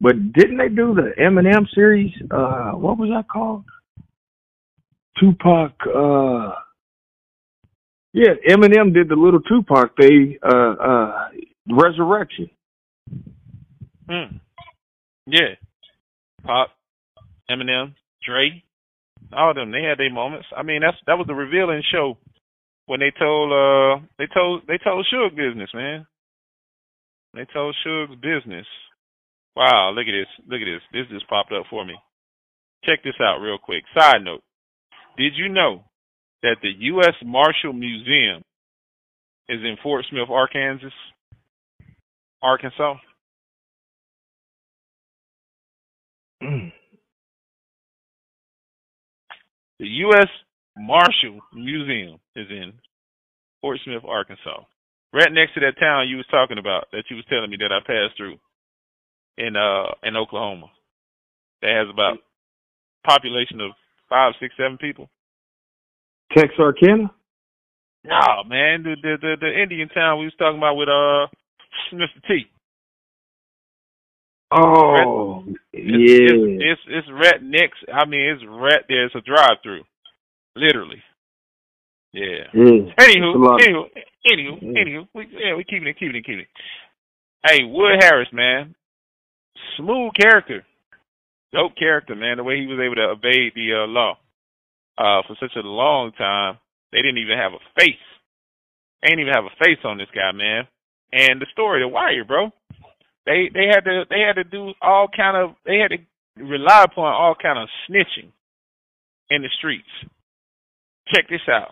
[0.00, 2.12] But didn't they do the Eminem series?
[2.30, 3.64] Uh, what was that called?
[5.18, 5.72] Tupac.
[5.86, 6.52] Uh,
[8.12, 10.38] yeah, Eminem did the little Tupac thing.
[10.42, 11.28] Uh, uh,
[11.70, 12.50] Resurrection.
[14.08, 14.36] Hmm.
[15.26, 15.54] Yeah.
[16.44, 16.70] Pop,
[17.50, 17.94] Eminem,
[18.26, 18.62] Dre,
[19.32, 19.70] all of them.
[19.70, 20.46] They had their moments.
[20.56, 22.18] I mean, that's that was the revealing show
[22.86, 26.06] when they told uh they told they told Suge business, man.
[27.34, 28.66] They told Suge's business.
[29.54, 30.46] Wow, look at this.
[30.48, 30.82] Look at this.
[30.92, 31.94] This just popped up for me.
[32.84, 33.84] Check this out real quick.
[33.96, 34.42] Side note.
[35.16, 35.84] Did you know
[36.42, 37.14] that the U.S.
[37.24, 38.42] Marshall Museum
[39.48, 40.88] is in Fort Smith, Arkansas?
[42.42, 42.94] Arkansas?
[46.40, 46.72] the
[49.78, 50.28] U.S.
[50.76, 52.72] Marshall Museum is in
[53.60, 54.64] Fort Smith, Arkansas.
[55.12, 57.70] Right next to that town you was talking about that you was telling me that
[57.70, 58.36] I passed through
[59.36, 60.66] in uh in Oklahoma
[61.60, 62.18] that has about
[63.06, 63.72] population of
[64.08, 65.08] five, six, seven people.
[66.36, 67.10] Texarkana?
[68.04, 71.26] No, man, the the the, the Indian town we was talking about with uh
[71.94, 72.26] Mr.
[72.26, 72.46] T.
[74.50, 76.34] Oh, it's, yeah.
[76.34, 77.78] It's, it's it's right next.
[77.92, 79.06] I mean, it's right there.
[79.06, 79.82] It's a drive through,
[80.56, 81.02] literally.
[82.12, 82.52] Yeah.
[82.52, 82.92] yeah.
[83.00, 83.84] Anywho, anywho,
[84.30, 84.82] anywho, yeah.
[84.82, 86.48] anywho, we, yeah, we keeping it, keeping it, keeping it.
[87.48, 88.74] Hey, Wood Harris, man,
[89.78, 90.66] smooth character,
[91.54, 92.36] dope character, man.
[92.36, 94.18] The way he was able to evade the uh, law
[94.98, 96.58] uh, for such a long time,
[96.92, 97.94] they didn't even have a face.
[99.02, 100.66] They didn't even have a face on this guy, man.
[101.12, 102.50] And the story, the wire, bro.
[103.26, 105.98] They they had to they had to do all kind of they had to
[106.42, 108.32] rely upon all kind of snitching
[109.30, 109.88] in the streets.
[111.14, 111.70] Check this out.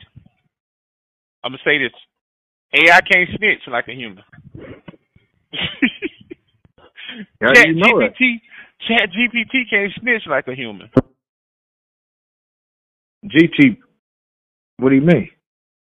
[1.43, 1.93] I'm gonna say this:
[2.75, 4.23] AI can't snitch like a human.
[7.43, 8.41] Chat you know GPT,
[8.87, 10.91] Chat GPT can't snitch like a human.
[13.25, 13.77] GT,
[14.79, 15.29] what do you mean?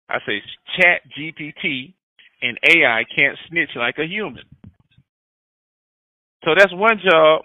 [0.09, 0.43] I say
[0.77, 1.95] Chat GPT
[2.41, 4.45] and AI can't snitch like a human.
[6.45, 7.43] So that's one job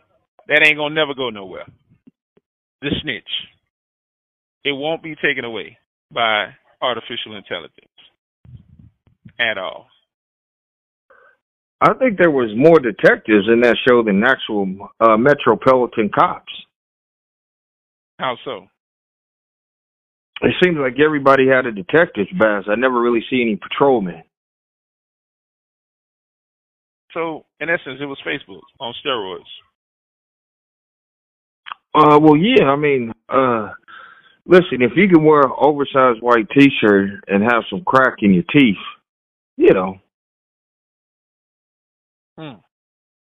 [0.48, 1.66] that ain't gonna never go nowhere.
[2.82, 3.24] The snitch.
[4.64, 5.78] It won't be taken away
[6.12, 6.48] by
[6.82, 7.88] artificial intelligence
[9.40, 9.88] at all.
[11.82, 16.52] I think there was more detectives in that show than actual uh, metropolitan cops.
[18.20, 18.68] How so?
[20.44, 22.66] It seems like everybody had a detective's badge.
[22.68, 24.24] I never really see any patrolmen.
[27.14, 29.42] So in essence, it was Facebook on steroids.
[31.96, 32.66] Uh, well, yeah.
[32.66, 33.70] I mean, uh,
[34.46, 38.44] listen, if you can wear an oversized white T-shirt and have some crack in your
[38.52, 38.76] teeth,
[39.58, 39.98] you know.
[42.38, 42.60] Hmm.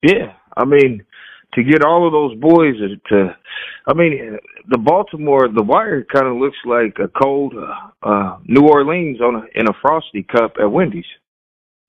[0.02, 1.04] Yeah, I mean,
[1.54, 2.74] to get all of those boys
[3.08, 3.36] to,
[3.86, 8.66] I mean, the Baltimore, the Wire kind of looks like a cold uh, uh New
[8.68, 11.04] Orleans on a, in a frosty cup at Wendy's.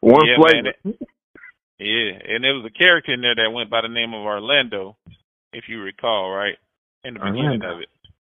[0.00, 0.74] One yeah, flavor.
[0.84, 0.94] Man,
[1.78, 4.96] yeah, and there was a character in there that went by the name of Orlando,
[5.52, 6.56] if you recall, right?
[7.04, 7.74] In the beginning Orlando.
[7.76, 7.88] of it.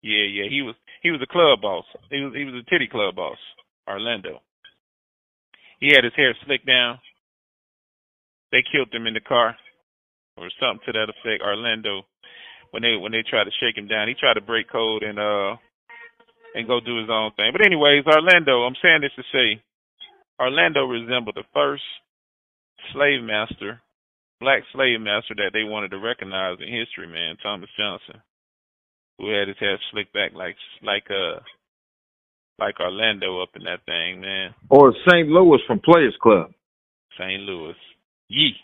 [0.03, 1.85] Yeah, yeah, he was he was a club boss.
[2.11, 3.39] He was he was a titty club boss,
[3.89, 4.41] Orlando.
[5.81, 6.99] He had his hair slicked down.
[8.51, 9.57] They killed him in the car,
[10.37, 11.43] or something to that effect.
[11.43, 12.03] Orlando,
[12.71, 15.19] when they when they tried to shake him down, he tried to break code and
[15.19, 15.57] uh
[16.55, 17.53] and go do his own thing.
[17.53, 19.63] But anyways, Orlando, I'm saying this to say,
[20.41, 21.85] Orlando resembled the first
[22.93, 23.81] slave master,
[24.41, 28.23] black slave master that they wanted to recognize in history, man, Thomas Johnson,
[29.19, 31.41] who had his hair slicked back like like uh
[32.59, 34.55] like Orlando up in that thing, man.
[34.71, 35.29] Or St.
[35.29, 36.51] Louis from Players Club.
[37.19, 37.41] St.
[37.43, 37.77] Louis.
[38.29, 38.57] Yee.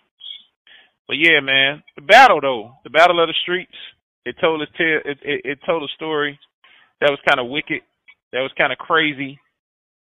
[1.07, 3.77] But yeah, man, the battle though, the battle of the streets,
[4.25, 6.39] it told us tale, it, it it told a story
[7.01, 7.83] that was kind of wicked,
[8.33, 9.39] that was kind of crazy,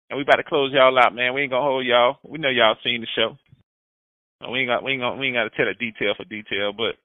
[0.09, 1.35] and we about to close y'all out, man.
[1.35, 2.17] We ain't gonna hold y'all.
[2.25, 3.37] We know y'all seen the show.
[4.51, 6.73] We ain't got we ain't gonna we ain't got to tell it detail for detail,
[6.73, 6.97] but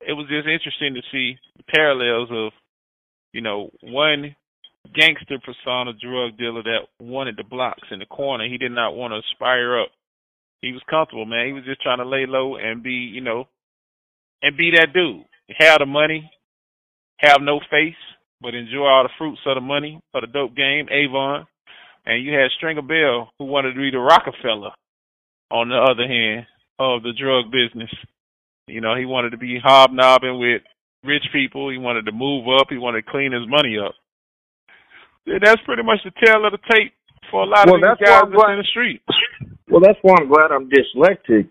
[0.00, 2.52] it was just interesting to see the parallels of,
[3.32, 4.34] you know, one
[4.94, 8.48] gangster persona drug dealer that wanted the blocks in the corner.
[8.48, 9.88] He did not want to aspire up.
[10.62, 11.46] He was comfortable, man.
[11.46, 13.48] He was just trying to lay low and be, you know,
[14.42, 15.24] and be that dude.
[15.58, 16.30] Have the money,
[17.18, 17.94] have no face,
[18.40, 21.46] but enjoy all the fruits of the money of the dope game, Avon.
[22.06, 24.70] And you had Stringer Bell, who wanted to be the Rockefeller
[25.50, 26.46] on the other hand
[26.78, 27.90] of the drug business.
[28.66, 30.62] You know, he wanted to be hobnobbing with
[31.04, 31.70] rich people.
[31.70, 32.68] He wanted to move up.
[32.70, 33.94] He wanted to clean his money up.
[35.38, 36.92] That's pretty much the tale of the tape
[37.30, 39.02] for a lot Well, of these that's guys that's in the street.
[39.68, 41.48] Well, that's why I'm glad I'm dyslexic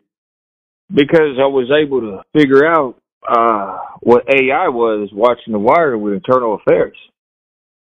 [0.94, 2.96] because I was able to figure out
[3.28, 6.98] uh what AI was watching The Wire with Internal Affairs.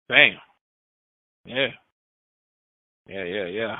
[0.09, 0.35] Damn.
[1.45, 1.67] Yeah.
[3.07, 3.75] Yeah, yeah, yeah.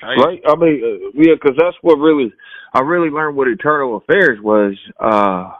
[0.00, 0.22] Crazy.
[0.24, 0.40] Right?
[0.46, 2.32] I mean, uh, yeah, because that's what really
[2.74, 5.50] I really learned what Internal Affairs was uh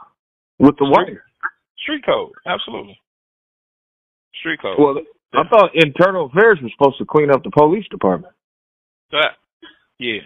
[0.59, 1.23] with The Wire.
[1.83, 2.97] Street code, absolutely.
[4.39, 4.77] Street code.
[4.79, 4.95] Well,
[5.33, 8.33] I thought Internal Affairs was supposed to clean up the police department.
[9.11, 9.31] That,
[9.99, 10.19] yeah.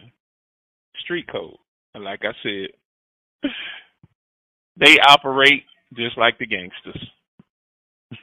[1.04, 1.56] Street code.
[1.96, 3.50] Like I said,
[4.78, 5.64] they operate
[5.96, 7.10] just like the gangsters.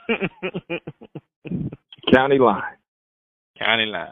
[2.15, 2.63] County line.
[3.59, 4.09] County line.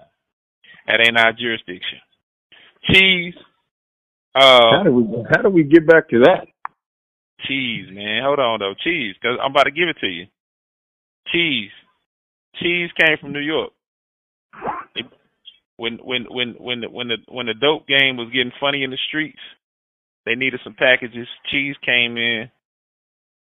[0.86, 1.98] That ain't our jurisdiction.
[2.90, 3.34] Cheese.
[4.70, 6.46] How Uh, do we how do we get back to that?
[7.46, 8.22] cheese, man.
[8.24, 10.26] Hold on though, cheese, because I'm about to give it to you.
[11.32, 11.70] Cheese.
[12.56, 13.72] Cheese came from New York.
[14.94, 15.06] It-
[15.76, 18.90] when when when when the, when the when the dope game was getting funny in
[18.90, 19.40] the streets,
[20.24, 21.26] they needed some packages.
[21.50, 22.50] Cheese came in,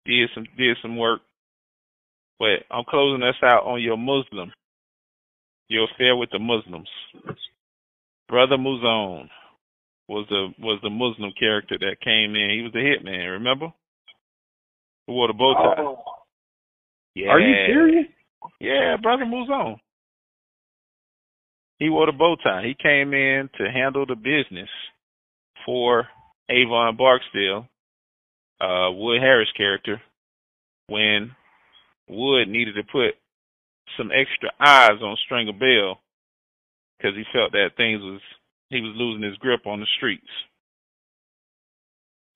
[0.06, 1.22] did some did some work.
[2.38, 4.52] But I'm closing us out on your Muslim,
[5.70, 6.90] your affair with the Muslims.
[8.28, 9.30] Brother Mouzone
[10.08, 12.52] was the was the Muslim character that came in.
[12.52, 13.68] He was the hitman, remember?
[15.08, 15.82] Who wore the bow tie.
[15.82, 16.04] Oh.
[17.16, 17.28] Yeah.
[17.30, 18.06] Oh, Are you serious?
[18.60, 19.78] Yeah, brother Mouzone.
[21.80, 22.64] He wore the bow tie.
[22.66, 24.70] He came in to handle the business
[25.66, 26.08] for
[26.50, 27.68] Avon Barksdale,
[28.60, 30.02] uh, Wood Harris character,
[30.88, 31.32] when
[32.08, 33.16] Wood needed to put
[33.98, 36.00] some extra eyes on Stringer Bell
[36.98, 38.22] because he felt that things was
[38.70, 40.28] he was losing his grip on the streets.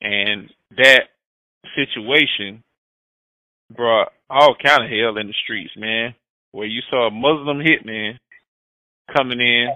[0.01, 1.09] And that
[1.75, 2.63] situation
[3.75, 6.15] brought all kind of hell in the streets, man.
[6.53, 8.17] Where you saw a Muslim hitman
[9.15, 9.67] coming in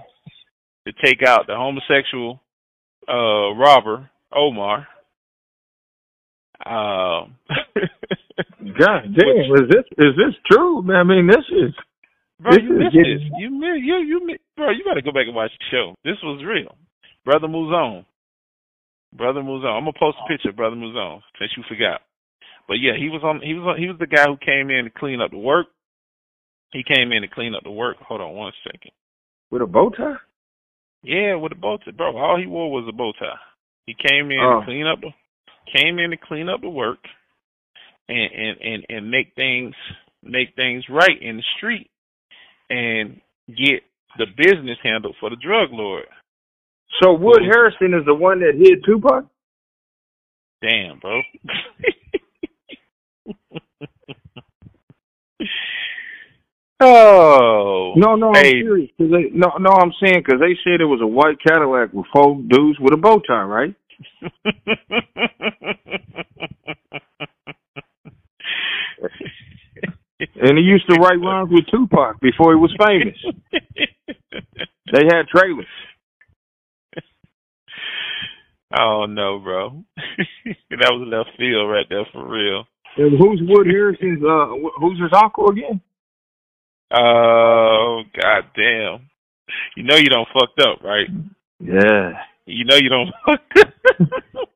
[0.86, 2.40] to take out the homosexual
[3.08, 4.86] uh robber, Omar.
[6.64, 7.36] Um
[8.78, 10.82] God damn, is this is this true?
[10.82, 11.72] Man, I mean, this is
[12.40, 13.38] Bro, This you is missed getting- this.
[13.38, 15.94] You mi- you you mi- bro, you gotta go back and watch the show.
[16.04, 16.76] This was real.
[17.24, 18.04] Brother Mouzone.
[19.16, 19.72] Brother Mouzone.
[19.76, 22.02] I'm gonna post a picture of Brother Mouzone since you forgot.
[22.68, 24.84] But yeah, he was on he was on he was the guy who came in
[24.84, 25.66] to clean up the work.
[26.72, 27.96] He came in to clean up the work.
[28.00, 28.90] Hold on one second.
[29.50, 30.16] with a bow tie.
[31.02, 31.92] Yeah, with a bow tie.
[31.92, 33.38] Bro, all he wore was a bow tie.
[33.86, 34.60] He came in Oh.
[34.60, 35.10] to clean up the
[35.76, 36.98] came in to clean up the work.
[38.08, 39.74] and and and, and make things
[40.22, 41.88] make things right in the street
[42.70, 43.82] and get
[44.18, 46.06] the business handled for the drug lord.
[47.02, 49.26] So Wood Harrison is the one that hit Tupac?
[50.62, 51.20] Damn, bro.
[56.80, 57.94] oh.
[57.96, 58.62] No, no, I'm Hey.
[58.62, 58.90] serious.
[58.98, 62.06] 'cause they, no, no, I'm saying because they said it was a white Cadillac with
[62.12, 63.74] four dudes with a bow tie, right?
[70.18, 73.16] And he used to write rhymes with Tupac before he was famous.
[74.92, 75.66] They had trailers.
[78.78, 79.84] oh no, bro.
[80.46, 82.64] that was left field right there for real.
[82.96, 84.22] And who's Wood Harrison's?
[84.24, 84.46] Uh,
[84.80, 85.82] who's his uncle again?
[86.92, 89.08] Oh god damn.
[89.76, 91.08] You know you don't fucked up, right?
[91.60, 92.12] Yeah.
[92.46, 93.74] You know you don't fucked up.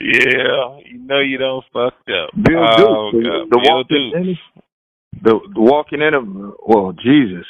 [0.00, 2.30] yeah, you know you don't fucked up.
[2.42, 3.26] Bill oh, Dukes.
[3.26, 3.40] God.
[3.40, 4.16] The, the Bill walking Dukes.
[4.16, 6.24] in, the, the walking in of
[6.66, 7.46] well, Jesus.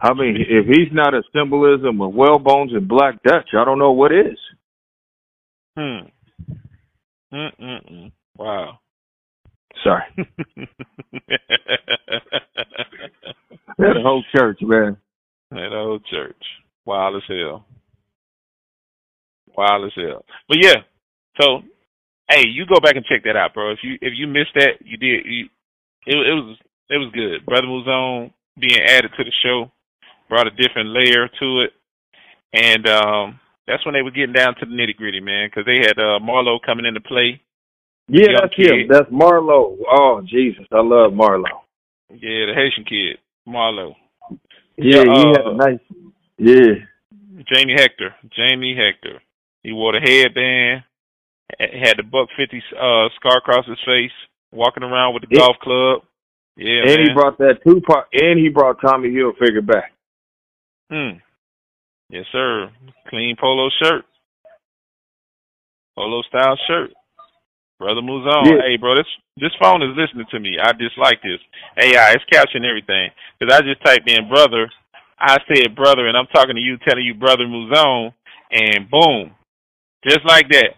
[0.00, 3.92] I mean, if he's not a symbolism of whalebones and black Dutch, I don't know
[3.92, 4.38] what is.
[5.76, 6.08] Hmm.
[7.32, 8.12] Mm-mm-mm.
[8.36, 8.78] Wow.
[9.84, 10.02] Sorry.
[13.78, 14.96] That whole church, man.
[15.50, 16.40] that old church.
[16.86, 17.66] Wild as hell.
[19.54, 20.24] Wild as hell.
[20.48, 20.76] But yeah.
[21.38, 21.60] So,
[22.30, 23.72] hey, you go back and check that out, bro.
[23.72, 25.26] If you if you missed that, you did.
[25.26, 25.44] You,
[26.06, 26.56] it, it was
[26.88, 27.44] it was good.
[27.44, 29.70] Brother was on being added to the show
[30.28, 31.72] brought a different layer to it,
[32.52, 35.48] and um, that's when they were getting down to the nitty gritty, man.
[35.48, 37.40] Because they had uh, Marlo coming into play.
[38.08, 38.86] Yeah, that's him.
[38.88, 39.76] That's Marlo.
[39.90, 40.64] Oh, Jesus.
[40.72, 41.44] I love Marlo.
[42.10, 43.18] Yeah, the Haitian kid,
[43.48, 43.94] Marlo.
[44.76, 45.80] Yeah, he uh, had a nice.
[46.38, 46.84] Yeah.
[47.52, 48.14] Jamie Hector.
[48.36, 49.20] Jamie Hector.
[49.62, 50.84] He wore the headband,
[51.58, 54.12] had the buck fifty uh scar across his face,
[54.52, 55.40] walking around with the Yeah.
[55.40, 56.02] golf club.
[56.56, 57.08] Yeah, and man.
[57.08, 59.92] he brought that Tupac, and he brought Tommy Hilfiger back.
[60.90, 61.18] Hmm.
[62.08, 62.70] Yes, sir.
[63.08, 64.04] Clean polo shirt.
[65.96, 66.92] Polo style shirt.
[67.78, 68.46] Brother moves on.
[68.46, 68.62] Yeah.
[68.64, 70.56] Hey, bro, this this phone is listening to me.
[70.62, 71.40] I dislike this.
[71.76, 73.10] AI, it's capturing everything.
[73.38, 74.70] Because I just typed in brother.
[75.18, 78.12] I said brother, and I'm talking to you, telling you brother moves on,
[78.50, 79.32] and boom.
[80.04, 80.76] Just like that.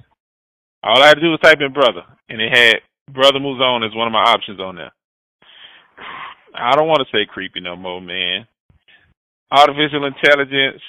[0.82, 2.76] All I had to do was type in brother, and it had
[3.12, 4.92] brother moves on as one of my options on there.
[6.54, 8.46] I don't want to say creepy no more, man
[9.50, 10.82] artificial intelligence.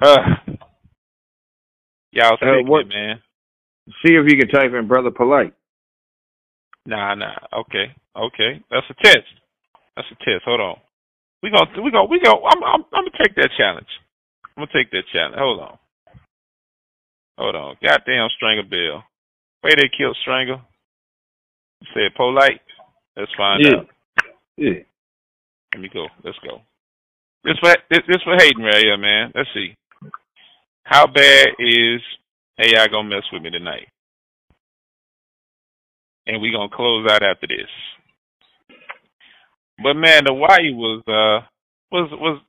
[0.00, 0.36] Uh,
[2.10, 3.22] y'all Uh, sick, what- man.
[3.88, 5.54] See if you can type in Brother Polite.
[6.86, 7.34] Nah, nah.
[7.52, 8.62] Okay, okay.
[8.70, 9.26] That's a test.
[9.96, 10.44] That's a test.
[10.44, 10.76] Hold on.
[11.42, 12.38] We gonna we gonna we gonna.
[12.38, 13.88] I'm I'm I'm gonna take that challenge.
[14.56, 15.36] I'm gonna take that challenge.
[15.38, 15.78] Hold on.
[17.38, 17.76] Hold on.
[17.82, 19.04] Goddamn Stringer Bell.
[19.64, 20.60] Way they killed Stringer.
[21.94, 22.60] Said polite.
[23.16, 23.78] Let's find Yeah.
[23.78, 23.88] out.
[24.56, 24.82] Yeah.
[25.74, 26.06] Let me go.
[26.24, 26.60] Let's go.
[27.44, 29.32] This for this, this for Hayden right here, man.
[29.34, 29.74] Let's see.
[30.84, 32.00] How bad is
[32.62, 33.88] AI gonna mess with me tonight?
[36.26, 37.70] And we gonna close out after this.
[39.82, 41.46] But man, the wire was uh
[41.90, 42.40] was was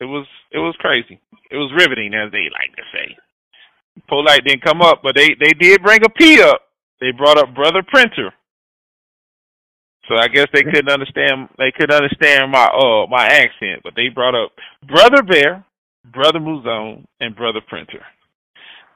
[0.00, 1.20] it was it was crazy.
[1.50, 3.16] It was riveting as they like to say.
[4.08, 6.62] Polite didn't come up, but they they did bring a P up.
[7.00, 8.32] They brought up Brother Printer.
[10.08, 14.08] So I guess they couldn't understand they couldn't understand my uh my accent, but they
[14.08, 14.52] brought up
[14.86, 15.64] Brother Bear,
[16.12, 18.04] Brother Mouzone, and Brother Printer.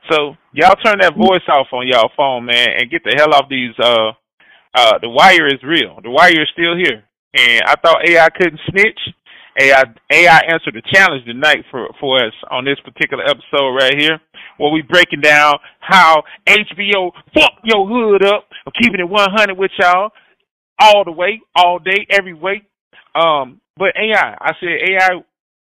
[0.08, 3.48] So y'all turn that voice off on y'all phone, man, and get the hell off
[3.48, 4.12] these uh
[4.74, 5.98] uh the wire is real.
[6.02, 7.04] The wire is still here.
[7.34, 9.00] And I thought AI couldn't snitch.
[9.60, 14.20] AI AI answered the challenge tonight for for us on this particular episode right here,
[14.58, 18.48] where we breaking down how HBO fucked your hood up.
[18.66, 20.10] I'm keeping it 100 with y'all
[20.80, 22.62] all the way, all day, every way.
[23.14, 25.24] Um, but AI, I said AI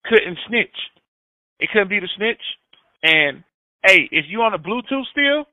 [0.06, 0.76] couldn't snitch.
[1.60, 2.42] It couldn't be the snitch.
[3.04, 3.44] And
[3.86, 5.46] hey, if you on a Bluetooth still,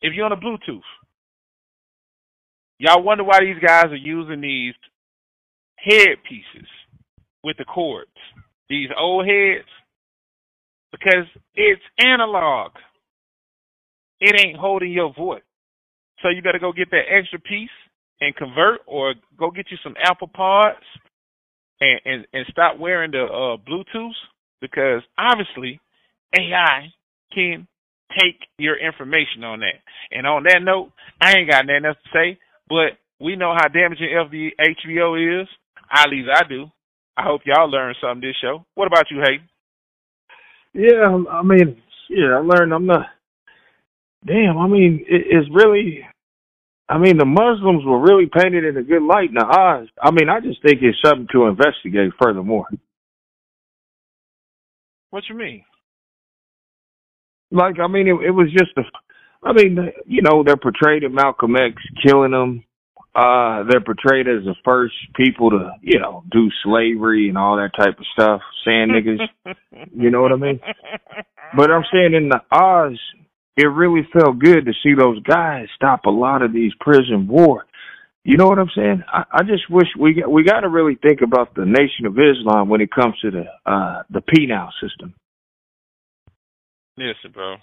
[0.00, 0.80] if you're on a Bluetooth,
[2.78, 4.74] y'all wonder why these guys are using these
[5.76, 6.68] headpieces
[7.42, 8.10] with the cords.
[8.68, 9.68] These old heads.
[10.90, 12.72] Because it's analog.
[14.20, 15.42] It ain't holding your voice.
[16.22, 17.70] So you better go get that extra piece
[18.20, 20.76] and convert or go get you some Apple Pods
[21.80, 24.12] and, and, and stop wearing the uh, Bluetooths
[24.60, 25.80] because obviously
[26.38, 26.92] AI
[27.34, 27.66] can
[28.18, 29.80] take your information on that.
[30.10, 33.68] And on that note, I ain't got nothing else to say, but we know how
[33.68, 35.48] damaging FB HBO is.
[35.90, 36.66] At least I do.
[37.16, 38.64] I hope y'all learned something this show.
[38.74, 39.48] What about you, Hayden?
[40.74, 43.06] Yeah, um, I mean, yeah, I learned I'm not.
[44.26, 46.00] damn, I mean, it, it's really,
[46.88, 49.88] I mean, the Muslims were really painted in a good light in the eyes.
[50.02, 52.66] I mean, I just think it's something to investigate furthermore.
[55.10, 55.64] What you mean?
[57.52, 58.82] Like, I mean, it, it was just a,
[59.46, 62.64] I mean, you know, they're portrayed in Malcolm X killing them.
[63.14, 67.72] Uh, they're portrayed as the first people to, you know, do slavery and all that
[67.76, 69.54] type of stuff, sand niggas.
[69.94, 70.60] you know what I mean?
[71.54, 72.98] But I'm saying in the Oz,
[73.56, 77.66] it really felt good to see those guys stop a lot of these prison war.
[78.24, 79.02] You know what I'm saying?
[79.12, 82.16] I, I just wish we got, we got to really think about the Nation of
[82.16, 85.14] Islam when it comes to the uh the penal system.
[87.02, 87.56] Listen, bro.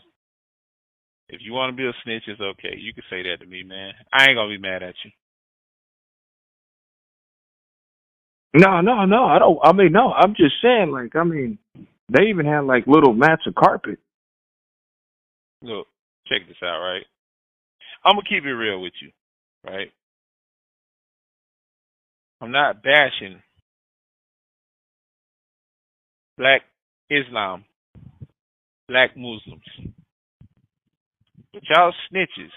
[1.30, 2.76] If you want to be a snitch, it's okay.
[2.78, 3.94] You can say that to me, man.
[4.14, 5.12] I ain't gonna be mad at you.
[8.56, 9.26] No, no, no.
[9.26, 9.60] I don't.
[9.64, 10.12] I mean, no.
[10.12, 10.92] I'm just saying.
[10.92, 11.60] Like, I mean,
[12.10, 14.00] they even had like little mats of carpet.
[15.62, 15.88] Look,
[16.28, 17.06] check this out, right?
[18.06, 19.12] I'm gonna keep it real with you,
[19.66, 19.92] right?
[22.42, 23.42] I'm not bashing
[26.38, 26.62] black
[27.10, 27.66] Islam,
[28.90, 29.94] black Muslims.
[31.54, 32.52] But y'all snitches.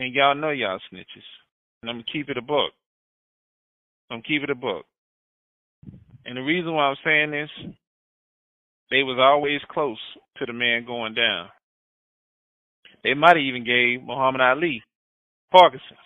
[0.00, 1.26] And y'all know y'all snitches.
[1.82, 2.72] And I'm gonna keep it a book.
[4.10, 4.86] I'm keep it a book.
[6.24, 7.50] And the reason why I'm saying this,
[8.90, 9.98] they was always close
[10.38, 11.48] to the man going down.
[13.02, 14.82] They might have even gave Muhammad Ali
[15.50, 15.98] Parkinson's.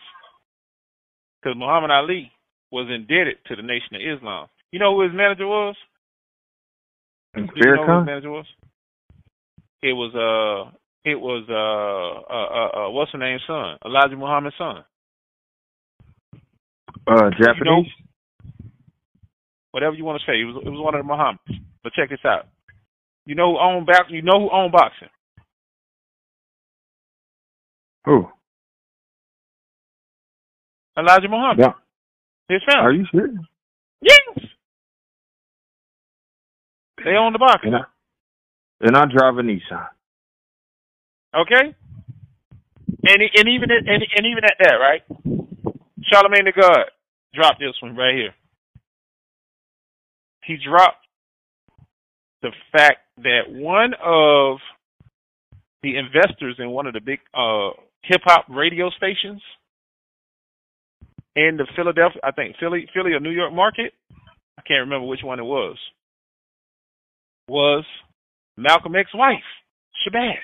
[1.40, 2.32] Because Muhammad Ali
[2.72, 4.48] was indebted to the Nation of Islam.
[4.72, 5.76] You know who his manager was?
[7.34, 8.46] Do you know manager was?
[9.82, 10.70] It was uh
[11.04, 13.76] it was uh uh uh, uh what's her name's son?
[13.84, 14.84] Elijah Muhammad's son.
[17.06, 17.86] Uh, Japanese.
[19.70, 20.40] Whatever you want to say.
[20.40, 21.60] It was it was one of the Muhammads.
[21.82, 22.46] But check this out.
[23.26, 25.08] You know who owned back you know who owned boxing?
[28.04, 28.26] Who?
[30.98, 31.58] Elijah Muhammad.
[31.58, 31.72] Yeah.
[32.48, 32.84] His family.
[32.84, 33.36] Are you serious?
[34.00, 34.46] Yes.
[37.04, 37.74] They own the boxing.
[37.74, 37.84] And I,
[38.80, 39.86] and I drive a Nissan.
[41.34, 41.74] Okay.
[43.04, 45.02] And and even at, and, and even at that, right?
[46.10, 46.84] Charlemagne the God
[47.34, 48.34] dropped this one right here.
[50.44, 51.04] He dropped
[52.42, 54.58] the fact that one of
[55.82, 57.70] the investors in one of the big uh,
[58.02, 59.42] hip hop radio stations
[61.36, 63.92] in the Philadelphia, I think Philly, Philly or New York market,
[64.58, 65.76] I can't remember which one it was,
[67.48, 67.84] was
[68.56, 69.36] Malcolm X's wife,
[70.06, 70.34] Shabazz.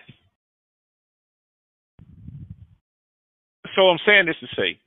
[3.74, 4.78] So I'm saying this to say,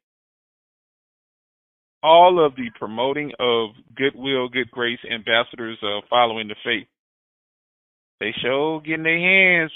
[2.02, 6.88] all of the promoting of goodwill, good grace ambassadors uh, following the faith,
[8.20, 9.72] they show getting their hands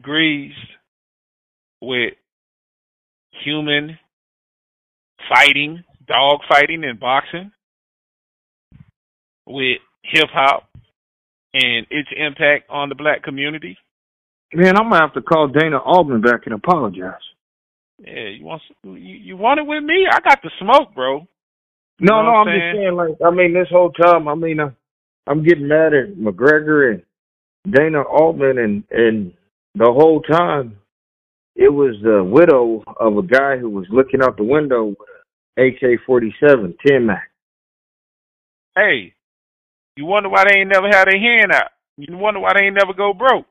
[0.00, 0.56] greased
[1.80, 2.14] with
[3.44, 3.98] human
[5.28, 7.50] fighting, dog fighting and boxing,
[9.46, 10.68] with hip hop
[11.54, 13.76] and its impact on the black community.
[14.54, 17.14] Man, I'm gonna have to call Dana Altman back and apologize.
[17.98, 20.06] Yeah, you want you, you want it with me?
[20.10, 21.26] I got the smoke, bro.
[22.00, 22.94] No, no, I'm I'm just saying.
[22.94, 24.70] Like, I mean, this whole time, I mean, uh,
[25.26, 27.02] I'm getting mad at McGregor and
[27.72, 29.32] Dana Altman, and and
[29.74, 30.76] the whole time,
[31.54, 34.98] it was the widow of a guy who was looking out the window with
[35.58, 37.30] a AK-47 10 Mac.
[38.74, 39.14] Hey,
[39.96, 41.70] you wonder why they ain't never had their hand out.
[41.96, 43.46] You wonder why they ain't never go broke.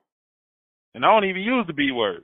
[0.95, 2.23] And I don't even use the B word.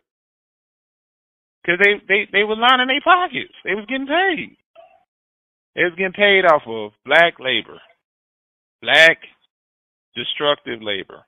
[1.66, 3.54] Cause they they they was lining their pockets.
[3.66, 4.58] They was getting paid.
[5.76, 7.80] They was getting paid off of black labor,
[8.82, 9.20] black
[10.16, 11.24] destructive labor.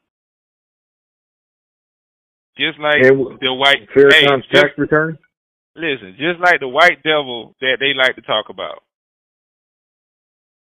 [2.57, 3.87] Just like And the white.
[3.95, 5.17] Farrakhan's hey, just, tax return.
[5.75, 8.83] listen, just like the white devil that they like to talk about.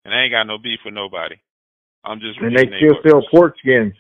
[0.05, 1.37] And I ain't got no beef with nobody.
[2.05, 3.95] I'm just And they still sell pork skins.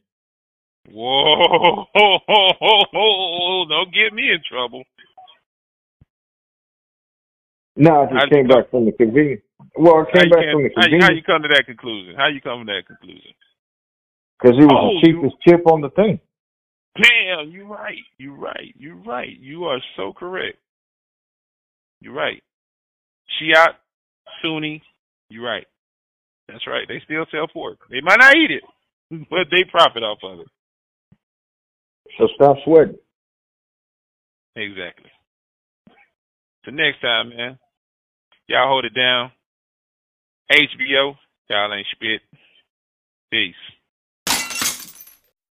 [0.90, 1.84] Whoa!
[3.68, 4.82] Don't get me in trouble.
[7.76, 9.42] No, How'd just you came come- back from the convenience.
[9.76, 12.14] Well, How came back can- from the how, you, how you come to that conclusion?
[12.16, 13.32] How you come to that conclusion?
[14.40, 16.18] because it was Oh, the cheapest chip on the thing.
[17.00, 17.98] Damn, you're right.
[18.18, 18.74] You're right.
[18.78, 19.36] You're right.
[19.38, 20.56] You are so correct.
[22.00, 22.42] You're right.
[23.38, 23.76] Shiite,
[24.42, 24.82] Sunni,
[25.28, 25.66] you're right.
[26.50, 26.86] That's right.
[26.88, 27.78] They still sell pork.
[27.90, 28.62] They might not eat it,
[29.30, 30.48] but they profit off of it.
[32.18, 32.98] So stop sweating.
[34.56, 35.10] Exactly.
[36.64, 37.58] So next time, man,
[38.48, 39.30] y'all hold it down.
[40.50, 41.14] HBO,
[41.48, 42.20] y'all ain't spit.
[43.30, 43.54] Peace.